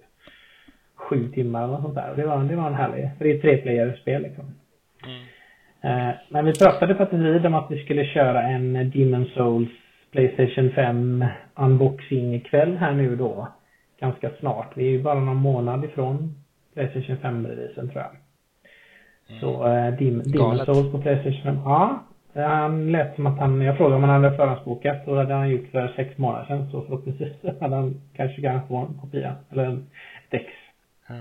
sju 0.96 1.28
timmar 1.28 1.63
eller 1.63 1.74
något 1.74 1.82
sånt 1.82 1.96
där. 1.96 2.10
Och 2.10 2.17
det 2.17 2.26
var, 2.26 2.43
det 2.43 2.56
var 2.56 2.67
en 2.67 2.74
härlig, 2.74 3.10
för 3.17 3.26
det 3.26 3.32
är 3.32 3.36
ett 3.36 3.41
treplayer-spel 3.41 4.22
liksom. 4.22 4.46
Mm. 5.06 6.10
Eh, 6.10 6.15
men 6.30 6.46
vi 6.46 6.54
pratade 6.54 6.96
faktiskt 6.96 7.22
vid 7.22 7.46
om 7.46 7.54
att 7.54 7.72
vi 7.72 7.84
skulle 7.84 8.06
köra 8.06 8.41
en 8.41 8.91
Demon 8.93 9.26
Souls 9.26 9.70
Playstation 10.12 10.72
5 10.72 11.26
unboxing 11.56 12.39
kväll 12.39 12.78
här 12.78 12.93
nu 12.93 13.15
då. 13.15 13.48
Ganska 14.00 14.30
snart. 14.39 14.72
Vi 14.76 14.88
är 14.88 14.91
ju 14.91 15.04
bara 15.04 15.20
någon 15.20 15.38
månad 15.38 15.86
ifrån 15.86 16.36
Playstation 16.77 17.17
5-releasen 17.17 17.89
tror 17.89 18.03
jag. 18.03 18.11
Mm. 19.29 19.41
Så 19.41 19.67
äh, 19.67 19.97
Dim, 19.97 20.23
Demon 20.23 20.65
Souls 20.65 20.91
på 20.91 21.01
Playstation 21.01 21.61
Ja. 21.65 22.03
Han 22.33 22.91
lät 22.91 23.15
som 23.15 23.27
att 23.27 23.39
han, 23.39 23.61
jag 23.61 23.77
frågade 23.77 23.95
om 23.95 24.03
han 24.03 24.23
hade 24.23 24.37
förhandsbokat 24.37 25.07
och 25.07 25.15
det 25.15 25.21
hade 25.21 25.33
han 25.33 25.49
gjort 25.49 25.71
för 25.71 25.93
sex 25.95 26.17
månader 26.17 26.45
sedan. 26.45 26.71
Så 26.71 26.81
förhoppningsvis 26.81 27.33
hade 27.61 27.75
han 27.75 28.01
kanske 28.15 28.41
kan 28.41 28.67
få 28.67 28.77
en 28.77 28.99
kopia. 29.01 29.35
Eller 29.51 29.65
en 29.65 29.87
Dex. 30.29 30.45
Ja. 31.07 31.15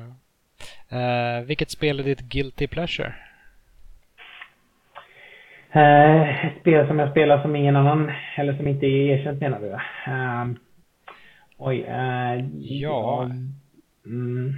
Uh, 0.93 1.47
vilket 1.47 1.71
spel 1.71 2.01
är 2.01 2.05
ditt 2.05 2.21
Guilty 2.21 2.67
Pleasure? 2.67 3.13
Uh, 5.77 6.47
ett 6.47 6.61
spel 6.61 6.87
som 6.87 6.99
jag 6.99 7.11
spelar 7.11 7.43
som 7.43 7.57
ingen 7.57 7.77
annan, 7.77 8.13
eller 8.37 8.57
som 8.57 8.69
inte 8.69 8.87
är 8.87 9.19
erkänt 9.19 9.41
menar 9.41 9.61
du? 9.61 9.71
Uh, 10.13 10.57
oj. 11.59 11.83
Uh, 11.83 12.47
ja. 12.61 13.31
Mm, 14.07 14.55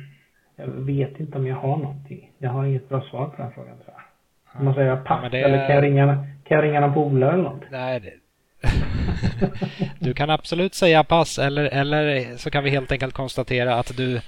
jag 0.58 0.66
vet 0.66 1.20
inte 1.20 1.38
om 1.38 1.46
jag 1.46 1.56
har 1.56 1.76
någonting. 1.76 2.30
Jag 2.38 2.50
har 2.50 2.64
inget 2.64 2.88
bra 2.88 3.00
svar 3.00 3.26
på 3.26 3.42
den 3.42 3.52
frågan 3.52 3.74
tror 3.84 3.94
jag. 3.96 4.60
Om 4.60 4.64
man 4.64 4.74
säger 4.74 4.96
pass 4.96 5.20
ja, 5.22 5.28
det... 5.28 5.38
eller 5.40 5.66
kan 5.66 5.74
jag 5.74 5.84
ringa, 5.84 6.06
kan 6.44 6.56
jag 6.56 6.64
ringa 6.64 6.80
någon 6.80 6.94
polare 6.94 7.32
eller 7.32 7.42
något? 7.42 7.62
Nej, 7.70 8.00
det... 8.00 8.12
du 10.00 10.14
kan 10.14 10.30
absolut 10.30 10.74
säga 10.74 11.04
pass 11.04 11.38
eller, 11.38 11.64
eller 11.64 12.36
så 12.36 12.50
kan 12.50 12.64
vi 12.64 12.70
helt 12.70 12.92
enkelt 12.92 13.14
konstatera 13.14 13.74
att 13.74 13.96
du, 13.96 14.20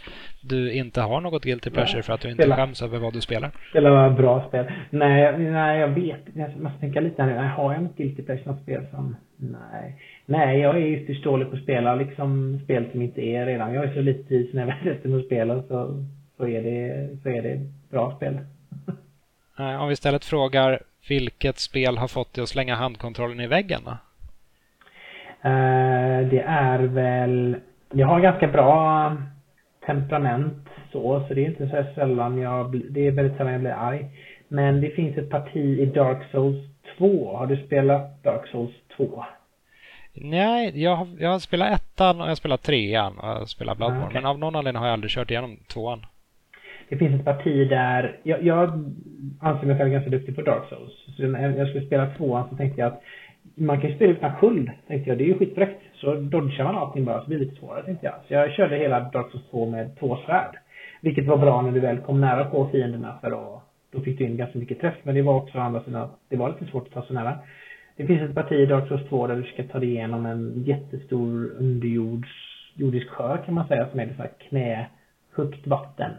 du 0.43 0.73
inte 0.73 1.01
har 1.01 1.21
något 1.21 1.45
guilty 1.45 1.71
pleasure 1.71 1.97
nej, 1.97 2.03
för 2.03 2.13
att 2.13 2.21
du 2.21 2.31
inte 2.31 2.43
spela. 2.43 2.57
skäms 2.57 2.83
över 2.83 2.99
vad 2.99 3.13
du 3.13 3.21
spelar. 3.21 3.51
Spela 3.71 4.11
bra 4.11 4.45
spel. 4.49 4.73
Nej, 4.91 5.39
nej, 5.39 5.81
jag 5.81 5.89
vet. 5.89 6.21
Jag 6.35 6.57
måste 6.57 6.81
tänka 6.81 7.01
lite 7.01 7.23
här 7.23 7.31
nu. 7.31 7.49
Har 7.49 7.73
jag 7.73 7.83
något 7.83 7.97
guilty 7.97 8.23
pleasure, 8.23 8.51
något 8.51 8.63
spel 8.63 8.87
som... 8.91 9.17
Nej. 9.37 9.97
Nej, 10.27 10.61
jag 10.61 10.77
är 10.77 10.87
ytterst 10.87 11.25
dålig 11.25 11.51
på 11.51 11.57
att 11.57 11.63
spela 11.63 11.95
liksom 11.95 12.61
spel 12.65 12.87
som 12.93 13.03
inte 13.03 13.21
är 13.21 13.47
redan. 13.47 13.75
Jag 13.75 13.85
är 13.85 13.95
så 13.95 14.01
lite 14.01 14.29
tid 14.29 14.55
när 14.55 14.61
jag 14.61 14.67
väl 14.85 14.95
sätter 14.97 15.09
mig 15.09 15.19
och 15.19 15.27
spelar 15.27 15.63
så 15.69 16.05
så 16.41 16.49
är 16.49 16.63
det, 16.63 17.09
så 17.23 17.29
är 17.29 17.43
det 17.43 17.61
bra 17.91 18.17
spel. 18.17 18.39
Om 19.57 19.87
vi 19.89 19.93
istället 19.93 20.25
frågar 20.25 20.81
vilket 21.09 21.59
spel 21.59 21.99
har 21.99 22.09
fått 22.09 22.35
dig 22.35 22.43
att 22.43 22.49
slänga 22.49 22.75
handkontrollen 22.75 23.41
i 23.41 23.47
väggen 23.47 23.81
då? 23.85 23.91
Uh, 25.49 26.29
det 26.29 26.45
är 26.47 26.79
väl, 26.79 27.57
jag 27.93 28.07
har 28.07 28.21
ganska 28.21 28.49
bra 28.49 29.17
temperament 29.87 30.69
så, 30.93 31.25
så 31.29 31.35
det 31.35 31.41
är 31.41 31.47
inte 31.47 31.69
så 31.69 31.85
sällan 31.95 32.39
jag, 32.39 32.83
det 32.91 33.07
är 33.07 33.11
väldigt 33.11 33.37
sällan 33.37 33.53
jag 33.53 33.61
blir 33.61 33.71
arg. 33.71 34.07
Men 34.49 34.81
det 34.81 34.91
finns 34.91 35.19
ett 35.19 35.31
parti 35.31 35.79
i 35.79 35.87
Dark 35.87 36.31
Souls 36.31 36.65
2. 36.99 37.37
Har 37.37 37.47
du 37.47 37.67
spelat 37.67 38.23
Dark 38.23 38.49
Souls 38.49 38.75
2? 38.97 39.25
Nej, 40.15 40.83
jag 40.83 41.09
jag 41.19 41.43
spelat 41.43 41.81
ettan 41.81 42.21
och 42.21 42.27
jag 42.27 42.31
har 42.31 42.35
spelat 42.35 42.63
trean 42.63 43.19
och 43.19 43.29
jag 43.29 43.35
har 43.35 43.47
spelat 43.47 43.77
Bloodborne. 43.77 44.07
Okay. 44.07 44.15
Men 44.15 44.27
av 44.27 44.39
någon 44.39 44.57
anledning 44.57 44.81
har 44.81 44.87
jag 44.87 44.93
aldrig 44.93 45.11
kört 45.11 45.31
igenom 45.31 45.57
tvåan 45.69 46.07
det 46.91 46.97
finns 46.97 47.15
ett 47.15 47.25
parti 47.25 47.69
där, 47.69 48.17
jag, 48.23 48.43
jag 48.43 48.85
anser 49.41 49.67
mig 49.67 49.79
själv 49.79 49.91
ganska 49.91 50.11
duktig 50.11 50.37
på 50.37 50.43
Dark 50.43 50.69
Souls. 50.69 51.17
Så 51.17 51.23
när 51.23 51.59
jag 51.59 51.69
skulle 51.69 51.87
spela 51.87 52.07
tvåan 52.07 52.49
så 52.51 52.57
tänkte 52.57 52.81
jag 52.81 52.93
att 52.93 53.03
man 53.55 53.81
kan 53.81 53.91
ju 53.91 53.97
spela 53.97 54.13
utan 54.13 54.37
sköld, 54.37 54.71
tänkte 54.87 55.11
jag. 55.11 55.19
Det 55.19 55.25
är 55.25 55.27
ju 55.27 55.39
skitfräckt. 55.39 55.83
Så 55.95 56.15
dodgar 56.15 56.65
man 56.65 56.77
allting 56.77 57.05
bara 57.05 57.21
så 57.21 57.29
blir 57.29 57.39
det 57.39 57.45
lite 57.45 57.57
svårare, 57.57 57.85
tänkte 57.85 58.07
jag. 58.07 58.15
Så 58.29 58.35
jag 58.35 58.53
körde 58.53 58.77
hela 58.77 59.01
Dark 59.01 59.31
Souls 59.31 59.45
2 59.51 59.67
med 59.67 59.99
två 59.99 60.19
svärd. 60.27 60.57
Vilket 61.01 61.27
var 61.27 61.37
bra 61.37 61.63
när 61.63 61.73
du 61.73 61.81
väl 61.81 61.99
kom 61.99 62.21
nära 62.21 62.45
på 62.45 62.69
fienderna 62.73 63.19
för 63.21 63.31
då, 63.31 63.63
då 63.93 64.01
fick 64.01 64.19
du 64.19 64.25
in 64.25 64.37
ganska 64.37 64.59
mycket 64.59 64.81
träff. 64.81 64.95
Men 65.03 65.15
det 65.15 65.23
var 65.23 65.35
också 65.35 65.59
å 65.59 65.61
andra 65.61 65.83
sidan, 65.83 66.09
det 66.29 66.37
var 66.37 66.49
lite 66.49 66.71
svårt 66.71 66.87
att 66.87 66.93
ta 66.93 67.03
sig 67.03 67.15
nära. 67.15 67.39
Det 67.97 68.07
finns 68.07 68.23
ett 68.23 68.35
parti 68.35 68.53
i 68.53 68.67
Dark 68.67 68.89
Souls 68.89 69.09
2 69.09 69.27
där 69.27 69.37
du 69.37 69.43
ska 69.43 69.63
ta 69.63 69.79
dig 69.79 69.89
igenom 69.89 70.27
en 70.27 70.63
jättestor 70.65 71.51
underjordisk 71.59 73.09
sjö 73.09 73.39
kan 73.45 73.55
man 73.55 73.69
säga 73.69 73.89
som 73.91 74.01
är 74.01 74.07
så 74.17 74.23
här 74.23 74.31
knähögt 74.49 75.67
vatten. 75.67 76.11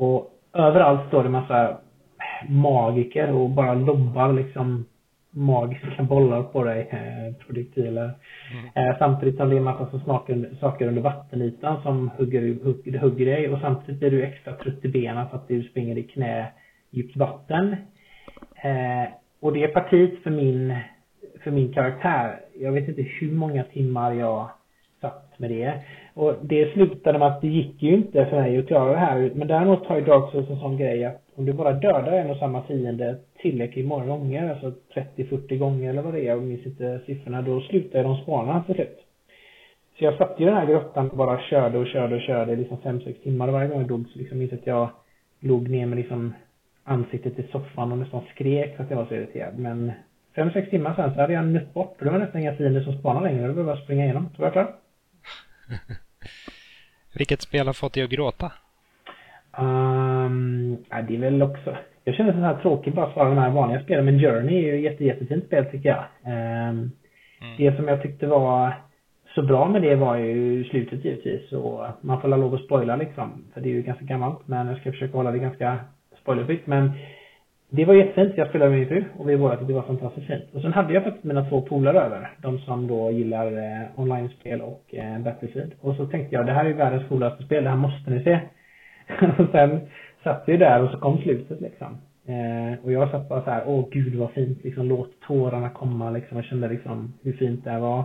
Och 0.00 0.30
överallt 0.52 1.08
står 1.08 1.22
det 1.22 1.28
massa 1.28 1.76
magiker 2.48 3.32
och 3.32 3.50
bara 3.50 3.74
lobbar 3.74 4.32
liksom 4.32 4.86
magiska 5.30 6.02
bollar 6.02 6.42
på 6.42 6.64
dig, 6.64 6.88
eh, 6.90 7.46
projektiler. 7.46 8.10
Mm. 8.52 8.90
Eh, 8.90 8.98
samtidigt 8.98 9.36
som 9.36 9.48
det 9.48 9.56
är 9.56 9.58
en 9.58 9.64
massa 9.64 10.00
saker, 10.00 10.50
saker 10.60 10.86
under 10.86 11.02
vattenytan 11.02 11.82
som 11.82 12.10
hugger, 12.18 12.64
hugger, 12.64 12.98
hugger 12.98 13.26
dig 13.26 13.48
och 13.48 13.60
samtidigt 13.60 14.00
blir 14.00 14.10
du 14.10 14.22
extra 14.22 14.52
trött 14.52 14.84
i 14.84 14.88
benen 14.88 15.28
för 15.28 15.36
att 15.36 15.48
du 15.48 15.62
springer 15.62 15.98
i 15.98 16.02
knä 16.02 16.52
djupt 16.90 17.16
vatten. 17.16 17.76
Eh, 18.54 19.10
och 19.40 19.52
det 19.52 19.64
är 19.64 19.68
partiet 19.68 20.22
för 20.22 20.30
min, 20.30 20.76
för 21.44 21.50
min 21.50 21.72
karaktär. 21.72 22.40
Jag 22.60 22.72
vet 22.72 22.88
inte 22.88 23.02
hur 23.02 23.32
många 23.32 23.64
timmar 23.64 24.12
jag 24.12 24.50
satt 25.00 25.38
med 25.38 25.50
det. 25.50 25.74
Och 26.14 26.34
det 26.42 26.72
slutade 26.72 27.18
med 27.18 27.28
att 27.28 27.40
det 27.40 27.48
gick 27.48 27.82
ju 27.82 27.94
inte 27.94 28.26
för 28.26 28.40
mig 28.40 28.58
att 28.58 28.66
klara 28.66 28.90
det 28.90 28.98
här. 28.98 29.30
Men 29.34 29.48
däremot 29.48 29.86
har 29.86 29.96
ju 29.96 30.04
Dark 30.04 30.32
Souls 30.32 30.50
en 30.50 30.58
sån 30.58 30.76
grej 30.76 31.04
att 31.04 31.22
om 31.34 31.46
du 31.46 31.52
bara 31.52 31.72
dödar 31.72 32.12
en 32.12 32.30
och 32.30 32.36
samma 32.36 32.62
fiende 32.62 33.16
tillräckligt 33.38 33.86
många 33.86 34.06
gånger, 34.06 34.50
alltså 34.50 34.72
30-40 35.16 35.56
gånger 35.56 35.90
eller 35.90 36.02
vad 36.02 36.14
det 36.14 36.20
är, 36.20 36.24
jag 36.24 36.42
minns 36.42 36.66
inte 36.66 37.00
siffrorna, 37.06 37.42
då 37.42 37.60
slutar 37.60 38.02
de 38.02 38.16
spana 38.16 38.62
till 38.62 38.74
slut. 38.74 38.98
Så 39.98 40.04
jag 40.04 40.16
satt 40.16 40.40
i 40.40 40.44
den 40.44 40.54
här 40.54 40.66
grottan 40.66 41.10
och 41.10 41.16
bara 41.16 41.40
körde 41.40 41.78
och 41.78 41.86
körde 41.86 42.14
och 42.14 42.22
körde 42.22 42.56
liksom 42.56 42.76
5-6 42.76 43.22
timmar 43.22 43.48
och 43.48 43.54
varje 43.54 43.68
gång 43.68 43.78
jag 43.78 43.88
dog 43.88 44.08
så 44.08 44.18
liksom 44.18 44.38
minns 44.38 44.52
att 44.52 44.66
jag 44.66 44.88
låg 45.40 45.68
ner 45.68 45.86
med 45.86 45.98
liksom 45.98 46.34
ansiktet 46.84 47.38
i 47.38 47.42
soffan 47.52 47.92
och 47.92 47.98
nästan 47.98 48.22
skrek 48.34 48.76
för 48.76 48.84
att 48.84 48.90
jag 48.90 48.96
var 48.96 49.04
så 49.04 49.14
irriterad. 49.14 49.58
Men 49.58 49.92
5-6 50.34 50.70
timmar 50.70 50.94
sen 50.94 51.14
så 51.14 51.20
hade 51.20 51.32
jag 51.32 51.46
nött 51.46 51.74
bort 51.74 51.96
och 51.98 52.04
det 52.04 52.10
var 52.10 52.18
nästan 52.18 52.40
inga 52.40 52.54
fiender 52.54 52.80
som 52.80 52.98
spanade 52.98 53.26
längre. 53.26 53.46
Det 53.46 53.52
var 53.52 53.64
bara 53.64 53.74
att 53.74 53.84
springa 53.84 54.04
igenom. 54.04 54.28
Så 54.36 54.42
var 54.42 54.46
jag 54.46 54.52
klar. 54.52 54.74
Vilket 57.14 57.40
spel 57.40 57.66
har 57.66 57.74
fått 57.74 57.94
dig 57.94 58.02
att 58.02 58.10
gråta? 58.10 58.52
Um, 59.58 60.76
ja, 60.90 61.02
det 61.02 61.14
är 61.14 61.18
väl 61.18 61.42
också... 61.42 61.76
Jag 62.04 62.14
känner 62.14 62.32
så 62.32 62.38
här 62.38 62.58
tråkigt 62.62 62.94
bara 62.94 63.12
svara 63.12 63.28
de 63.28 63.38
här 63.38 63.50
vanliga 63.50 63.82
spelen, 63.82 64.04
men 64.04 64.20
Journey 64.20 64.54
är 64.54 64.74
ju 64.74 64.76
ett 64.76 64.82
jätte, 64.82 65.04
jättefint 65.04 65.44
spel 65.46 65.64
tycker 65.64 65.88
jag. 65.88 66.04
Um, 66.24 66.32
mm. 67.40 67.56
Det 67.56 67.76
som 67.76 67.88
jag 67.88 68.02
tyckte 68.02 68.26
var 68.26 68.74
så 69.34 69.42
bra 69.42 69.68
med 69.68 69.82
det 69.82 69.94
var 69.94 70.16
ju 70.16 70.64
slutet 70.64 71.04
givetvis 71.04 71.52
och 71.52 71.86
man 72.00 72.20
får 72.20 72.28
lov 72.28 72.54
att 72.54 72.64
spoila 72.64 72.96
liksom. 72.96 73.44
För 73.54 73.60
det 73.60 73.68
är 73.68 73.72
ju 73.72 73.82
ganska 73.82 74.04
gammalt 74.04 74.48
men 74.48 74.66
jag 74.66 74.80
ska 74.80 74.92
försöka 74.92 75.16
hålla 75.16 75.30
det 75.30 75.38
ganska 75.38 75.78
spoilerfritt. 76.22 76.66
Men 76.66 76.92
det 77.70 77.84
var 77.84 77.94
jättefint. 77.94 78.32
Jag 78.36 78.48
spelade 78.48 78.70
med 78.70 78.78
min 78.78 78.88
fru 78.88 79.04
och 79.18 79.28
vi 79.28 79.36
båda 79.36 79.56
tyckte 79.56 79.72
det 79.72 79.76
var 79.76 79.82
fantastiskt 79.82 80.26
fint. 80.26 80.44
Och 80.54 80.62
sen 80.62 80.72
hade 80.72 80.94
jag 80.94 81.04
faktiskt 81.04 81.24
mina 81.24 81.48
två 81.48 81.62
polare 81.62 82.00
över. 82.00 82.30
De 82.42 82.58
som 82.58 82.86
då 82.86 83.10
gillar 83.10 83.46
eh, 83.46 84.00
online-spel 84.00 84.60
och 84.60 84.94
eh, 84.94 85.18
Battlefield. 85.18 85.72
Och 85.80 85.96
så 85.96 86.06
tänkte 86.06 86.34
jag, 86.34 86.46
det 86.46 86.52
här 86.52 86.64
är 86.64 86.68
ju 86.68 86.74
världens 86.74 87.08
coolaste 87.08 87.44
spel, 87.44 87.64
det 87.64 87.70
här 87.70 87.76
måste 87.76 88.10
ni 88.10 88.24
se. 88.24 88.40
och 89.38 89.50
sen 89.52 89.80
satt 90.22 90.44
vi 90.46 90.56
där 90.56 90.82
och 90.82 90.90
så 90.90 90.98
kom 90.98 91.18
slutet 91.18 91.60
liksom. 91.60 91.98
Eh, 92.26 92.84
och 92.84 92.92
jag 92.92 93.10
satt 93.10 93.28
bara 93.28 93.44
så 93.44 93.50
här, 93.50 93.62
åh 93.66 93.88
gud 93.90 94.14
vad 94.14 94.30
fint, 94.30 94.64
liksom 94.64 94.88
låt 94.88 95.20
tårarna 95.20 95.70
komma 95.70 96.10
liksom. 96.10 96.36
Jag 96.36 96.46
kände 96.46 96.68
liksom 96.68 97.14
hur 97.22 97.32
fint 97.32 97.64
det 97.64 97.70
här 97.70 97.80
var. 97.80 98.04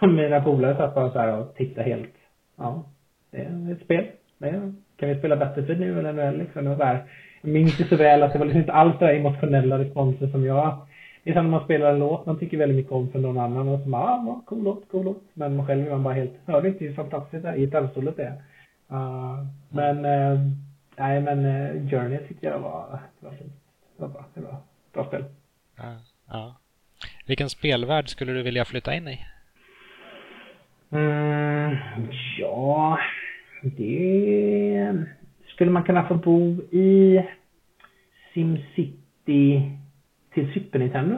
Och 0.00 0.08
mina 0.08 0.40
polare 0.40 0.76
satt 0.76 0.94
bara 0.94 1.10
så 1.10 1.18
här 1.18 1.38
och 1.38 1.54
tittade 1.54 1.88
helt, 1.88 2.14
ja, 2.56 2.84
det 3.30 3.38
är 3.38 3.72
ett 3.72 3.84
spel. 3.84 4.06
Det 4.38 4.48
är, 4.48 4.72
kan 4.96 5.08
vi 5.08 5.18
spela 5.18 5.36
Battlefield 5.36 5.80
nu 5.80 5.98
eller 5.98 6.32
liksom? 6.32 6.64
Det 6.64 6.70
var 6.70 6.76
så 6.76 6.84
här, 6.84 7.04
minns 7.42 7.80
ju 7.80 7.84
så 7.84 7.96
väl 7.96 8.22
att 8.22 8.32
det 8.32 8.38
var 8.38 8.46
liksom 8.46 8.60
inte 8.60 8.72
alls 8.72 8.98
där 8.98 9.14
emotionella 9.14 9.78
responser 9.78 10.26
som 10.26 10.44
jag 10.44 10.86
det 11.28 11.32
är 11.32 11.34
som 11.34 11.44
när 11.44 11.50
man 11.50 11.64
spelar 11.64 11.92
en 11.92 11.98
låt 11.98 12.26
man 12.26 12.38
tycker 12.38 12.56
väldigt 12.56 12.76
mycket 12.76 12.92
om 12.92 13.12
för 13.12 13.18
någon 13.18 13.38
annan 13.38 13.68
och 13.68 13.80
så 13.80 13.88
bara, 13.88 14.02
ah, 14.02 14.42
cool 14.46 14.62
låt, 14.62 14.88
cool 14.90 15.04
låt. 15.04 15.22
Men 15.34 15.56
man 15.56 15.66
själv 15.66 15.86
är 15.86 15.90
man 15.90 16.02
bara 16.02 16.14
helt, 16.14 16.32
hörde 16.46 16.68
inte 16.68 16.84
hur 16.84 16.94
fantastiskt 16.94 17.42
det 17.42 17.48
är, 17.48 17.56
gitarrsolet 17.56 18.16
det 18.16 18.24
är. 18.24 18.42
Uh, 18.96 19.46
men, 19.68 20.04
uh, 20.04 20.40
nej 20.96 21.20
men 21.20 21.44
uh, 21.44 21.90
Journey 21.90 22.18
tyckte 22.18 22.46
jag 22.46 22.58
var, 22.58 23.00
det 23.20 23.26
var 23.26 23.34
fint. 23.34 23.52
Det 23.96 24.02
var 24.02 24.08
bra, 24.08 24.24
det 24.34 24.40
var 24.40 24.56
bra 24.92 25.04
spel. 25.04 25.24
Ja, 25.76 25.96
ja. 26.28 26.56
Vilken 27.26 27.50
spelvärld 27.50 28.08
skulle 28.08 28.32
du 28.32 28.42
vilja 28.42 28.64
flytta 28.64 28.94
in 28.94 29.08
i? 29.08 29.18
Mm, 30.90 31.76
ja, 32.38 32.98
det 33.62 35.04
skulle 35.58 35.70
man 35.70 35.82
kunna 35.82 36.04
få 36.04 36.14
bo 36.14 36.62
i 36.70 37.24
SimCity 38.34 39.62
till 40.34 40.52
Super 40.54 40.78
Nintendo. 40.78 41.16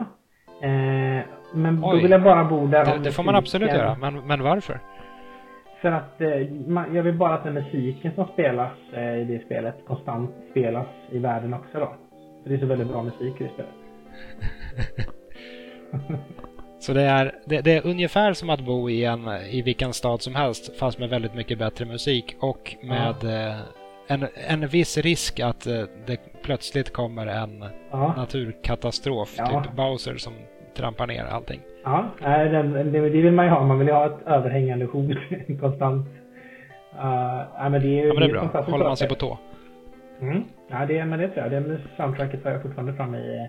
Eh, 0.61 1.25
men 1.53 1.83
Oj. 1.83 1.95
då 1.95 2.01
vill 2.01 2.11
jag 2.11 2.23
bara 2.23 2.43
bo 2.43 2.67
där. 2.67 2.85
Det, 2.85 3.03
det 3.03 3.11
får 3.11 3.23
man 3.23 3.35
absolut 3.35 3.69
göra, 3.69 3.97
men, 3.99 4.27
men 4.27 4.43
varför? 4.43 4.79
För 5.81 5.91
att 5.91 6.21
eh, 6.21 6.49
man, 6.67 6.95
jag 6.95 7.03
vill 7.03 7.13
bara 7.13 7.33
att 7.33 7.43
den 7.43 7.53
musiken 7.53 8.11
som 8.15 8.27
spelas 8.27 8.71
eh, 8.93 9.21
i 9.21 9.23
det 9.23 9.45
spelet 9.45 9.75
konstant 9.87 10.31
spelas 10.51 10.87
i 11.11 11.19
världen 11.19 11.53
också 11.53 11.79
då. 11.79 11.95
För 12.43 12.49
det 12.49 12.55
är 12.55 12.59
så 12.59 12.65
väldigt 12.65 12.87
bra 12.87 13.03
musik 13.03 13.41
i 13.41 13.43
det 13.43 13.49
spelet. 13.49 13.71
Så 16.79 16.93
det 16.93 17.01
är, 17.01 17.35
det, 17.45 17.61
det, 17.61 17.77
är 17.77 17.87
ungefär 17.87 18.33
som 18.33 18.49
att 18.49 18.61
bo 18.61 18.89
i, 18.89 19.05
en, 19.05 19.27
i 19.51 19.61
vilken 19.61 19.93
stad 19.93 20.21
som 20.21 20.35
helst 20.35 20.77
fast 20.79 20.99
med 20.99 21.09
väldigt 21.09 21.33
mycket 21.33 21.59
bättre 21.59 21.85
musik 21.85 22.35
och 22.39 22.75
med 22.83 23.15
ja. 23.21 23.57
En, 24.13 24.27
en 24.47 24.67
viss 24.67 24.97
risk 24.97 25.39
att 25.39 25.67
eh, 25.67 25.83
det 26.05 26.19
plötsligt 26.43 26.93
kommer 26.93 27.27
en 27.27 27.65
ja. 27.91 28.13
naturkatastrof, 28.17 29.35
ja. 29.37 29.63
typ 29.63 29.75
Bowser 29.75 30.15
som 30.15 30.33
trampar 30.77 31.07
ner 31.07 31.23
allting. 31.23 31.59
Ja, 31.83 32.05
det, 32.21 32.83
det 32.83 32.99
vill 32.99 33.31
man 33.31 33.45
ju 33.45 33.51
ha. 33.51 33.63
Man 33.63 33.79
vill 33.79 33.87
ju 33.87 33.93
ha 33.93 34.05
ett 34.05 34.27
överhängande 34.27 34.85
hot 34.85 35.17
konstant. 35.61 36.07
Uh, 36.93 37.41
ja, 37.57 37.69
men 37.69 37.81
det 37.81 37.99
är, 37.99 38.07
ja, 38.07 38.13
men 38.13 38.23
det 38.23 38.29
är 38.29 38.49
bra. 38.49 38.61
Håller 38.61 38.85
man 38.85 38.97
sig 38.97 39.07
på 39.07 39.15
tå. 39.15 39.37
Mm. 40.21 40.43
Ja, 40.69 40.85
det, 40.85 41.05
men 41.05 41.19
det 41.19 41.27
tror 41.27 41.45
jag. 41.45 41.63
Det 41.63 41.77
soundtracket 41.97 42.43
har 42.43 42.51
jag 42.51 42.61
fortfarande 42.61 42.93
framme 42.93 43.17
i 43.17 43.47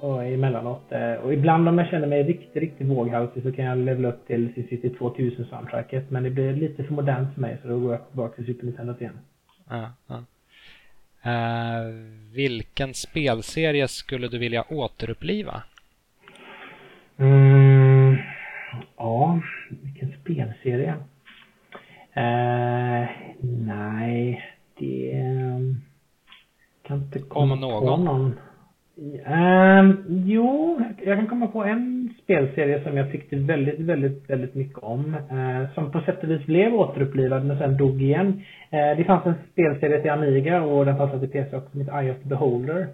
och 0.00 0.24
emellanåt. 0.24 0.92
Eh, 0.92 1.12
och 1.12 1.32
ibland 1.32 1.68
om 1.68 1.78
jag 1.78 1.88
känner 1.88 2.06
mig 2.06 2.22
riktigt, 2.22 2.56
riktigt 2.56 2.86
våghalsig 2.86 3.42
så 3.42 3.52
kan 3.52 3.64
jag 3.64 3.78
levela 3.78 4.08
upp 4.08 4.26
till 4.26 4.52
CCT 4.52 4.98
2000 4.98 5.44
soundtracket. 5.44 6.10
Men 6.10 6.22
det 6.22 6.30
blir 6.30 6.52
lite 6.52 6.84
för 6.84 6.94
modernt 6.94 7.34
för 7.34 7.40
mig 7.40 7.58
så 7.62 7.68
då 7.68 7.78
går 7.78 7.92
jag 7.92 8.08
tillbaka 8.08 8.34
till 8.34 8.46
Super 8.46 8.66
Nintendo 8.66 8.94
igen. 9.00 9.18
Ja, 9.68 9.92
ja. 10.06 10.24
Uh, 11.26 11.94
vilken 12.32 12.94
spelserie 12.94 13.88
skulle 13.88 14.28
du 14.28 14.38
vilja 14.38 14.64
återuppliva? 14.68 15.62
Mm, 17.16 18.16
ja, 18.96 19.40
vilken 19.70 20.20
spelserie? 20.20 20.94
Uh, 22.16 23.08
nej, 23.42 24.44
det 24.78 25.24
kan 26.82 26.98
inte 26.98 27.18
komma 27.18 27.54
Om 27.54 27.60
någon. 27.60 28.04
någon. 28.04 28.38
Um, 28.98 30.04
jo, 30.26 30.80
jag 31.04 31.18
kan 31.18 31.26
komma 31.26 31.46
på 31.46 31.64
en 31.64 32.14
spelserie 32.22 32.82
som 32.82 32.96
jag 32.96 33.12
tyckte 33.12 33.36
väldigt, 33.36 33.80
väldigt, 33.80 34.30
väldigt 34.30 34.54
mycket 34.54 34.78
om. 34.78 35.14
Uh, 35.32 35.74
som 35.74 35.92
på 35.92 36.00
sätt 36.00 36.22
och 36.22 36.30
vis 36.30 36.46
blev 36.46 36.74
återupplivad 36.74 37.44
men 37.44 37.58
sen 37.58 37.76
dog 37.76 38.02
igen. 38.02 38.26
Uh, 38.72 38.96
det 38.96 39.04
fanns 39.06 39.26
en 39.26 39.34
spelserie 39.52 40.00
till 40.00 40.10
Amiga 40.10 40.62
och 40.62 40.86
den 40.86 40.96
fanns 40.96 41.20
till 41.20 41.30
PC 41.30 41.56
också 41.56 41.70
som 41.70 41.80
heter 41.80 42.00
Eye 42.00 42.10
of 42.10 42.22
the 42.22 42.28
Beholder. 42.28 42.86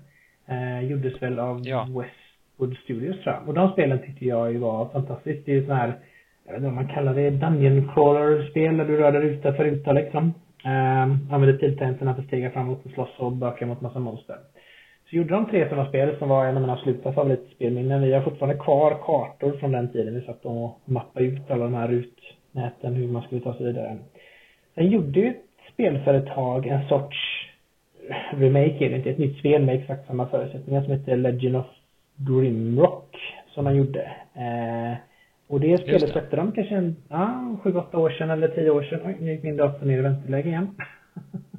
Uh, 0.50 0.84
gjordes 0.90 1.22
väl 1.22 1.38
av 1.38 1.60
ja. 1.64 1.82
Westwood 1.82 2.76
Studios 2.76 3.22
tror 3.22 3.34
jag. 3.34 3.48
Och 3.48 3.54
de 3.54 3.72
spelen 3.72 3.98
tyckte 3.98 4.24
jag 4.24 4.52
ju 4.52 4.58
var 4.58 4.88
fantastiskt. 4.88 5.46
Det 5.46 5.52
är 5.52 5.56
ju 5.56 5.66
sån 5.66 5.76
här, 5.76 5.94
jag 6.46 6.52
vet 6.52 6.58
inte 6.58 6.66
vad 6.66 6.84
man 6.84 6.94
kallar 6.94 7.14
det, 7.14 7.30
Dungeon 7.30 7.90
Crawler-spel 7.94 8.76
där 8.76 8.84
du 8.84 8.96
rör 8.96 9.12
dig 9.12 9.20
ruta 9.20 9.52
för 9.52 9.64
ruta 9.64 9.92
liksom. 9.92 10.34
Uh, 10.66 11.32
använder 11.34 11.58
piltangenterna 11.58 12.14
för 12.14 12.22
att 12.22 12.28
stiga 12.28 12.50
framåt 12.50 12.84
och 12.84 12.90
slåss 12.90 13.18
och 13.18 13.32
böka 13.32 13.66
mot 13.66 13.80
massa 13.80 13.98
monster. 13.98 14.36
Så 15.10 15.16
gjorde 15.16 15.34
de 15.34 15.46
tre 15.46 15.68
sådana 15.68 15.88
spel 15.88 16.16
som 16.18 16.28
var 16.28 16.46
en 16.46 16.56
av 16.56 16.60
mina 16.60 16.72
absoluta 16.72 17.12
favoritspelminnen. 17.12 18.02
Vi 18.02 18.12
har 18.12 18.22
fortfarande 18.22 18.64
kvar 18.64 18.98
kartor 19.02 19.52
från 19.52 19.72
den 19.72 19.92
tiden. 19.92 20.14
Vi 20.14 20.20
satt 20.20 20.44
och 20.44 20.80
mappade 20.84 21.26
ut 21.26 21.50
alla 21.50 21.64
de 21.64 21.74
här 21.74 21.88
rutnäten, 21.88 22.94
hur 22.94 23.08
man 23.08 23.22
skulle 23.22 23.40
ta 23.40 23.54
sig 23.54 23.66
vidare. 23.66 23.98
Sen 24.74 24.90
gjorde 24.90 25.20
ju 25.20 25.28
ett 25.28 25.44
spelföretag 25.72 26.66
en 26.66 26.88
sorts 26.88 27.16
remake, 28.30 28.86
eller 28.86 28.96
inte 28.96 29.10
ett 29.10 29.18
nytt 29.18 29.38
spel 29.38 29.62
med 29.62 29.74
exakt 29.74 30.06
samma 30.06 30.26
förutsättningar 30.26 30.82
som 30.82 30.92
heter 30.92 31.16
Legend 31.16 31.56
of 31.56 31.66
Grimrock 32.16 33.16
som 33.54 33.64
man 33.64 33.76
gjorde. 33.76 34.02
Eh, 34.34 34.96
och 35.48 35.60
det 35.60 35.78
spelet 35.78 36.10
släppte 36.10 36.36
de 36.36 36.52
kanske 36.52 36.74
en, 36.74 36.96
ja, 37.08 37.56
sju, 37.62 37.76
åtta 37.76 37.98
år 37.98 38.10
sedan 38.10 38.30
eller 38.30 38.48
tio 38.48 38.70
år 38.70 38.82
sedan. 38.82 39.00
Oj, 39.04 39.16
nu 39.20 39.32
gick 39.32 39.42
min 39.42 39.56
dator 39.56 39.86
ner 39.86 39.98
i 39.98 40.02
vänsterläge 40.02 40.48
igen. 40.48 40.68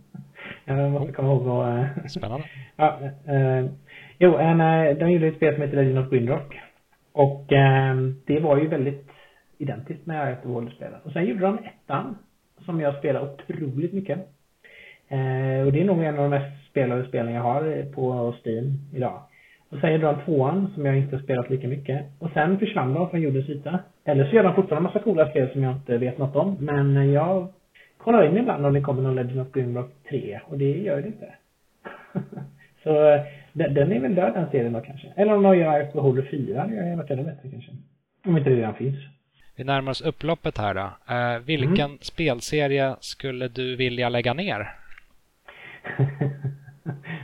Jag 0.65 0.91
måste 0.91 1.11
komma 1.11 1.27
ihåg 1.27 1.43
vad... 1.43 1.79
Eh, 1.79 1.85
Spännande. 2.07 2.45
ja, 2.75 2.99
eh, 3.27 3.65
jo, 4.19 4.35
en, 4.35 4.61
eh, 4.61 4.97
de 4.97 5.11
gjorde 5.11 5.27
ett 5.27 5.35
spel 5.35 5.53
som 5.53 5.63
heter 5.63 5.75
Legend 5.75 5.99
of 5.99 6.09
Greenrock. 6.09 6.59
Och 7.11 7.53
eh, 7.53 7.95
det 8.25 8.39
var 8.39 8.57
ju 8.57 8.67
väldigt 8.67 9.09
identiskt 9.57 10.05
med 10.05 10.27
Eye 10.27 10.37
of 10.45 10.77
the. 10.79 10.85
Och 11.03 11.11
sen 11.11 11.25
gjorde 11.25 11.41
de 11.41 11.57
ettan 11.57 12.17
som 12.65 12.81
jag 12.81 12.95
spelar 12.95 13.33
otroligt 13.33 13.93
mycket. 13.93 14.19
Eh, 15.07 15.65
och 15.65 15.71
det 15.71 15.81
är 15.81 15.85
nog 15.85 16.03
en 16.03 16.19
av 16.19 16.21
de 16.21 16.29
mest 16.29 16.69
spelade 16.69 17.07
spelen 17.07 17.33
jag 17.33 17.41
har 17.41 17.93
på 17.93 18.35
Steam 18.43 18.73
idag. 18.93 19.21
Och 19.69 19.77
sen 19.81 19.93
gjorde 19.93 20.05
de 20.05 20.21
tvåan 20.25 20.71
som 20.73 20.85
jag 20.85 20.97
inte 20.97 21.15
har 21.15 21.23
spelat 21.23 21.49
lika 21.49 21.67
mycket. 21.67 22.05
Och 22.19 22.29
sen 22.33 22.59
försvann 22.59 22.93
de 22.93 23.09
från 23.09 23.21
jordens 23.21 23.49
yta. 23.49 23.79
Eller 24.05 24.25
så 24.25 24.35
gör 24.35 24.43
de 24.43 24.55
fortfarande 24.55 24.89
en 24.89 24.93
massa 24.93 25.03
coola 25.03 25.29
spel 25.29 25.49
som 25.51 25.63
jag 25.63 25.73
inte 25.73 25.97
vet 25.97 26.17
något 26.17 26.35
om. 26.35 26.57
Men 26.59 27.11
jag 27.11 27.47
kollar 28.05 28.25
in 28.25 28.37
ibland 28.37 28.65
om 28.65 28.73
det 28.73 28.81
kommer 28.81 29.01
någon 29.01 29.15
Legend 29.15 29.41
of 29.41 29.51
Grimrock 29.51 29.91
3 30.09 30.39
och 30.45 30.57
det 30.57 30.77
gör 30.77 31.01
det 31.01 31.07
inte. 31.07 31.33
så 32.83 33.09
eh, 33.09 33.21
den, 33.53 33.73
den 33.73 33.91
är 33.91 33.99
väl 33.99 34.15
död 34.15 34.33
den 34.33 34.49
serien 34.51 34.73
då 34.73 34.81
kanske. 34.81 35.07
Eller 35.15 35.33
om 35.33 35.43
de 35.43 35.57
gör 35.57 35.85
Ice 35.85 35.93
Beholder 35.93 36.21
4, 36.21 36.67
det 36.67 36.83
hade 36.83 36.95
varit 36.95 37.11
ännu 37.11 37.23
bättre 37.23 37.49
kanske. 37.49 37.71
Om 38.25 38.37
inte 38.37 38.49
det 38.49 38.55
redan 38.55 38.73
finns. 38.73 38.95
Vi 39.55 39.63
närmar 39.63 39.91
oss 39.91 40.01
upploppet 40.01 40.57
här 40.57 40.73
då. 40.73 41.13
Uh, 41.15 41.39
vilken 41.45 41.85
mm. 41.85 41.97
spelserie 42.01 42.95
skulle 42.99 43.47
du 43.47 43.75
vilja 43.75 44.09
lägga 44.09 44.33
ner? 44.33 44.59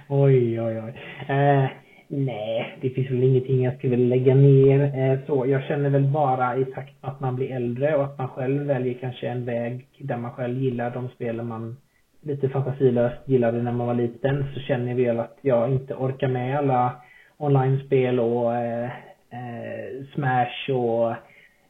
oj, 0.08 0.62
oj, 0.62 0.82
oj. 0.82 0.94
Uh, 1.30 1.70
Nej, 2.14 2.78
det 2.82 2.90
finns 2.90 3.12
väl 3.12 3.24
ingenting 3.24 3.64
jag 3.64 3.78
skulle 3.78 3.98
lägga 3.98 4.36
ner 4.36 4.80
eh, 4.82 5.20
så. 5.28 5.46
Jag 5.48 5.64
känner 5.64 5.90
väl 5.90 6.04
bara 6.04 6.58
i 6.58 6.66
takt 6.66 7.02
med 7.02 7.12
att 7.12 7.20
man 7.20 7.36
blir 7.36 7.52
äldre 7.52 7.96
och 7.96 8.04
att 8.04 8.18
man 8.18 8.28
själv 8.28 8.64
väljer 8.64 8.94
kanske 8.94 9.28
en 9.28 9.46
väg 9.46 9.88
där 10.00 10.18
man 10.18 10.32
själv 10.32 10.58
gillar 10.58 10.92
de 10.92 11.10
spelen 11.10 11.48
man 11.48 11.78
lite 12.22 12.50
fantasilöst 12.50 13.30
gillade 13.30 13.62
när 13.62 13.72
man 13.72 13.88
var 13.88 13.94
liten 13.94 14.46
så 14.54 14.60
känner 14.60 14.88
jag 14.88 14.96
väl 14.96 15.20
att 15.20 15.38
jag 15.42 15.72
inte 15.72 15.94
orkar 15.94 16.28
med 16.28 16.58
alla 16.58 16.96
online-spel 17.38 18.20
och 18.20 18.56
eh, 18.56 18.90
eh, 19.30 20.06
Smash 20.14 20.72
och 20.72 21.12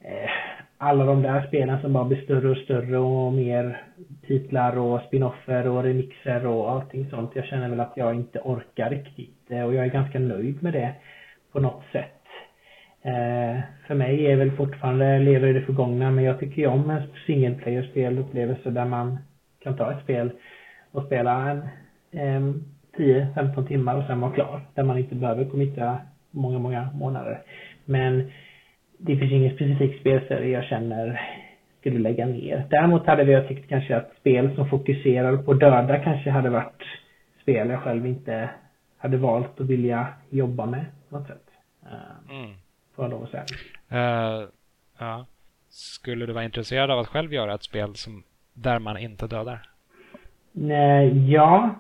eh, 0.02 0.30
alla 0.78 1.06
de 1.06 1.22
där 1.22 1.48
spelen 1.48 1.82
som 1.82 1.94
bara 1.94 2.06
blir 2.06 2.22
större 2.22 2.50
och 2.50 2.58
större 2.58 2.98
och 2.98 3.34
mer 3.34 3.84
titlar 4.28 4.78
och 4.78 5.02
spinoffer 5.02 5.68
och 5.68 5.84
remixer 5.84 6.48
och 6.48 6.72
allting 6.72 7.10
sånt. 7.10 7.32
Jag 7.34 7.46
känner 7.46 7.70
väl 7.70 7.80
att 7.80 7.94
jag 7.96 8.16
inte 8.16 8.40
orkar 8.40 8.90
riktigt 8.90 9.41
Eh, 9.52 9.64
och 9.64 9.74
jag 9.74 9.86
är 9.86 9.90
ganska 9.90 10.20
nöjd 10.20 10.64
med 10.64 10.74
det 10.74 10.94
på 11.52 11.60
något 11.60 11.84
sätt. 11.92 12.22
Eh, 13.02 13.60
för 13.88 13.96
mig 13.96 14.26
är 14.26 14.36
väl 14.36 14.52
fortfarande 14.52 15.20
lever 15.20 15.48
i 15.48 15.54
det 15.54 15.62
förgångna 15.62 16.12
men 16.12 16.24
jag 16.24 16.40
tycker 16.40 16.62
ju 16.62 16.68
om 16.68 16.90
en 16.90 17.02
single 17.26 17.56
player 17.56 17.84
spelupplevelse 17.84 18.70
där 18.70 18.86
man 18.86 19.18
kan 19.64 19.78
ta 19.78 19.92
ett 19.92 20.04
spel 20.04 20.32
och 20.92 21.06
spela 21.06 21.50
en 21.50 21.60
eh, 22.12 22.54
10-15 22.98 23.68
timmar 23.68 23.96
och 23.96 24.06
sen 24.08 24.22
vara 24.22 24.32
klar. 24.32 24.62
Där 24.76 24.84
man 24.84 24.98
inte 24.98 25.16
behöver 25.16 25.46
committa 25.46 25.98
många, 26.32 26.60
många 26.60 26.90
månader. 26.94 27.42
Men 27.86 28.32
det 28.98 29.18
finns 29.18 29.32
ingen 29.32 29.56
specifik 29.56 30.00
spelserie 30.00 30.50
jag 30.50 30.64
känner 30.64 31.22
skulle 31.80 32.00
lägga 32.00 32.26
ner. 32.26 32.66
Däremot 32.70 33.08
hade 33.08 33.24
vi 33.24 33.48
tyckt 33.48 33.70
kanske 33.70 33.98
att 33.98 34.12
spel 34.20 34.56
som 34.56 34.70
fokuserar 34.70 35.38
på 35.38 35.54
döda 35.54 36.00
kanske 36.00 36.30
hade 36.30 36.50
varit 36.50 36.84
spel 37.42 37.70
jag 37.70 37.80
själv 37.80 38.08
inte 38.08 38.50
hade 39.02 39.18
valt 39.18 39.62
att 39.62 39.68
vilja 39.68 40.08
jobba 40.30 40.66
med 40.66 40.86
på 41.10 41.18
något 41.18 41.28
sätt. 41.28 41.46
Uh, 41.84 42.38
mm. 42.38 42.52
Får 42.96 43.06
jag 43.06 43.12
lov 43.12 43.24
att 43.24 43.30
säga. 43.30 43.46
Uh, 43.92 44.48
ja. 45.00 45.26
Skulle 45.70 46.26
du 46.26 46.34
vara 46.34 46.44
intresserad 46.44 46.92
av 46.92 47.00
att 47.00 47.08
själv 47.08 47.34
göra 47.34 47.54
ett 47.54 47.64
spel 47.64 47.96
som, 47.96 48.24
där 48.54 48.80
man 48.80 48.98
inte 48.98 49.28
dödar? 49.28 49.70
Nej, 50.52 51.32
ja. 51.32 51.76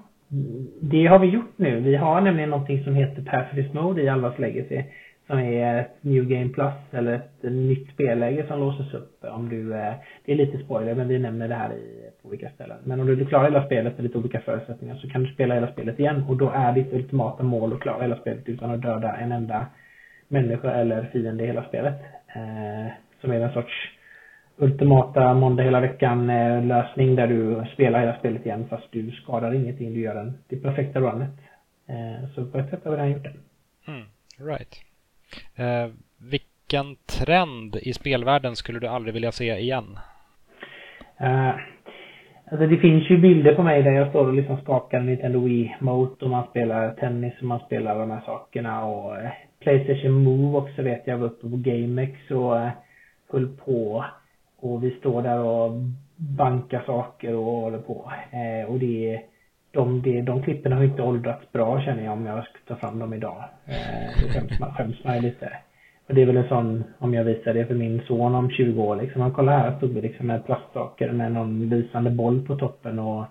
Det 0.81 1.05
har 1.05 1.19
vi 1.19 1.27
gjort 1.27 1.53
nu. 1.55 1.79
Vi 1.79 1.95
har 1.95 2.21
nämligen 2.21 2.49
någonting 2.49 2.83
som 2.83 2.95
heter 2.95 3.21
Pacifist 3.21 3.73
Mode 3.73 4.01
i 4.01 4.09
Alvas 4.09 4.39
Legacy 4.39 4.83
som 5.31 5.39
är 5.39 5.79
ett 5.79 6.03
New 6.03 6.25
Game 6.25 6.49
Plus 6.49 6.73
eller 6.91 7.13
ett 7.13 7.43
nytt 7.43 7.93
spelläge 7.93 8.47
som 8.47 8.59
låses 8.59 8.93
upp 8.93 9.23
om 9.23 9.49
du, 9.49 9.73
eh, 9.73 9.93
det 10.25 10.31
är 10.31 10.35
lite 10.35 10.57
spoiler 10.57 10.95
men 10.95 11.07
vi 11.07 11.19
nämner 11.19 11.47
det 11.47 11.55
här 11.55 11.73
i, 11.73 12.09
på 12.21 12.27
olika 12.27 12.49
ställen. 12.49 12.77
Men 12.83 12.99
om 12.99 13.07
du 13.07 13.25
klarar 13.25 13.43
hela 13.43 13.65
spelet 13.65 13.97
med 13.97 14.03
lite 14.03 14.17
olika 14.17 14.39
förutsättningar 14.39 14.95
så 14.95 15.09
kan 15.09 15.23
du 15.23 15.33
spela 15.33 15.53
hela 15.53 15.71
spelet 15.71 15.99
igen 15.99 16.25
och 16.29 16.37
då 16.37 16.49
är 16.49 16.73
ditt 16.73 16.93
ultimata 16.93 17.43
mål 17.43 17.73
att 17.73 17.79
klara 17.79 18.01
hela 18.01 18.15
spelet 18.15 18.49
utan 18.49 18.71
att 18.71 18.81
döda 18.81 19.15
en 19.15 19.31
enda 19.31 19.65
människa 20.27 20.71
eller 20.71 21.03
fiende 21.03 21.43
i 21.43 21.47
hela 21.47 21.63
spelet. 21.63 22.01
Eh, 22.27 22.91
som 23.21 23.31
är 23.31 23.39
en 23.39 23.53
sorts 23.53 23.89
ultimata 24.57 25.33
måndag 25.33 25.63
hela 25.63 25.79
veckan 25.79 26.29
eh, 26.29 26.65
lösning 26.65 27.15
där 27.15 27.27
du 27.27 27.65
spelar 27.73 27.99
hela 27.99 28.19
spelet 28.19 28.45
igen 28.45 28.65
fast 28.69 28.91
du 28.91 29.11
skadar 29.11 29.53
ingenting. 29.53 29.93
Du 29.93 29.99
gör 29.99 30.15
den, 30.15 30.37
det 30.47 30.57
perfekta 30.57 30.99
runnet. 30.99 31.37
Eh, 31.87 32.29
så 32.35 32.45
på 32.45 32.57
ett 32.57 32.69
sätt 32.69 32.83
har 32.83 32.91
vi 32.91 32.97
redan 32.97 33.11
gjort 33.11 33.23
det. 33.23 33.33
Mm, 33.91 34.05
right. 34.37 34.90
Eh, 35.55 35.87
vilken 36.17 36.95
trend 37.19 37.75
i 37.75 37.93
spelvärlden 37.93 38.55
skulle 38.55 38.79
du 38.79 38.87
aldrig 38.87 39.13
vilja 39.13 39.31
se 39.31 39.57
igen? 39.57 39.99
Uh, 41.21 41.51
alltså 42.51 42.67
det 42.67 42.77
finns 42.77 43.09
ju 43.09 43.17
bilder 43.17 43.55
på 43.55 43.63
mig 43.63 43.83
där 43.83 43.91
jag 43.91 44.09
står 44.09 44.27
och 44.27 44.33
liksom 44.33 44.57
skakar 44.57 44.99
Nintendo 44.99 45.39
Wii 45.39 45.75
Mote 45.79 46.25
och 46.25 46.31
man 46.31 46.47
spelar 46.49 46.93
tennis 46.93 47.33
och 47.39 47.47
man 47.47 47.59
spelar 47.59 47.99
de 47.99 48.11
här 48.11 48.21
sakerna 48.25 48.85
och 48.85 49.17
eh, 49.17 49.31
Playstation 49.59 50.23
Move 50.23 50.57
också 50.57 50.81
vet 50.81 51.07
jag 51.07 51.17
var 51.17 51.27
uppe 51.27 51.49
på 51.49 51.57
GameX 51.57 52.31
och 52.31 52.59
eh, 52.59 52.69
höll 53.31 53.47
på 53.47 54.05
och 54.59 54.83
vi 54.83 54.91
står 54.91 55.21
där 55.21 55.39
och 55.39 55.71
bankar 56.15 56.83
saker 56.85 57.35
och 57.35 57.45
håller 57.45 57.77
på. 57.77 58.11
Eh, 58.31 58.71
och 58.71 58.79
det 58.79 59.13
är 59.13 59.21
de, 59.71 60.01
de, 60.01 60.21
de 60.21 60.43
klippen 60.43 60.71
har 60.71 60.83
inte 60.83 61.01
åldrats 61.01 61.51
bra 61.51 61.81
känner 61.81 62.03
jag 62.03 62.13
om 62.13 62.25
jag 62.25 62.43
ska 62.43 62.57
ta 62.67 62.75
fram 62.75 62.99
dem 62.99 63.13
idag. 63.13 63.43
Eh, 63.65 64.23
det 64.23 64.33
skäms 64.33 64.59
man, 64.59 64.73
skäms 64.73 65.03
man 65.03 65.21
lite. 65.21 65.51
Och 66.07 66.15
det 66.15 66.21
är 66.21 66.25
väl 66.25 66.37
en 66.37 66.47
sån, 66.47 66.83
om 66.99 67.13
jag 67.13 67.23
visar 67.23 67.53
det 67.53 67.65
för 67.65 67.75
min 67.75 68.01
son 68.07 68.35
om 68.35 68.49
20 68.49 68.83
år 68.83 68.95
liksom. 68.95 69.21
Han 69.21 69.33
kollar 69.33 69.59
här, 69.59 69.77
stod 69.77 69.93
vi 69.93 70.01
liksom 70.01 70.27
med 70.27 70.45
plastsaker 70.45 71.11
med 71.11 71.31
någon 71.31 71.69
lysande 71.69 72.09
boll 72.09 72.45
på 72.45 72.55
toppen 72.55 72.99
och 72.99 73.25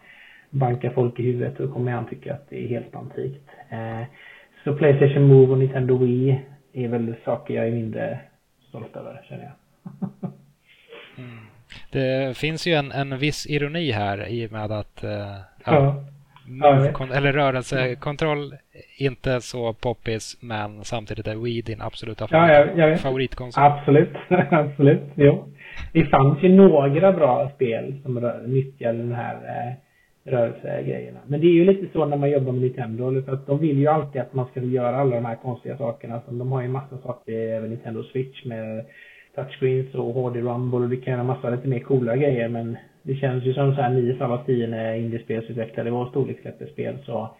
bankar 0.50 0.90
folk 0.90 1.20
i 1.20 1.22
huvudet. 1.22 1.58
Då 1.58 1.72
kommer 1.72 1.92
han 1.92 2.08
tycka 2.08 2.34
att 2.34 2.50
det 2.50 2.64
är 2.64 2.68
helt 2.68 2.94
antikt. 2.94 3.48
Eh, 3.68 4.02
så 4.64 4.74
Playstation 4.74 5.22
Move 5.22 5.52
och 5.52 5.58
Nintendo 5.58 5.96
Wii 5.96 6.40
är 6.72 6.88
väl 6.88 7.14
saker 7.24 7.54
jag 7.54 7.68
är 7.68 7.72
mindre 7.72 8.18
stolt 8.68 8.96
över, 8.96 9.20
känner 9.28 9.44
jag. 9.44 9.52
mm. 11.18 11.38
Det 11.92 12.36
finns 12.36 12.66
ju 12.66 12.72
en, 12.72 12.92
en 12.92 13.18
viss 13.18 13.46
ironi 13.46 13.90
här 13.90 14.28
i 14.28 14.46
och 14.46 14.52
med 14.52 14.72
att 14.72 15.04
uh, 15.04 15.10
ja 15.64 16.04
move, 16.50 17.16
eller 17.16 17.32
rörelsekontroll 17.32 18.54
inte 18.98 19.40
så 19.40 19.72
poppis 19.72 20.38
men 20.40 20.84
samtidigt 20.84 21.26
är 21.26 21.36
Wii 21.36 21.62
din 21.62 21.80
absoluta 21.80 22.26
ja, 22.30 22.66
ja, 22.76 22.96
favoritkonsol. 22.96 23.64
Absolut, 23.64 24.12
absolut. 24.50 25.02
Jo. 25.14 25.48
Det 25.92 26.04
fanns 26.04 26.42
ju 26.42 26.48
några 26.48 27.12
bra 27.12 27.50
spel 27.54 27.94
som 28.02 28.32
nyttjade 28.46 28.98
den 28.98 29.12
här 29.12 29.34
eh, 29.34 29.74
rörelsegrejerna. 30.24 31.18
Men 31.26 31.40
det 31.40 31.46
är 31.46 31.52
ju 31.52 31.64
lite 31.64 31.86
så 31.92 32.04
när 32.04 32.16
man 32.16 32.30
jobbar 32.30 32.52
med 32.52 32.62
Nintendo. 32.62 33.22
För 33.22 33.32
att 33.32 33.46
de 33.46 33.58
vill 33.58 33.78
ju 33.78 33.86
alltid 33.86 34.20
att 34.20 34.34
man 34.34 34.46
ska 34.46 34.60
göra 34.60 34.96
alla 34.96 35.16
de 35.16 35.24
här 35.24 35.36
konstiga 35.36 35.76
sakerna. 35.76 36.20
Så 36.26 36.32
de 36.32 36.52
har 36.52 36.62
ju 36.62 36.68
massa 36.68 36.98
saker, 36.98 37.32
även 37.32 37.70
Nintendo 37.70 38.02
Switch 38.02 38.44
med 38.44 38.84
touchscreens 39.34 39.94
och 39.94 40.14
HD 40.14 40.40
Rumble 40.40 40.78
och 40.78 40.88
det 40.88 40.96
kan 40.96 41.12
göra 41.12 41.24
massa 41.24 41.50
lite 41.50 41.68
mer 41.68 41.80
coola 41.80 42.16
grejer 42.16 42.48
men 42.48 42.76
det 43.02 43.14
känns 43.14 43.44
ju 43.44 43.54
som 43.54 43.74
så 43.74 43.82
här 43.82 43.90
nio 43.90 44.24
av 44.24 44.44
tio 44.44 44.96
indiespelsutvecklare 44.96 45.88
i 45.88 45.90
vår 45.90 46.06
storlek 46.06 46.40
släpper 46.40 46.66
spel 46.66 46.98
så 47.06 47.30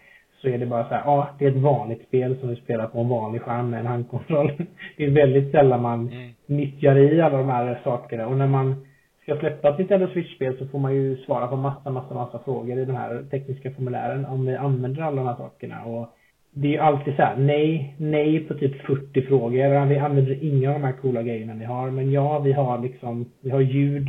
så 0.43 0.49
är 0.49 0.59
det 0.59 0.67
bara 0.67 0.89
så 0.89 0.95
här, 0.95 1.03
ja, 1.05 1.29
det 1.39 1.45
är 1.45 1.51
ett 1.51 1.57
vanligt 1.57 2.07
spel 2.07 2.37
som 2.41 2.49
du 2.49 2.57
spelar 2.57 2.87
på 2.87 3.01
en 3.01 3.09
vanlig 3.09 3.43
skärm 3.43 3.71
med 3.71 3.81
en 3.81 3.87
handkontroll. 3.87 4.53
Det 4.97 5.05
är 5.05 5.11
väldigt 5.11 5.53
sällan 5.53 5.83
man 5.83 6.09
mm. 6.09 6.31
nyttjar 6.47 6.97
i 6.97 7.21
alla 7.21 7.39
de 7.39 7.49
här 7.49 7.81
sakerna 7.85 8.27
och 8.27 8.37
när 8.37 8.47
man 8.47 8.87
ska 9.23 9.37
släppa 9.37 9.69
ett 9.69 9.79
Nintendo 9.79 10.07
Switch-spel 10.07 10.59
så 10.59 10.67
får 10.67 10.79
man 10.79 10.95
ju 10.95 11.17
svara 11.17 11.47
på 11.47 11.57
massa, 11.57 11.91
massa, 11.91 12.15
massa 12.15 12.39
frågor 12.39 12.79
i 12.79 12.85
den 12.85 12.97
här 12.97 13.23
tekniska 13.31 13.71
formulären 13.71 14.25
om 14.25 14.47
vi 14.47 14.57
använder 14.57 15.03
alla 15.03 15.17
de 15.17 15.27
här 15.27 15.37
sakerna 15.37 15.85
och 15.85 16.09
det 16.53 16.69
är 16.69 16.73
ju 16.73 16.79
alltid 16.79 17.17
så 17.17 17.23
här, 17.23 17.37
nej, 17.37 17.95
nej 17.99 18.41
på 18.41 18.55
typ 18.55 18.83
40 18.83 19.23
frågor. 19.23 19.87
Vi 19.87 19.99
använder 19.99 20.45
inga 20.45 20.69
av 20.69 20.81
de 20.81 20.87
här 20.87 20.93
coola 20.93 21.23
grejerna 21.23 21.55
ni 21.55 21.65
har. 21.65 21.91
Men 21.91 22.13
ja, 22.13 22.39
vi 22.39 22.53
har 22.53 22.79
liksom, 22.79 23.31
vi 23.41 23.51
har 23.51 23.61
ljud 23.61 24.09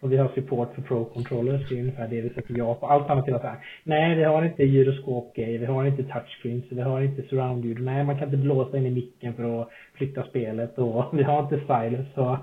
och 0.00 0.12
vi 0.12 0.16
har 0.16 0.28
support 0.28 0.74
för 0.74 0.82
Pro 0.82 1.04
Controllers. 1.04 1.68
Det 1.68 1.74
är 1.74 1.80
ungefär 1.80 2.08
det 2.08 2.20
vi 2.20 2.28
sätter 2.28 2.58
ja 2.58 2.74
på. 2.74 2.86
Allt 2.86 3.10
annat 3.10 3.28
är 3.28 3.32
så 3.32 3.46
här, 3.46 3.56
nej, 3.84 4.16
vi 4.16 4.24
har 4.24 4.44
inte 4.44 4.64
gyroskopgrejer, 4.64 5.58
vi 5.58 5.66
har 5.66 5.84
inte 5.84 6.02
touchscreens, 6.02 6.64
vi 6.70 6.80
har 6.80 7.00
inte 7.00 7.22
surround-ljud. 7.22 7.80
Nej, 7.80 8.04
man 8.04 8.18
kan 8.18 8.28
inte 8.28 8.36
blåsa 8.36 8.78
in 8.78 8.86
i 8.86 8.90
micken 8.90 9.34
för 9.34 9.62
att 9.62 9.68
flytta 9.94 10.22
spelet 10.22 10.78
och 10.78 11.04
vi 11.12 11.22
har 11.22 11.42
inte 11.42 11.60
stylus. 11.64 12.06
Så, 12.14 12.38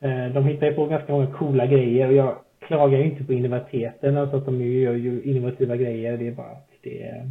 eh, 0.00 0.26
de 0.34 0.44
hittar 0.44 0.66
ju 0.66 0.72
på 0.72 0.86
ganska 0.86 1.12
många 1.12 1.26
coola 1.26 1.66
grejer 1.66 2.08
och 2.08 2.14
jag 2.14 2.36
klagar 2.60 2.98
ju 2.98 3.04
inte 3.04 3.24
på 3.24 3.32
innovativiteten, 3.32 4.16
alltså 4.16 4.36
att 4.36 4.46
de 4.46 4.60
gör 4.60 4.94
ju 4.94 5.22
innovativa 5.22 5.76
grejer. 5.76 6.16
Det 6.16 6.28
är 6.28 6.32
bara 6.32 6.50
att 6.50 6.68
det 6.82 7.02
är 7.02 7.24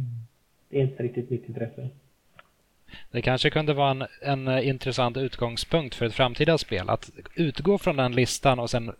det 0.70 0.78
är 0.78 0.82
inte 0.82 1.02
riktigt 1.02 1.30
mitt 1.30 1.48
intresse. 1.48 1.88
Det 3.10 3.22
kanske 3.22 3.50
kunde 3.50 3.74
vara 3.74 3.90
en, 3.90 4.04
en 4.22 4.48
eh, 4.48 4.68
intressant 4.68 5.16
utgångspunkt 5.16 5.94
för 5.94 6.06
ett 6.06 6.14
framtida 6.14 6.58
spel. 6.58 6.90
Att 6.90 7.10
utgå 7.36 7.78
från 7.78 7.96
den 7.96 8.12
listan 8.12 8.58
och 8.58 8.70
sen 8.70 8.92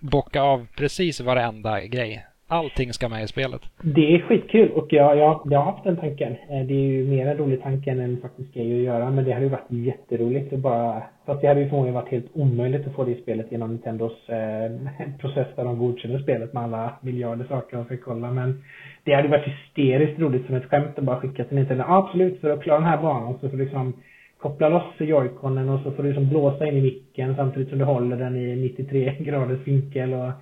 bocka 0.00 0.42
av 0.42 0.66
precis 0.76 1.20
varenda 1.20 1.80
grej 1.86 2.26
allting 2.46 2.92
ska 2.92 3.08
med 3.08 3.24
i 3.24 3.26
spelet. 3.26 3.60
Det 3.82 4.14
är 4.14 4.18
skitkul 4.18 4.70
och 4.70 4.86
jag, 4.90 5.18
jag, 5.18 5.42
jag 5.50 5.58
har 5.58 5.72
haft 5.72 5.84
den 5.84 5.96
tanken. 5.96 6.32
Eh, 6.32 6.66
det 6.66 6.74
är 6.74 6.86
ju 6.92 7.04
mer 7.04 7.26
en 7.26 7.36
rolig 7.36 7.62
tanke 7.62 7.90
än 7.90 8.00
en 8.00 8.20
faktisk 8.20 8.54
grej 8.54 8.76
att 8.76 8.84
göra 8.84 9.10
men 9.10 9.24
det 9.24 9.32
hade 9.32 9.44
ju 9.44 9.50
varit 9.50 9.70
jätteroligt 9.70 10.52
att 10.52 10.58
bara 10.58 11.02
Fast 11.26 11.40
det 11.40 11.48
hade 11.48 11.60
ju 11.60 11.68
förmodligen 11.68 11.94
varit 11.94 12.08
helt 12.08 12.30
omöjligt 12.32 12.86
att 12.86 12.94
få 12.94 13.04
det 13.04 13.10
i 13.10 13.22
spelet 13.22 13.52
genom 13.52 13.70
Nintendos 13.70 14.28
eh, 14.28 14.70
process 15.20 15.46
där 15.56 15.64
de 15.64 15.78
godkänner 15.78 16.18
spelet 16.18 16.52
med 16.52 16.62
alla 16.62 16.94
miljarder 17.00 17.44
saker 17.44 17.76
de 17.76 17.86
fick 17.86 18.04
kolla 18.04 18.30
men 18.30 18.64
det 19.04 19.14
hade 19.14 19.28
varit 19.28 19.48
hysteriskt 19.48 20.20
roligt 20.20 20.46
som 20.46 20.54
ett 20.54 20.70
skämt 20.70 20.98
att 20.98 21.04
bara 21.04 21.20
skicka 21.20 21.44
till 21.44 21.56
Nintendo. 21.56 21.84
Absolut, 21.88 22.40
för 22.40 22.50
att 22.50 22.62
klara 22.62 22.78
den 22.78 22.88
här 22.88 23.02
banan 23.02 23.38
så 23.40 23.50
får 23.50 23.56
du 23.56 23.64
liksom 23.64 23.92
koppla 24.38 24.68
loss 24.68 24.94
joyconen 24.98 25.68
och 25.68 25.80
så 25.80 25.92
får 25.92 26.02
du 26.02 26.08
liksom 26.08 26.28
blåsa 26.28 26.66
in 26.66 26.76
i 26.76 26.82
micken 26.82 27.36
samtidigt 27.36 27.68
som 27.68 27.78
du 27.78 27.84
håller 27.84 28.16
den 28.16 28.36
i 28.36 28.56
93 28.56 29.16
graders 29.20 29.66
vinkel 29.66 30.14
och 30.14 30.32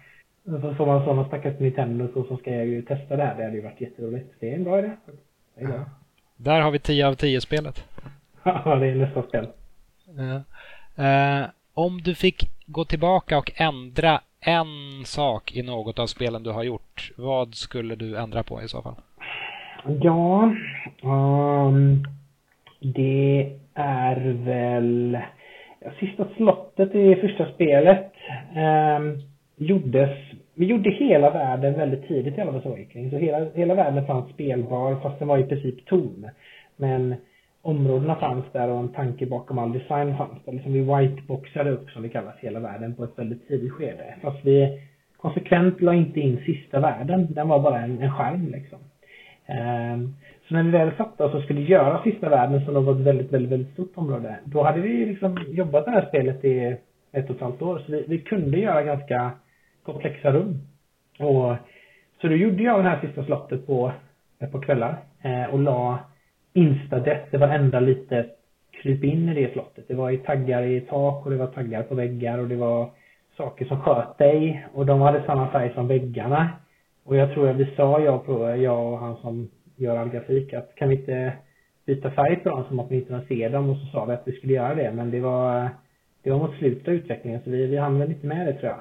så 0.45 0.75
får 0.75 0.87
man 0.87 1.05
sådana 1.05 1.25
stackars 1.25 1.59
Nintendo 1.59 2.09
så, 2.15 2.25
så 2.25 2.37
ska 2.37 2.51
jag 2.51 2.67
ju 2.67 2.83
testa 2.83 3.17
det 3.17 3.23
här. 3.23 3.37
Det 3.37 3.45
hade 3.45 3.57
ju 3.57 3.63
varit 3.63 3.81
jätteroligt. 3.81 4.35
Det 4.41 4.51
är 4.51 4.55
en 4.55 4.65
bra 4.65 4.79
idé. 4.79 4.91
Det 5.55 5.65
är 5.65 5.69
bra. 5.69 5.85
Där 6.37 6.61
har 6.61 6.71
vi 6.71 6.79
10 6.79 7.07
av 7.07 7.15
10 7.15 7.41
spelet. 7.41 7.85
Ja, 8.45 8.77
det 8.77 8.87
är 8.87 8.95
nästa 8.95 9.23
spel. 9.23 9.47
Ja. 10.07 10.43
Uh, 10.99 11.49
om 11.75 12.03
du 12.03 12.15
fick 12.15 12.51
gå 12.67 12.85
tillbaka 12.85 13.39
och 13.39 13.53
ändra 13.55 14.21
en 14.45 15.05
sak 15.05 15.57
i 15.57 15.62
något 15.62 15.99
av 15.99 16.07
spelen 16.07 16.43
du 16.43 16.51
har 16.51 16.62
gjort, 16.62 17.12
vad 17.16 17.55
skulle 17.55 17.95
du 17.95 18.16
ändra 18.16 18.43
på 18.43 18.62
i 18.62 18.68
så 18.68 18.82
fall? 18.82 18.95
Ja, 20.01 20.55
um, 21.03 22.05
Det 22.80 23.53
är 23.74 24.32
väl 24.32 25.18
sista 26.01 26.26
slottet 26.36 26.95
i 26.95 27.16
första 27.16 27.53
spelet 27.53 28.09
Um, 28.55 29.22
gjordes 29.57 30.11
vi 30.55 30.66
gjorde 30.66 30.90
hela 30.90 31.30
världen 31.30 31.74
väldigt 31.74 32.09
tidigt 32.09 32.38
i 32.38 32.40
alla 32.40 32.53
Awakening. 32.53 33.11
Så 33.11 33.16
hela, 33.16 33.47
hela 33.55 33.74
världen 33.74 34.07
fanns 34.07 34.32
spelbar 34.32 34.97
fast 35.03 35.18
den 35.18 35.28
var 35.28 35.38
i 35.38 35.45
princip 35.45 35.86
tom. 35.86 36.28
Men 36.76 37.14
områdena 37.63 38.15
fanns 38.15 38.45
där 38.53 38.69
och 38.69 38.81
en 38.81 38.89
tanke 38.89 39.27
bakom 39.27 39.59
all 39.59 39.73
design 39.73 40.17
fanns 40.17 40.45
där. 40.45 40.53
Liksom 40.53 40.73
vi 40.73 40.81
whiteboxade 40.81 41.71
upp, 41.71 41.91
som 41.91 42.03
det 42.03 42.09
kallas, 42.09 42.35
hela 42.39 42.61
världen 42.61 42.95
på 42.95 43.05
ett 43.05 43.19
väldigt 43.19 43.49
tidigt 43.49 43.73
skede. 43.73 44.15
Fast 44.23 44.45
vi 44.45 44.81
konsekvent 45.17 45.81
la 45.81 45.95
inte 45.95 46.21
in 46.21 46.43
sista 46.47 46.81
världen. 46.81 47.27
Den 47.35 47.49
var 47.49 47.61
bara 47.61 47.81
en, 47.81 48.03
en 48.03 48.13
skärm 48.13 48.49
liksom. 48.53 48.79
Um, 49.49 50.17
så 50.49 50.55
när 50.55 50.63
vi 50.63 50.71
väl 50.71 50.97
satte 50.97 51.25
oss 51.25 51.35
och 51.35 51.43
skulle 51.43 51.61
göra 51.61 52.03
sista 52.03 52.29
världen 52.29 52.65
som 52.65 52.75
då 52.75 52.81
var 52.81 52.93
ett 52.95 53.07
väldigt, 53.07 53.33
väldigt, 53.33 53.53
väldigt 53.53 53.73
stort 53.73 53.93
område. 53.95 54.37
Då 54.45 54.63
hade 54.63 54.81
vi 54.81 55.07
liksom 55.07 55.39
jobbat 55.49 55.85
det 55.85 55.91
här 55.91 56.09
spelet 56.09 56.45
i 56.45 56.77
ett 57.13 57.31
och 57.31 57.37
ett 57.37 57.43
halvt 57.43 57.63
år. 57.63 57.79
Så 57.79 57.93
vi, 57.93 58.05
vi 58.09 58.19
kunde 58.19 58.59
göra 58.59 58.83
ganska 58.83 59.31
komplexa 59.83 60.33
rum. 60.33 60.59
Och, 61.19 61.57
så 62.21 62.29
då 62.29 62.35
gjorde 62.35 62.63
jag 62.63 62.85
det 62.85 62.91
här 62.91 63.01
sista 63.01 63.25
slottet 63.25 63.67
på 63.67 63.93
ett 64.39 64.53
par 64.53 64.63
kvällar 64.63 64.97
eh, 65.23 65.45
och 65.45 65.59
la 65.59 65.99
Instadess, 66.53 67.30
det 67.30 67.38
varenda 67.38 67.80
litet 67.80 68.38
kryp 68.82 69.05
in 69.05 69.28
i 69.28 69.34
det 69.34 69.53
slottet. 69.53 69.88
Det 69.88 69.94
var 69.94 70.11
ju 70.11 70.16
taggar 70.16 70.62
i 70.62 70.80
tak 70.80 71.24
och 71.24 71.30
det 71.30 71.36
var 71.36 71.46
taggar 71.46 71.82
på 71.82 71.94
väggar 71.94 72.38
och 72.38 72.48
det 72.48 72.57
var 72.57 72.90
saker 73.36 73.64
som 73.64 73.80
sköt 73.80 74.18
dig 74.18 74.66
och 74.74 74.86
de 74.86 75.00
hade 75.00 75.22
samma 75.26 75.50
färg 75.50 75.72
som 75.74 75.88
väggarna. 75.88 76.50
Och 77.05 77.16
jag 77.16 77.34
tror 77.34 77.50
att 77.50 77.57
vi 77.57 77.74
sa, 77.76 78.00
jag, 78.00 78.26
på, 78.26 78.57
jag 78.57 78.92
och 78.92 78.98
han 78.98 79.16
som 79.16 79.50
gör 79.76 79.96
all 79.96 80.09
grafik, 80.09 80.53
att 80.53 80.74
kan 80.74 80.88
vi 80.88 80.96
inte 80.96 81.32
byta 81.86 82.11
färg 82.11 82.36
på 82.36 82.48
dem 82.48 82.64
som 82.68 82.80
att 82.80 82.90
vi 82.90 82.96
inte 82.96 83.24
ser 83.28 83.50
dem 83.50 83.70
och 83.70 83.76
så 83.76 83.86
sa 83.86 84.05
vi 84.05 84.12
att 84.12 84.28
vi 84.28 84.32
skulle 84.32 84.53
göra 84.53 84.74
det 84.74 84.92
men 84.92 85.11
det 85.11 85.20
var 85.20 85.68
det 86.22 86.30
var 86.30 86.38
mot 86.38 86.55
slutet 86.55 86.88
av 86.88 86.94
utvecklingen 86.94 87.40
så 87.44 87.50
vi, 87.50 87.66
vi 87.66 87.76
hann 87.76 87.98
väl 87.98 88.11
inte 88.11 88.26
med 88.26 88.46
det 88.46 88.53
tror 88.53 88.72
jag. 88.72 88.80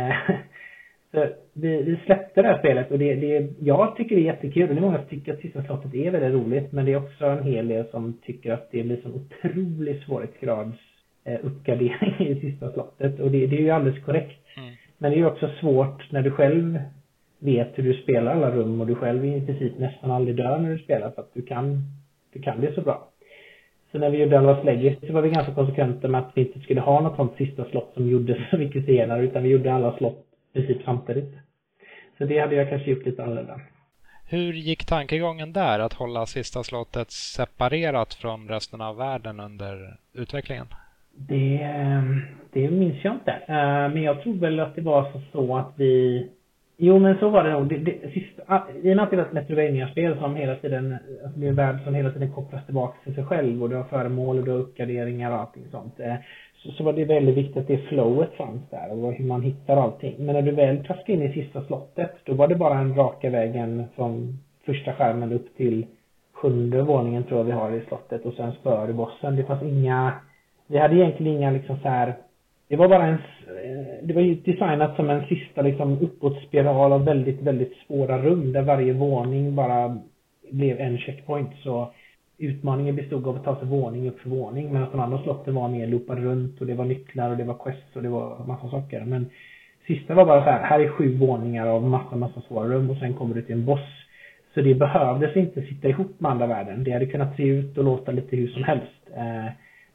Eh, 0.00 0.16
vi, 1.52 1.82
vi 1.82 1.98
släppte 2.04 2.42
det 2.42 2.48
här 2.48 2.58
spelet 2.58 2.90
och 2.90 2.98
det, 2.98 3.14
det, 3.14 3.48
jag 3.60 3.96
tycker 3.96 4.16
det 4.16 4.22
är 4.22 4.32
jättekul 4.34 4.68
det 4.68 4.74
är 4.74 4.80
många 4.80 4.98
som 4.98 5.08
tycker 5.08 5.32
att 5.32 5.40
sista 5.40 5.64
slottet 5.64 5.94
är 5.94 6.10
väldigt 6.10 6.32
roligt 6.32 6.72
men 6.72 6.84
det 6.84 6.92
är 6.92 6.96
också 6.96 7.26
en 7.26 7.42
hel 7.42 7.68
del 7.68 7.86
som 7.90 8.18
tycker 8.22 8.52
att 8.52 8.68
det 8.70 8.82
blir 8.82 9.00
så 9.02 9.08
otrolig 9.08 10.02
svårighetsgrads 10.02 10.78
eh, 11.24 11.38
uppgradering 11.42 12.28
i 12.28 12.40
sista 12.40 12.72
slottet 12.72 13.20
och 13.20 13.30
det, 13.30 13.46
det 13.46 13.56
är 13.56 13.60
ju 13.60 13.70
alldeles 13.70 14.04
korrekt. 14.04 14.40
Mm. 14.56 14.74
Men 14.98 15.10
det 15.10 15.16
är 15.16 15.18
ju 15.18 15.26
också 15.26 15.50
svårt 15.60 16.12
när 16.12 16.22
du 16.22 16.30
själv 16.30 16.78
vet 17.38 17.68
hur 17.74 17.82
du 17.82 17.94
spelar 17.94 18.36
alla 18.36 18.50
rum 18.50 18.80
och 18.80 18.86
du 18.86 18.94
själv 18.94 19.24
i 19.24 19.46
princip 19.46 19.78
nästan 19.78 20.10
aldrig 20.10 20.36
dör 20.36 20.58
när 20.58 20.70
du 20.70 20.78
spelar 20.78 21.10
för 21.10 21.22
att 21.22 21.34
du 21.34 21.42
kan, 21.42 21.82
du 22.32 22.42
kan 22.42 22.60
det 22.60 22.74
så 22.74 22.80
bra. 22.80 23.08
Så 23.92 23.98
när 23.98 24.10
vi 24.10 24.18
gjorde 24.18 24.38
Alvas 24.38 24.64
Legacy 24.64 25.06
så 25.06 25.12
var 25.12 25.22
vi 25.22 25.30
ganska 25.30 25.54
konsekventa 25.54 26.08
med 26.08 26.20
att 26.20 26.32
vi 26.34 26.40
inte 26.40 26.60
skulle 26.60 26.80
ha 26.80 27.00
något 27.00 27.16
sånt 27.16 27.36
sista 27.36 27.64
slott 27.64 27.90
som 27.94 28.08
gjordes 28.08 28.38
så 28.50 28.58
mycket 28.58 28.86
senare 28.86 29.24
utan 29.24 29.42
vi 29.42 29.48
gjorde 29.48 29.72
alla 29.72 29.96
slott 29.96 30.31
princip 30.52 30.84
samtidigt. 30.84 31.34
Så 32.18 32.24
det 32.24 32.38
hade 32.38 32.54
jag 32.54 32.68
kanske 32.68 32.90
gjort 32.90 33.06
lite 33.06 33.22
annorlunda. 33.22 33.60
Hur 34.28 34.52
gick 34.52 34.84
tankegången 34.84 35.52
där, 35.52 35.78
att 35.78 35.92
hålla 35.92 36.26
sista 36.26 36.62
slottet 36.62 37.10
separerat 37.10 38.14
från 38.14 38.48
resten 38.48 38.80
av 38.80 38.96
världen 38.96 39.40
under 39.40 39.96
utvecklingen? 40.12 40.66
Det, 41.16 41.70
det 42.52 42.70
minns 42.70 43.04
jag 43.04 43.14
inte. 43.14 43.32
Eh, 43.32 43.88
men 43.88 44.02
jag 44.02 44.22
tror 44.22 44.34
väl 44.34 44.60
att 44.60 44.74
det 44.74 44.80
var 44.80 45.12
så 45.32 45.56
att 45.56 45.72
vi 45.76 46.28
Jo 46.84 46.98
men 46.98 47.18
så 47.18 47.28
var 47.28 47.44
det 47.44 47.52
nog. 47.52 47.68
Det, 47.68 47.78
det, 47.78 48.12
sista, 48.12 48.42
ah, 48.46 48.62
I 48.82 48.92
och 48.92 48.96
med 48.96 49.02
att 49.04 49.10
det 49.10 49.16
var 49.16 49.24
ett 49.24 49.32
Metroidvania-spel 49.32 50.18
som 50.18 50.36
hela 50.36 50.56
tiden, 50.56 50.96
alltså 51.24 51.38
det 51.40 51.46
är 51.46 51.50
en 51.50 51.56
värld 51.56 51.78
som 51.84 51.94
hela 51.94 52.10
tiden 52.10 52.32
kopplas 52.32 52.64
tillbaka 52.64 52.94
till 53.04 53.14
sig 53.14 53.24
själv 53.24 53.62
och 53.62 53.70
du 53.70 53.76
har 53.76 53.84
föremål 53.84 54.38
och 54.38 54.44
du 54.44 54.50
har 54.50 54.58
uppgraderingar 54.58 55.30
och 55.30 55.40
allting 55.40 55.64
sånt. 55.70 56.00
Så, 56.62 56.72
så 56.72 56.84
var 56.84 56.92
det 56.92 57.04
väldigt 57.04 57.36
viktigt 57.36 57.56
att 57.56 57.66
det 57.66 57.78
flowet 57.78 58.34
fanns 58.34 58.62
där 58.70 58.92
och 58.92 59.12
hur 59.12 59.24
man 59.24 59.42
hittar 59.42 59.76
allting. 59.76 60.14
Men 60.18 60.34
när 60.34 60.42
du 60.42 60.50
väl 60.50 60.84
traskade 60.84 61.12
in 61.12 61.22
i 61.22 61.32
sista 61.32 61.64
slottet, 61.64 62.12
då 62.24 62.34
var 62.34 62.48
det 62.48 62.54
bara 62.54 62.78
en 62.78 62.94
raka 62.94 63.30
vägen 63.30 63.84
från 63.96 64.38
första 64.66 64.92
skärmen 64.92 65.32
upp 65.32 65.56
till 65.56 65.86
sjunde 66.32 66.82
våningen 66.82 67.24
tror 67.24 67.38
jag 67.40 67.44
vi 67.44 67.52
har 67.52 67.72
i 67.72 67.80
slottet 67.88 68.26
och 68.26 68.34
sen 68.34 68.52
före 68.62 68.92
bossen. 68.92 69.36
Det 69.36 69.44
fanns 69.44 69.62
inga, 69.62 70.12
vi 70.66 70.78
hade 70.78 70.96
egentligen 70.96 71.36
inga 71.36 71.50
liksom 71.50 71.76
så 71.82 71.88
här 71.88 72.14
det 72.72 72.76
var 72.76 72.88
bara 72.88 73.06
en, 73.06 73.14
eh, 73.14 74.02
det 74.02 74.14
var 74.14 74.22
ju 74.22 74.34
designat 74.34 74.96
som 74.96 75.10
en 75.10 75.26
sista 75.26 75.62
liksom 75.62 75.98
uppåtspiral 76.00 76.92
av 76.92 77.04
väldigt, 77.04 77.42
väldigt 77.42 77.72
svåra 77.86 78.22
rum 78.22 78.52
där 78.52 78.62
varje 78.62 78.92
våning 78.92 79.54
bara 79.54 79.98
blev 80.50 80.80
en 80.80 80.98
checkpoint. 80.98 81.50
Så 81.62 81.92
utmaningen 82.38 82.96
bestod 82.96 83.26
av 83.26 83.36
att 83.36 83.44
ta 83.44 83.58
sig 83.58 83.68
våning 83.68 84.08
upp 84.08 84.20
för 84.20 84.30
våning 84.30 84.72
medan 84.72 84.90
de 84.90 85.00
andra 85.00 85.22
slotten 85.22 85.54
var 85.54 85.68
mer 85.68 85.86
loopade 85.86 86.20
runt 86.20 86.60
och 86.60 86.66
det 86.66 86.74
var 86.74 86.84
nycklar 86.84 87.30
och 87.30 87.36
det 87.36 87.44
var 87.44 87.54
quests 87.64 87.96
och 87.96 88.02
det 88.02 88.08
var 88.08 88.44
massa 88.46 88.70
saker. 88.70 89.04
Men 89.04 89.30
sista 89.86 90.14
var 90.14 90.26
bara 90.26 90.44
så 90.44 90.50
här, 90.50 90.62
här 90.62 90.80
är 90.80 90.88
sju 90.88 91.16
våningar 91.16 91.66
av 91.66 91.82
massa, 91.82 92.16
massa 92.16 92.40
svåra 92.40 92.68
rum 92.68 92.90
och 92.90 92.96
sen 92.96 93.14
kommer 93.14 93.34
du 93.34 93.42
till 93.42 93.54
en 93.54 93.64
boss. 93.64 93.88
Så 94.54 94.60
det 94.60 94.74
behövdes 94.74 95.36
inte 95.36 95.62
sitta 95.62 95.88
ihop 95.88 96.20
med 96.20 96.30
andra 96.30 96.46
världen. 96.46 96.84
Det 96.84 96.92
hade 96.92 97.06
kunnat 97.06 97.36
se 97.36 97.42
ut 97.42 97.78
och 97.78 97.84
låta 97.84 98.12
lite 98.12 98.36
hur 98.36 98.48
som 98.48 98.64
helst. 98.64 99.10
Eh, 99.16 99.52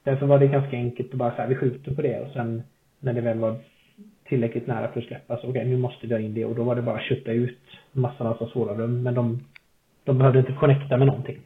Därför 0.08 0.26
var 0.26 0.40
det 0.40 0.48
ganska 0.48 0.78
enkelt 0.78 1.12
att 1.12 1.18
bara 1.18 1.36
säga 1.36 1.48
vi 1.48 1.56
skjuter 1.56 1.96
på 1.96 2.02
det 2.02 2.20
och 2.20 2.34
sen 2.34 2.64
när 3.00 3.14
det 3.14 3.22
väl 3.22 3.40
var 3.40 3.56
tillräckligt 4.24 4.68
nära 4.68 4.88
för 4.88 5.00
att 5.00 5.06
släppas, 5.06 5.40
okej 5.40 5.50
okay, 5.50 5.66
nu 5.66 5.78
måste 5.78 6.08
vi 6.08 6.14
ha 6.14 6.20
in 6.20 6.34
det 6.34 6.46
och 6.46 6.56
då 6.56 6.64
var 6.64 6.76
det 6.76 6.82
bara 6.82 6.96
att 6.96 7.04
kötta 7.04 7.32
ut 7.32 7.60
massa, 7.92 8.30
av 8.30 8.50
svåra 8.54 8.74
rum 8.74 9.04
men 9.04 9.14
de, 9.14 9.40
de 10.04 10.18
behövde 10.18 10.40
inte 10.40 10.54
connecta 10.54 10.98
med 10.98 11.08
någonting. 11.08 11.38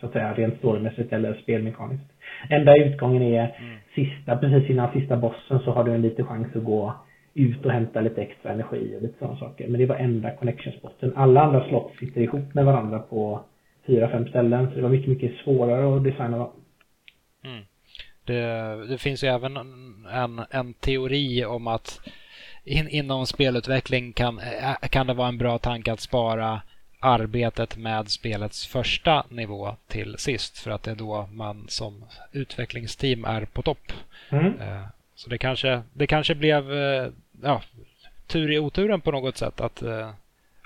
Så 0.00 0.06
att 0.06 0.12
säga 0.12 0.34
rent 0.34 0.58
storymässigt 0.58 1.12
eller 1.12 1.34
spelmekaniskt. 1.34 2.04
Enda 2.48 2.76
utgången 2.76 3.22
är 3.22 3.56
mm. 3.58 3.76
sista, 3.94 4.36
precis 4.36 4.70
innan 4.70 4.92
sista 4.92 5.16
bossen 5.16 5.60
så 5.60 5.70
har 5.70 5.84
du 5.84 5.94
en 5.94 6.02
liten 6.02 6.26
chans 6.26 6.56
att 6.56 6.64
gå 6.64 6.94
ut 7.34 7.64
och 7.64 7.72
hämta 7.72 8.00
lite 8.00 8.22
extra 8.22 8.52
energi 8.52 8.96
och 8.96 9.02
lite 9.02 9.18
sådana 9.18 9.36
saker. 9.36 9.68
Men 9.68 9.80
det 9.80 9.86
var 9.86 9.96
enda 9.96 10.36
connection-spotten. 10.36 11.12
Alla 11.16 11.40
andra 11.40 11.68
slott 11.68 11.92
sitter 12.00 12.20
ihop 12.20 12.54
med 12.54 12.64
varandra 12.64 12.98
på 12.98 13.44
fyra, 13.86 14.08
fem 14.08 14.28
ställen. 14.28 14.70
Så 14.70 14.76
det 14.76 14.82
var 14.82 14.88
mycket, 14.88 15.08
mycket 15.08 15.32
svårare 15.44 15.96
att 15.96 16.04
designa 16.04 16.38
dem. 16.38 16.50
Mm. 17.44 17.64
Det, 18.24 18.86
det 18.88 18.98
finns 18.98 19.24
ju 19.24 19.28
även 19.28 19.56
en, 20.12 20.40
en 20.50 20.74
teori 20.74 21.44
om 21.44 21.66
att 21.66 22.00
in, 22.64 22.88
inom 22.88 23.26
spelutveckling 23.26 24.12
kan, 24.12 24.40
kan 24.90 25.06
det 25.06 25.14
vara 25.14 25.28
en 25.28 25.38
bra 25.38 25.58
tanke 25.58 25.92
att 25.92 26.00
spara 26.00 26.60
arbetet 27.00 27.76
med 27.76 28.10
spelets 28.10 28.66
första 28.66 29.24
nivå 29.28 29.76
till 29.88 30.18
sist 30.18 30.58
för 30.58 30.70
att 30.70 30.82
det 30.82 30.90
är 30.90 30.94
då 30.94 31.28
man 31.32 31.66
som 31.68 32.04
utvecklingsteam 32.32 33.24
är 33.24 33.44
på 33.44 33.62
topp. 33.62 33.92
Mm. 34.30 34.60
Eh, 34.60 34.82
så 35.14 35.30
det 35.30 35.38
kanske, 35.38 35.82
det 35.92 36.06
kanske 36.06 36.34
blev 36.34 36.72
eh, 36.72 37.08
ja, 37.42 37.62
tur 38.26 38.52
i 38.52 38.58
oturen 38.58 39.00
på 39.00 39.10
något 39.10 39.36
sätt 39.36 39.60
att 39.60 39.82
eh, 39.82 40.10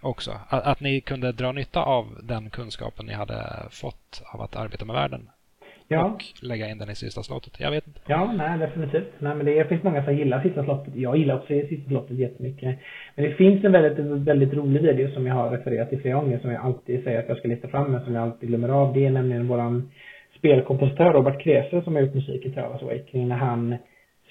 också. 0.01 0.41
Att, 0.49 0.65
att, 0.65 0.81
ni 0.81 1.01
kunde 1.01 1.33
dra 1.33 1.53
nytta 1.53 1.83
av 1.83 2.19
den 2.23 2.51
kunskapen 2.51 3.07
ni 3.07 3.13
hade 3.13 3.67
fått 3.71 4.23
av 4.25 4.43
att 4.43 4.57
arbeta 4.57 4.85
med 4.85 4.95
världen 4.95 5.29
ja. 5.89 6.05
och 6.05 6.23
lägga 6.43 6.69
in 6.69 6.79
den 6.79 6.91
i 6.91 6.95
sista 6.95 7.23
slottet. 7.23 7.61
Jag 7.61 7.71
vet 7.71 7.87
inte. 7.87 8.01
Ja, 8.07 8.33
nej 8.33 8.59
definitivt. 8.59 9.13
Nej 9.19 9.35
men 9.35 9.47
det 9.47 9.69
finns 9.69 9.83
många 9.83 10.05
som 10.05 10.17
gillar 10.17 10.43
sista 10.43 10.65
slottet. 10.65 10.97
Jag 10.97 11.17
gillar 11.17 11.37
också 11.37 11.47
sista 11.47 11.89
slottet 11.89 12.19
jättemycket. 12.19 12.79
Men 13.15 13.25
det 13.25 13.35
finns 13.35 13.65
en 13.65 13.73
väldigt, 13.73 13.99
väldigt 14.29 14.55
rolig 14.55 14.83
video 14.83 15.11
som 15.15 15.27
jag 15.27 15.35
har 15.35 15.51
refererat 15.51 15.89
till 15.89 16.01
flera 16.01 16.15
gånger 16.15 16.39
som 16.39 16.51
jag 16.51 16.65
alltid 16.65 17.05
säger 17.05 17.19
att 17.19 17.29
jag 17.29 17.39
ska 17.39 17.49
lyfta 17.49 17.69
fram 17.69 17.93
men 17.93 18.05
som 18.05 18.15
jag 18.15 18.23
alltid 18.23 18.49
glömmer 18.49 18.69
av. 18.69 18.95
Det 18.95 19.07
är 19.07 19.11
nämligen 19.11 19.49
våran 19.49 19.91
spelkompositör 20.39 21.13
Robert 21.13 21.43
Krese 21.43 21.83
som 21.83 21.95
har 21.95 22.03
gjort 22.03 22.15
musik 22.15 22.47
i 22.47 22.51
Travers 22.51 22.83
Awakening 22.83 23.29
när 23.29 23.37
han 23.37 23.77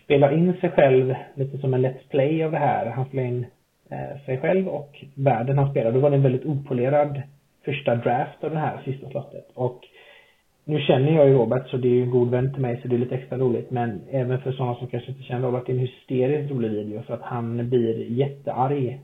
spelar 0.03 0.37
in 0.37 0.53
sig 0.61 0.71
själv 0.71 1.13
lite 1.35 1.57
som 1.57 1.73
en 1.73 1.85
Let's 1.85 2.09
Play 2.09 2.43
av 2.43 2.51
det 2.51 2.57
här. 2.57 2.85
Han 2.85 3.05
spelar 3.05 3.23
in 3.23 3.45
eh, 3.89 4.25
sig 4.25 4.37
själv 4.37 4.67
och 4.67 5.03
världen 5.15 5.57
han 5.57 5.71
spelar. 5.71 5.91
Då 5.91 5.99
var 5.99 6.09
det 6.09 6.15
en 6.15 6.23
väldigt 6.23 6.45
opolerad 6.45 7.21
första 7.65 7.95
draft 7.95 8.43
av 8.43 8.51
det 8.51 8.59
här 8.59 8.81
sista 8.85 9.09
slottet. 9.09 9.47
Och 9.53 9.81
nu 10.65 10.79
känner 10.79 11.15
jag 11.15 11.27
ju 11.27 11.33
Robert 11.33 11.67
så 11.67 11.77
det 11.77 11.87
är 11.87 11.93
ju 11.93 12.03
en 12.03 12.11
god 12.11 12.29
vän 12.29 12.53
till 12.53 12.61
mig 12.61 12.79
så 12.81 12.87
det 12.87 12.95
är 12.95 12.99
lite 12.99 13.15
extra 13.15 13.37
roligt. 13.37 13.71
Men 13.71 14.01
även 14.11 14.41
för 14.41 14.51
sådana 14.51 14.75
som 14.75 14.87
kanske 14.87 15.11
inte 15.11 15.23
känner 15.23 15.47
Robert, 15.47 15.63
det 15.65 15.71
är 15.71 15.73
en 15.73 15.79
hysteriskt 15.79 16.51
rolig 16.51 16.71
video 16.71 17.01
för 17.01 17.13
att 17.13 17.21
han 17.21 17.69
blir 17.69 18.11
jättearg 18.11 18.99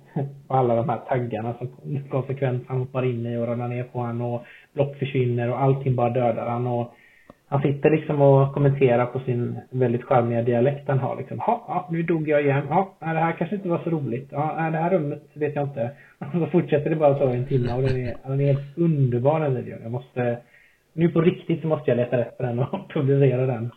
på 0.47 0.53
alla 0.53 0.75
de 0.75 0.89
här 0.89 0.97
taggarna 0.97 1.53
som 1.53 1.69
konsekvent 2.09 2.63
han 2.67 2.79
hoppar 2.79 3.05
in 3.05 3.25
i 3.25 3.37
och 3.37 3.47
ramlar 3.47 3.67
ner 3.67 3.83
på 3.83 3.99
han 3.99 4.21
och 4.21 4.43
block 4.73 4.95
försvinner 4.95 5.49
och 5.49 5.61
allting 5.61 5.95
bara 5.95 6.09
dödar 6.09 6.49
han 6.49 6.67
och 6.67 6.93
han 7.51 7.61
sitter 7.61 7.89
liksom 7.89 8.21
och 8.21 8.53
kommenterar 8.53 9.05
på 9.05 9.19
sin 9.19 9.59
väldigt 9.69 10.03
charmiga 10.03 10.41
dialekt 10.41 10.87
han 10.87 10.99
har 10.99 11.17
liksom. 11.17 11.37
Ja, 11.37 11.87
nu 11.91 12.03
dog 12.03 12.29
jag 12.29 12.41
igen. 12.41 12.65
Ja, 12.69 12.95
det 12.99 13.05
här 13.05 13.31
kanske 13.31 13.55
inte 13.55 13.69
var 13.69 13.81
så 13.83 13.89
roligt. 13.89 14.27
Ja, 14.31 14.69
det 14.71 14.77
här 14.77 14.89
rummet 14.89 15.23
vet 15.33 15.55
jag 15.55 15.63
inte. 15.63 15.91
Och 16.19 16.39
så 16.39 16.45
fortsätter 16.45 16.89
det 16.89 16.95
bara 16.95 17.17
så 17.17 17.33
i 17.33 17.37
en 17.37 17.45
timme 17.45 17.73
och 17.73 17.81
den 17.81 17.97
är, 17.97 18.15
den 18.27 18.41
är 18.41 18.45
helt 18.45 18.77
underbar 18.77 19.39
den 19.39 19.55
videon. 19.55 19.79
Jag 19.83 19.91
måste 19.91 20.37
nu 20.93 21.09
på 21.09 21.21
riktigt 21.21 21.61
så 21.61 21.67
måste 21.67 21.91
jag 21.91 21.97
leta 21.97 22.17
rätt 22.17 22.37
på 22.37 22.43
den 22.43 22.59
och 22.59 22.89
publicera 22.93 23.45
den. 23.45 23.71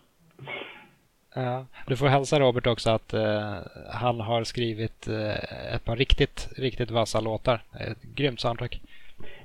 Ja, 1.34 1.66
du 1.86 1.96
får 1.96 2.06
hälsa 2.06 2.40
Robert 2.40 2.66
också 2.66 2.90
att 2.90 3.14
uh, 3.14 3.54
han 3.90 4.20
har 4.20 4.44
skrivit 4.44 5.08
uh, 5.08 5.74
ett 5.74 5.84
par 5.84 5.96
riktigt, 5.96 6.48
riktigt 6.56 6.90
vassa 6.90 7.20
låtar. 7.20 7.62
Ett 7.80 8.02
grymt 8.02 8.40
soundtrack. 8.40 8.80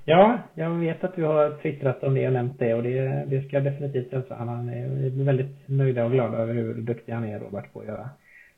Ja, 0.06 0.40
jag 0.56 0.70
vet 0.70 1.04
att 1.04 1.16
du 1.16 1.24
har 1.24 1.62
twittrat 1.62 2.04
om 2.04 2.14
det 2.14 2.28
och 2.28 2.34
nämnt 2.34 2.60
det 2.60 2.74
och 2.74 2.84
det, 2.84 3.26
det 3.28 3.42
ska 3.42 3.56
jag 3.56 3.64
definitivt 3.64 4.12
hälsa. 4.12 4.36
Han 4.36 4.70
är 4.70 5.24
väldigt 5.24 5.56
nöjda 5.66 6.06
och 6.06 6.12
glada 6.12 6.38
över 6.38 6.54
hur 6.54 6.74
duktig 6.74 7.14
han 7.14 7.24
är, 7.24 7.40
Robert, 7.40 7.74
på 7.74 7.80
att 7.80 7.86
göra 7.86 8.10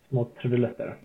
små 0.09 0.27
trudelutter. 0.41 0.95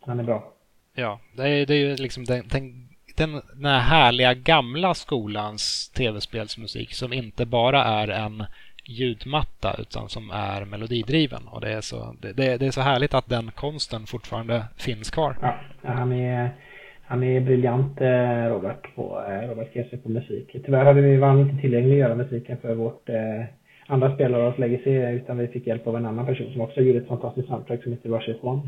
Han 0.00 0.20
är 0.20 0.24
bra. 0.24 0.52
Ja, 0.94 1.20
det 1.36 1.48
är, 1.48 1.66
det 1.66 1.74
är 1.74 1.78
ju 1.78 1.96
liksom 1.96 2.24
den, 2.24 2.48
den, 2.48 2.88
den, 3.16 3.32
den 3.32 3.64
här 3.64 3.80
härliga 3.80 4.34
gamla 4.34 4.94
skolans 4.94 5.88
tv-spelsmusik 5.88 6.92
som 6.92 7.12
inte 7.12 7.46
bara 7.46 7.84
är 7.84 8.08
en 8.08 8.44
ljudmatta 8.84 9.76
utan 9.78 10.08
som 10.08 10.30
är 10.30 10.64
melodidriven. 10.64 11.48
Och 11.48 11.60
det 11.60 11.72
är 11.72 11.80
så, 11.80 12.16
det, 12.20 12.32
det 12.32 12.66
är 12.66 12.70
så 12.70 12.80
härligt 12.80 13.14
att 13.14 13.28
den 13.28 13.50
konsten 13.50 14.06
fortfarande 14.06 14.64
finns 14.76 15.10
kvar. 15.10 15.36
Ja, 15.42 15.58
han 15.82 16.12
är 16.12 16.50
han 17.06 17.22
är 17.22 17.40
briljant, 17.40 18.00
eh, 18.00 18.48
Robert, 18.48 18.94
på, 18.94 19.22
eh, 19.28 19.48
Robert 19.48 19.72
Kese 19.74 19.96
på 19.96 20.08
musik. 20.08 20.56
Tyvärr 20.64 20.84
hade 20.84 21.00
vi, 21.00 21.14
inte 21.14 21.60
tillgänglig 21.60 21.92
att 21.92 21.98
göra 21.98 22.14
musiken 22.14 22.56
för 22.56 22.74
vårt 22.74 23.08
eh, 23.08 23.44
andra 23.86 24.14
spelare 24.14 24.42
av 24.42 24.58
Legacy, 24.58 24.90
utan 24.90 25.38
vi 25.38 25.46
fick 25.46 25.66
hjälp 25.66 25.86
av 25.86 25.96
en 25.96 26.06
annan 26.06 26.26
person 26.26 26.52
som 26.52 26.60
också 26.60 26.80
gjorde 26.80 26.98
ett 26.98 27.08
fantastiskt 27.08 27.48
soundtrack 27.48 27.82
som 27.82 27.92
heter 27.92 28.08
Rush 28.08 28.44
One. 28.44 28.62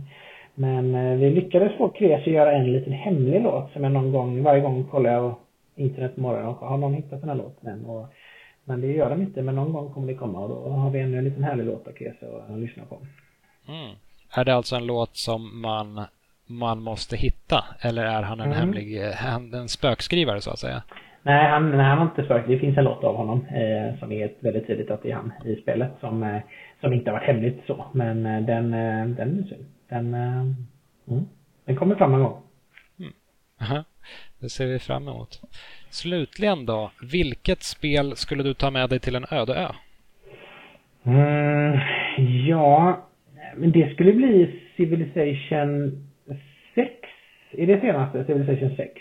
Men 0.59 0.95
eh, 0.95 1.19
vi 1.19 1.31
lyckades 1.31 1.77
få 1.79 1.93
Kese 1.99 2.31
göra 2.31 2.53
en 2.53 2.73
liten 2.73 2.93
hemlig 2.93 3.43
låt 3.43 3.73
som 3.73 3.85
jag 3.85 3.93
någon 3.93 4.13
gång, 4.13 4.43
varje 4.43 4.61
gång 4.61 4.85
kollar 4.85 5.13
jag 5.13 5.35
internet 5.75 6.15
på 6.15 6.21
morgonen 6.21 6.49
och 6.49 6.57
har 6.57 6.79
någon 6.79 6.95
hittat 6.95 7.21
den 7.21 7.29
här 7.29 7.37
låten 7.37 7.69
än? 7.69 7.85
Och, 7.85 8.07
men 8.65 8.81
det 8.81 8.87
gör 8.87 9.11
de 9.11 9.23
inte, 9.23 9.43
men 9.43 9.55
någon 9.55 9.73
gång 9.73 9.93
kommer 9.93 10.07
det 10.07 10.15
komma 10.15 10.39
och 10.39 10.49
då 10.49 10.71
har 10.71 10.91
vi 10.91 11.01
ännu 11.01 11.19
en 11.19 11.25
liten 11.25 11.45
härlig 11.45 11.65
låt 11.65 11.89
av 11.89 11.93
Kese 11.93 12.27
att 12.49 12.59
lyssna 12.59 12.85
på. 12.85 12.99
Mm. 13.69 13.97
Är 14.37 14.45
det 14.45 14.55
alltså 14.55 14.77
en 14.77 14.87
låt 14.87 15.17
som 15.17 15.61
man 15.63 16.07
man 16.47 16.83
måste 16.83 17.17
hitta? 17.17 17.65
Eller 17.81 18.05
är 18.05 18.23
han 18.23 18.41
en 18.41 18.47
mm. 18.47 18.59
hemlig, 18.59 19.03
en 19.53 19.69
spökskrivare 19.69 20.41
så 20.41 20.51
att 20.51 20.59
säga? 20.59 20.83
Nej, 21.23 21.51
han, 21.51 21.71
nej, 21.71 21.87
han 21.87 21.99
har 21.99 22.05
inte 22.05 22.25
spök. 22.25 22.45
Det 22.47 22.59
finns 22.59 22.79
en 22.79 22.85
låt 22.85 23.05
av 23.05 23.17
honom 23.17 23.47
eh, 23.47 23.99
som 23.99 24.13
är 24.13 24.31
väldigt 24.41 24.67
tydligt 24.67 24.91
att 24.91 25.03
det 25.03 25.11
är 25.11 25.15
han 25.15 25.33
i 25.45 25.57
spelet 25.57 25.91
som, 26.01 26.23
eh, 26.23 26.41
som 26.81 26.93
inte 26.93 27.11
har 27.11 27.19
varit 27.19 27.27
hemligt 27.27 27.63
så. 27.67 27.85
Men 27.93 28.27
eh, 28.27 28.43
den, 28.43 28.75
eh, 28.75 29.07
den, 29.07 29.51
den, 29.89 30.15
eh, 30.15 30.41
mm, 31.09 31.27
den 31.65 31.77
kommer 31.77 31.95
fram 31.95 32.15
en 32.15 32.21
gång. 32.21 32.43
Mm. 32.99 33.13
Aha. 33.61 33.85
Det 34.41 34.49
ser 34.49 34.67
vi 34.67 34.79
fram 34.79 35.09
emot. 35.09 35.41
Slutligen 35.91 36.67
då, 36.67 36.91
vilket 37.13 37.63
spel 37.63 38.17
skulle 38.17 38.43
du 38.43 38.55
ta 38.55 38.71
med 38.71 38.91
dig 38.91 39.01
till 39.01 39.17
en 39.17 39.27
öde 39.31 39.55
ö? 39.55 39.69
Mm, 41.03 41.79
ja, 42.47 43.07
men 43.57 43.73
det 43.73 43.95
skulle 43.95 44.13
bli 44.13 44.61
Civilization 44.77 46.09
6. 46.75 46.91
Är 47.51 47.67
det 47.67 47.81
senaste 47.81 48.25
Civilization 48.25 48.77
6? 48.77 48.93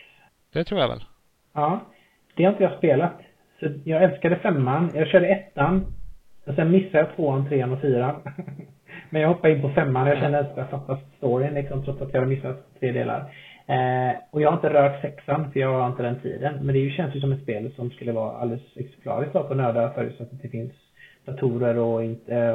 Det 0.53 0.63
tror 0.63 0.81
jag 0.81 0.87
väl. 0.87 1.03
Ja. 1.53 1.81
Det 2.35 2.43
har 2.43 2.51
inte 2.51 2.63
jag 2.63 2.77
spelat. 2.77 3.21
Så 3.59 3.73
jag 3.83 4.03
älskade 4.03 4.35
femman. 4.35 4.91
Jag 4.93 5.07
körde 5.07 5.27
ettan. 5.27 5.85
Och 6.45 6.55
sen 6.55 6.71
missade 6.71 6.97
jag 6.97 7.15
tvåan, 7.15 7.49
trean 7.49 7.71
och 7.71 7.81
fyran. 7.81 8.21
Men 9.09 9.21
jag 9.21 9.29
hoppade 9.29 9.53
in 9.53 9.61
på 9.61 9.69
femman. 9.69 10.07
Jag 10.07 10.17
kände 10.17 10.39
att 10.39 10.57
jag 10.57 10.69
fattat 10.69 10.99
storyn 11.17 11.53
liksom, 11.53 11.83
trots 11.83 12.01
att 12.01 12.13
jag 12.13 12.19
hade 12.19 12.35
missat 12.35 12.79
tre 12.79 12.91
delar. 12.91 13.19
Eh, 13.67 14.15
och 14.31 14.41
jag 14.41 14.51
har 14.51 14.57
inte 14.57 14.73
rört 14.73 15.01
sexan, 15.01 15.51
för 15.51 15.59
jag 15.59 15.79
har 15.79 15.87
inte 15.87 16.03
den 16.03 16.19
tiden. 16.19 16.53
Men 16.61 16.73
det 16.75 16.79
ju, 16.79 16.91
känns 16.91 17.15
ju 17.15 17.19
som 17.19 17.31
ett 17.31 17.41
spel 17.41 17.71
som 17.75 17.89
skulle 17.89 18.11
vara 18.11 18.37
alldeles 18.37 18.77
exemplariskt 18.77 19.33
på 19.33 19.53
nördar 19.53 19.89
förutsatt 19.89 20.33
att 20.33 20.41
det 20.41 20.49
finns 20.49 20.73
datorer 21.25 21.77
och, 21.77 21.93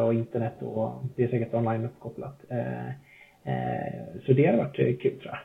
och 0.06 0.14
internet 0.14 0.54
och 0.60 1.02
det 1.16 1.24
är 1.24 1.28
säkert 1.28 1.54
online 1.54 1.84
uppkopplat. 1.84 2.40
Eh, 2.50 2.90
Eh, 3.44 4.22
så 4.26 4.32
det 4.32 4.46
hade 4.46 4.58
varit 4.58 4.78
eh, 4.78 4.96
kul 4.96 5.20
tror 5.20 5.32
jag. 5.32 5.38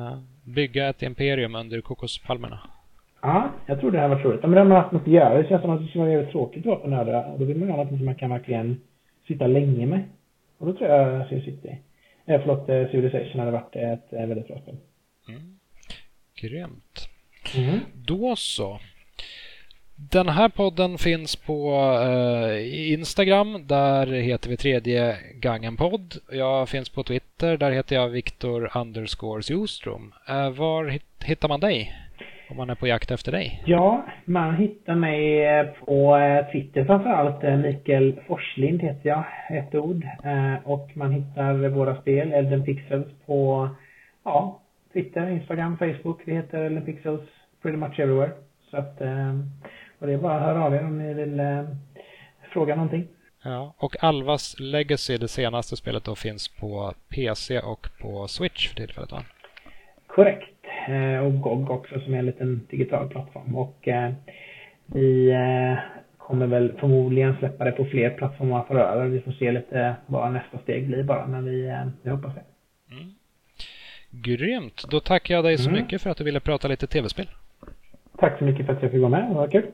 Ja, 0.00 0.22
bygga 0.44 0.88
ett 0.88 1.02
imperium 1.02 1.54
under 1.54 1.80
kokospalmerna. 1.80 2.60
Ja, 3.22 3.50
jag 3.66 3.80
tror 3.80 3.90
det 3.90 4.00
hade 4.00 4.14
varit 4.14 4.24
roligt. 4.24 4.42
Men 4.42 4.50
det 4.50 4.58
har 4.58 4.64
man 4.64 4.76
haft 4.76 4.92
något 4.92 5.02
att 5.02 5.08
göra. 5.08 5.42
Det 5.42 5.48
känns 5.48 5.62
som 5.62 5.70
att 5.70 5.80
det 5.80 5.86
skulle 5.86 6.16
vara 6.16 6.30
tråkigt 6.30 6.60
att 6.60 6.66
vara 6.66 6.78
på 6.78 6.88
nördar. 6.88 7.34
Då 7.38 7.44
vill 7.44 7.58
man 7.58 7.70
ha 7.70 7.76
något 7.76 7.88
som 7.88 8.04
man 8.04 8.14
kan 8.14 8.30
verkligen 8.30 8.80
sitta 9.28 9.46
länge 9.46 9.86
med. 9.86 10.04
Och 10.62 10.68
då 10.68 10.74
tror 10.74 10.90
jag 10.90 11.28
Sim 11.28 11.42
City, 11.42 11.78
eh, 12.26 12.40
förlåt, 12.40 12.68
eh, 12.68 12.90
Civilization 12.90 13.40
hade 13.40 13.50
varit 13.50 13.76
ett 13.76 14.12
väldigt 14.12 14.48
bra 14.48 14.58
spel. 14.58 14.76
Mm. 15.28 15.58
Grymt. 16.34 17.08
Mm. 17.56 17.80
Då 17.94 18.36
så. 18.36 18.80
Den 19.94 20.28
här 20.28 20.48
podden 20.48 20.98
finns 20.98 21.36
på 21.36 21.74
eh, 22.04 22.92
Instagram. 22.92 23.66
Där 23.66 24.06
heter 24.06 24.50
vi 24.50 24.56
tredje 24.56 25.16
gången 25.34 25.76
podd. 25.76 26.14
Jag 26.32 26.68
finns 26.68 26.88
på 26.88 27.02
Twitter. 27.02 27.56
Där 27.56 27.70
heter 27.70 27.96
jag 27.96 28.08
Viktor 28.08 28.70
underscore 28.76 29.42
Sjoström. 29.42 30.14
Eh, 30.28 30.50
var 30.50 30.98
hittar 31.24 31.48
man 31.48 31.60
dig? 31.60 31.92
Om 32.52 32.56
man 32.56 32.70
är 32.70 32.74
på 32.74 32.86
jakt 32.86 33.10
efter 33.10 33.32
dig? 33.32 33.62
Ja, 33.66 34.04
man 34.24 34.56
hittar 34.56 34.94
mig 34.94 35.44
eh, 35.44 35.66
på 35.66 36.16
eh, 36.16 36.50
Twitter 36.52 36.84
framförallt. 36.84 37.44
Eh, 37.44 37.56
Mikael 37.56 38.20
Forslind 38.26 38.82
heter 38.82 39.08
jag, 39.08 39.24
ett 39.50 39.74
ord. 39.74 40.06
Och 40.64 40.90
man 40.94 41.12
hittar 41.12 41.68
våra 41.68 42.00
spel, 42.00 42.32
Elden 42.32 42.64
Pixels, 42.64 43.06
på 43.26 43.68
ja, 44.24 44.60
Twitter, 44.92 45.28
Instagram, 45.28 45.78
Facebook. 45.78 46.20
Vi 46.24 46.34
heter 46.34 46.58
Elden 46.58 46.84
Pixels 46.84 47.20
pretty 47.62 47.76
much 47.76 48.00
everywhere. 48.00 48.32
Så 48.70 48.76
att 48.76 49.00
och 49.98 50.06
det 50.06 50.12
är 50.12 50.18
bara 50.18 50.34
att 50.34 50.42
höra 50.42 50.64
av 50.64 50.74
er 50.74 50.84
om 50.84 50.98
ni 50.98 51.14
vill 51.14 51.40
fråga 52.52 52.74
någonting. 52.74 53.08
Ja, 53.44 53.74
och 53.78 54.04
Alvas 54.04 54.56
Legacy, 54.58 55.18
det 55.18 55.28
senaste 55.28 55.76
spelet 55.76 56.04
då, 56.04 56.14
finns 56.14 56.48
på 56.48 56.94
PC 57.08 57.60
och 57.60 57.88
på 58.00 58.28
Switch 58.28 58.68
för 58.68 58.76
tillfället 58.76 59.12
va? 59.12 59.24
Korrekt. 60.06 60.51
Eh, 60.88 61.26
och 61.26 61.40
GOG 61.40 61.70
också 61.70 62.00
som 62.00 62.14
är 62.14 62.18
en 62.18 62.26
liten 62.26 62.66
digital 62.70 63.08
plattform. 63.08 63.56
Och 63.56 63.88
eh, 63.88 64.12
vi 64.86 65.30
eh, 65.30 65.78
kommer 66.18 66.46
väl 66.46 66.72
förmodligen 66.78 67.36
släppa 67.38 67.64
det 67.64 67.72
på 67.72 67.84
fler 67.84 68.10
plattformar 68.10 68.64
framöver. 68.64 69.06
Vi 69.06 69.20
får 69.20 69.32
se 69.32 69.52
lite 69.52 69.94
vad 70.06 70.32
nästa 70.32 70.58
steg 70.58 70.86
blir 70.86 71.02
bara, 71.02 71.26
men 71.26 71.44
vi, 71.44 71.76
vi 72.02 72.10
hoppas 72.10 72.34
det. 72.34 72.42
Mm. 72.94 73.14
Grymt! 74.10 74.84
Då 74.90 75.00
tackar 75.00 75.34
jag 75.34 75.44
dig 75.44 75.58
så 75.58 75.70
mm. 75.70 75.82
mycket 75.82 76.02
för 76.02 76.10
att 76.10 76.16
du 76.16 76.24
ville 76.24 76.40
prata 76.40 76.68
lite 76.68 76.86
tv-spel. 76.86 77.28
Tack 78.18 78.38
så 78.38 78.44
mycket 78.44 78.66
för 78.66 78.72
att 78.72 78.82
jag 78.82 78.90
fick 78.90 79.00
vara 79.00 79.10
med. 79.10 79.30
Det 79.30 79.34
var 79.34 79.48
kul. 79.48 79.66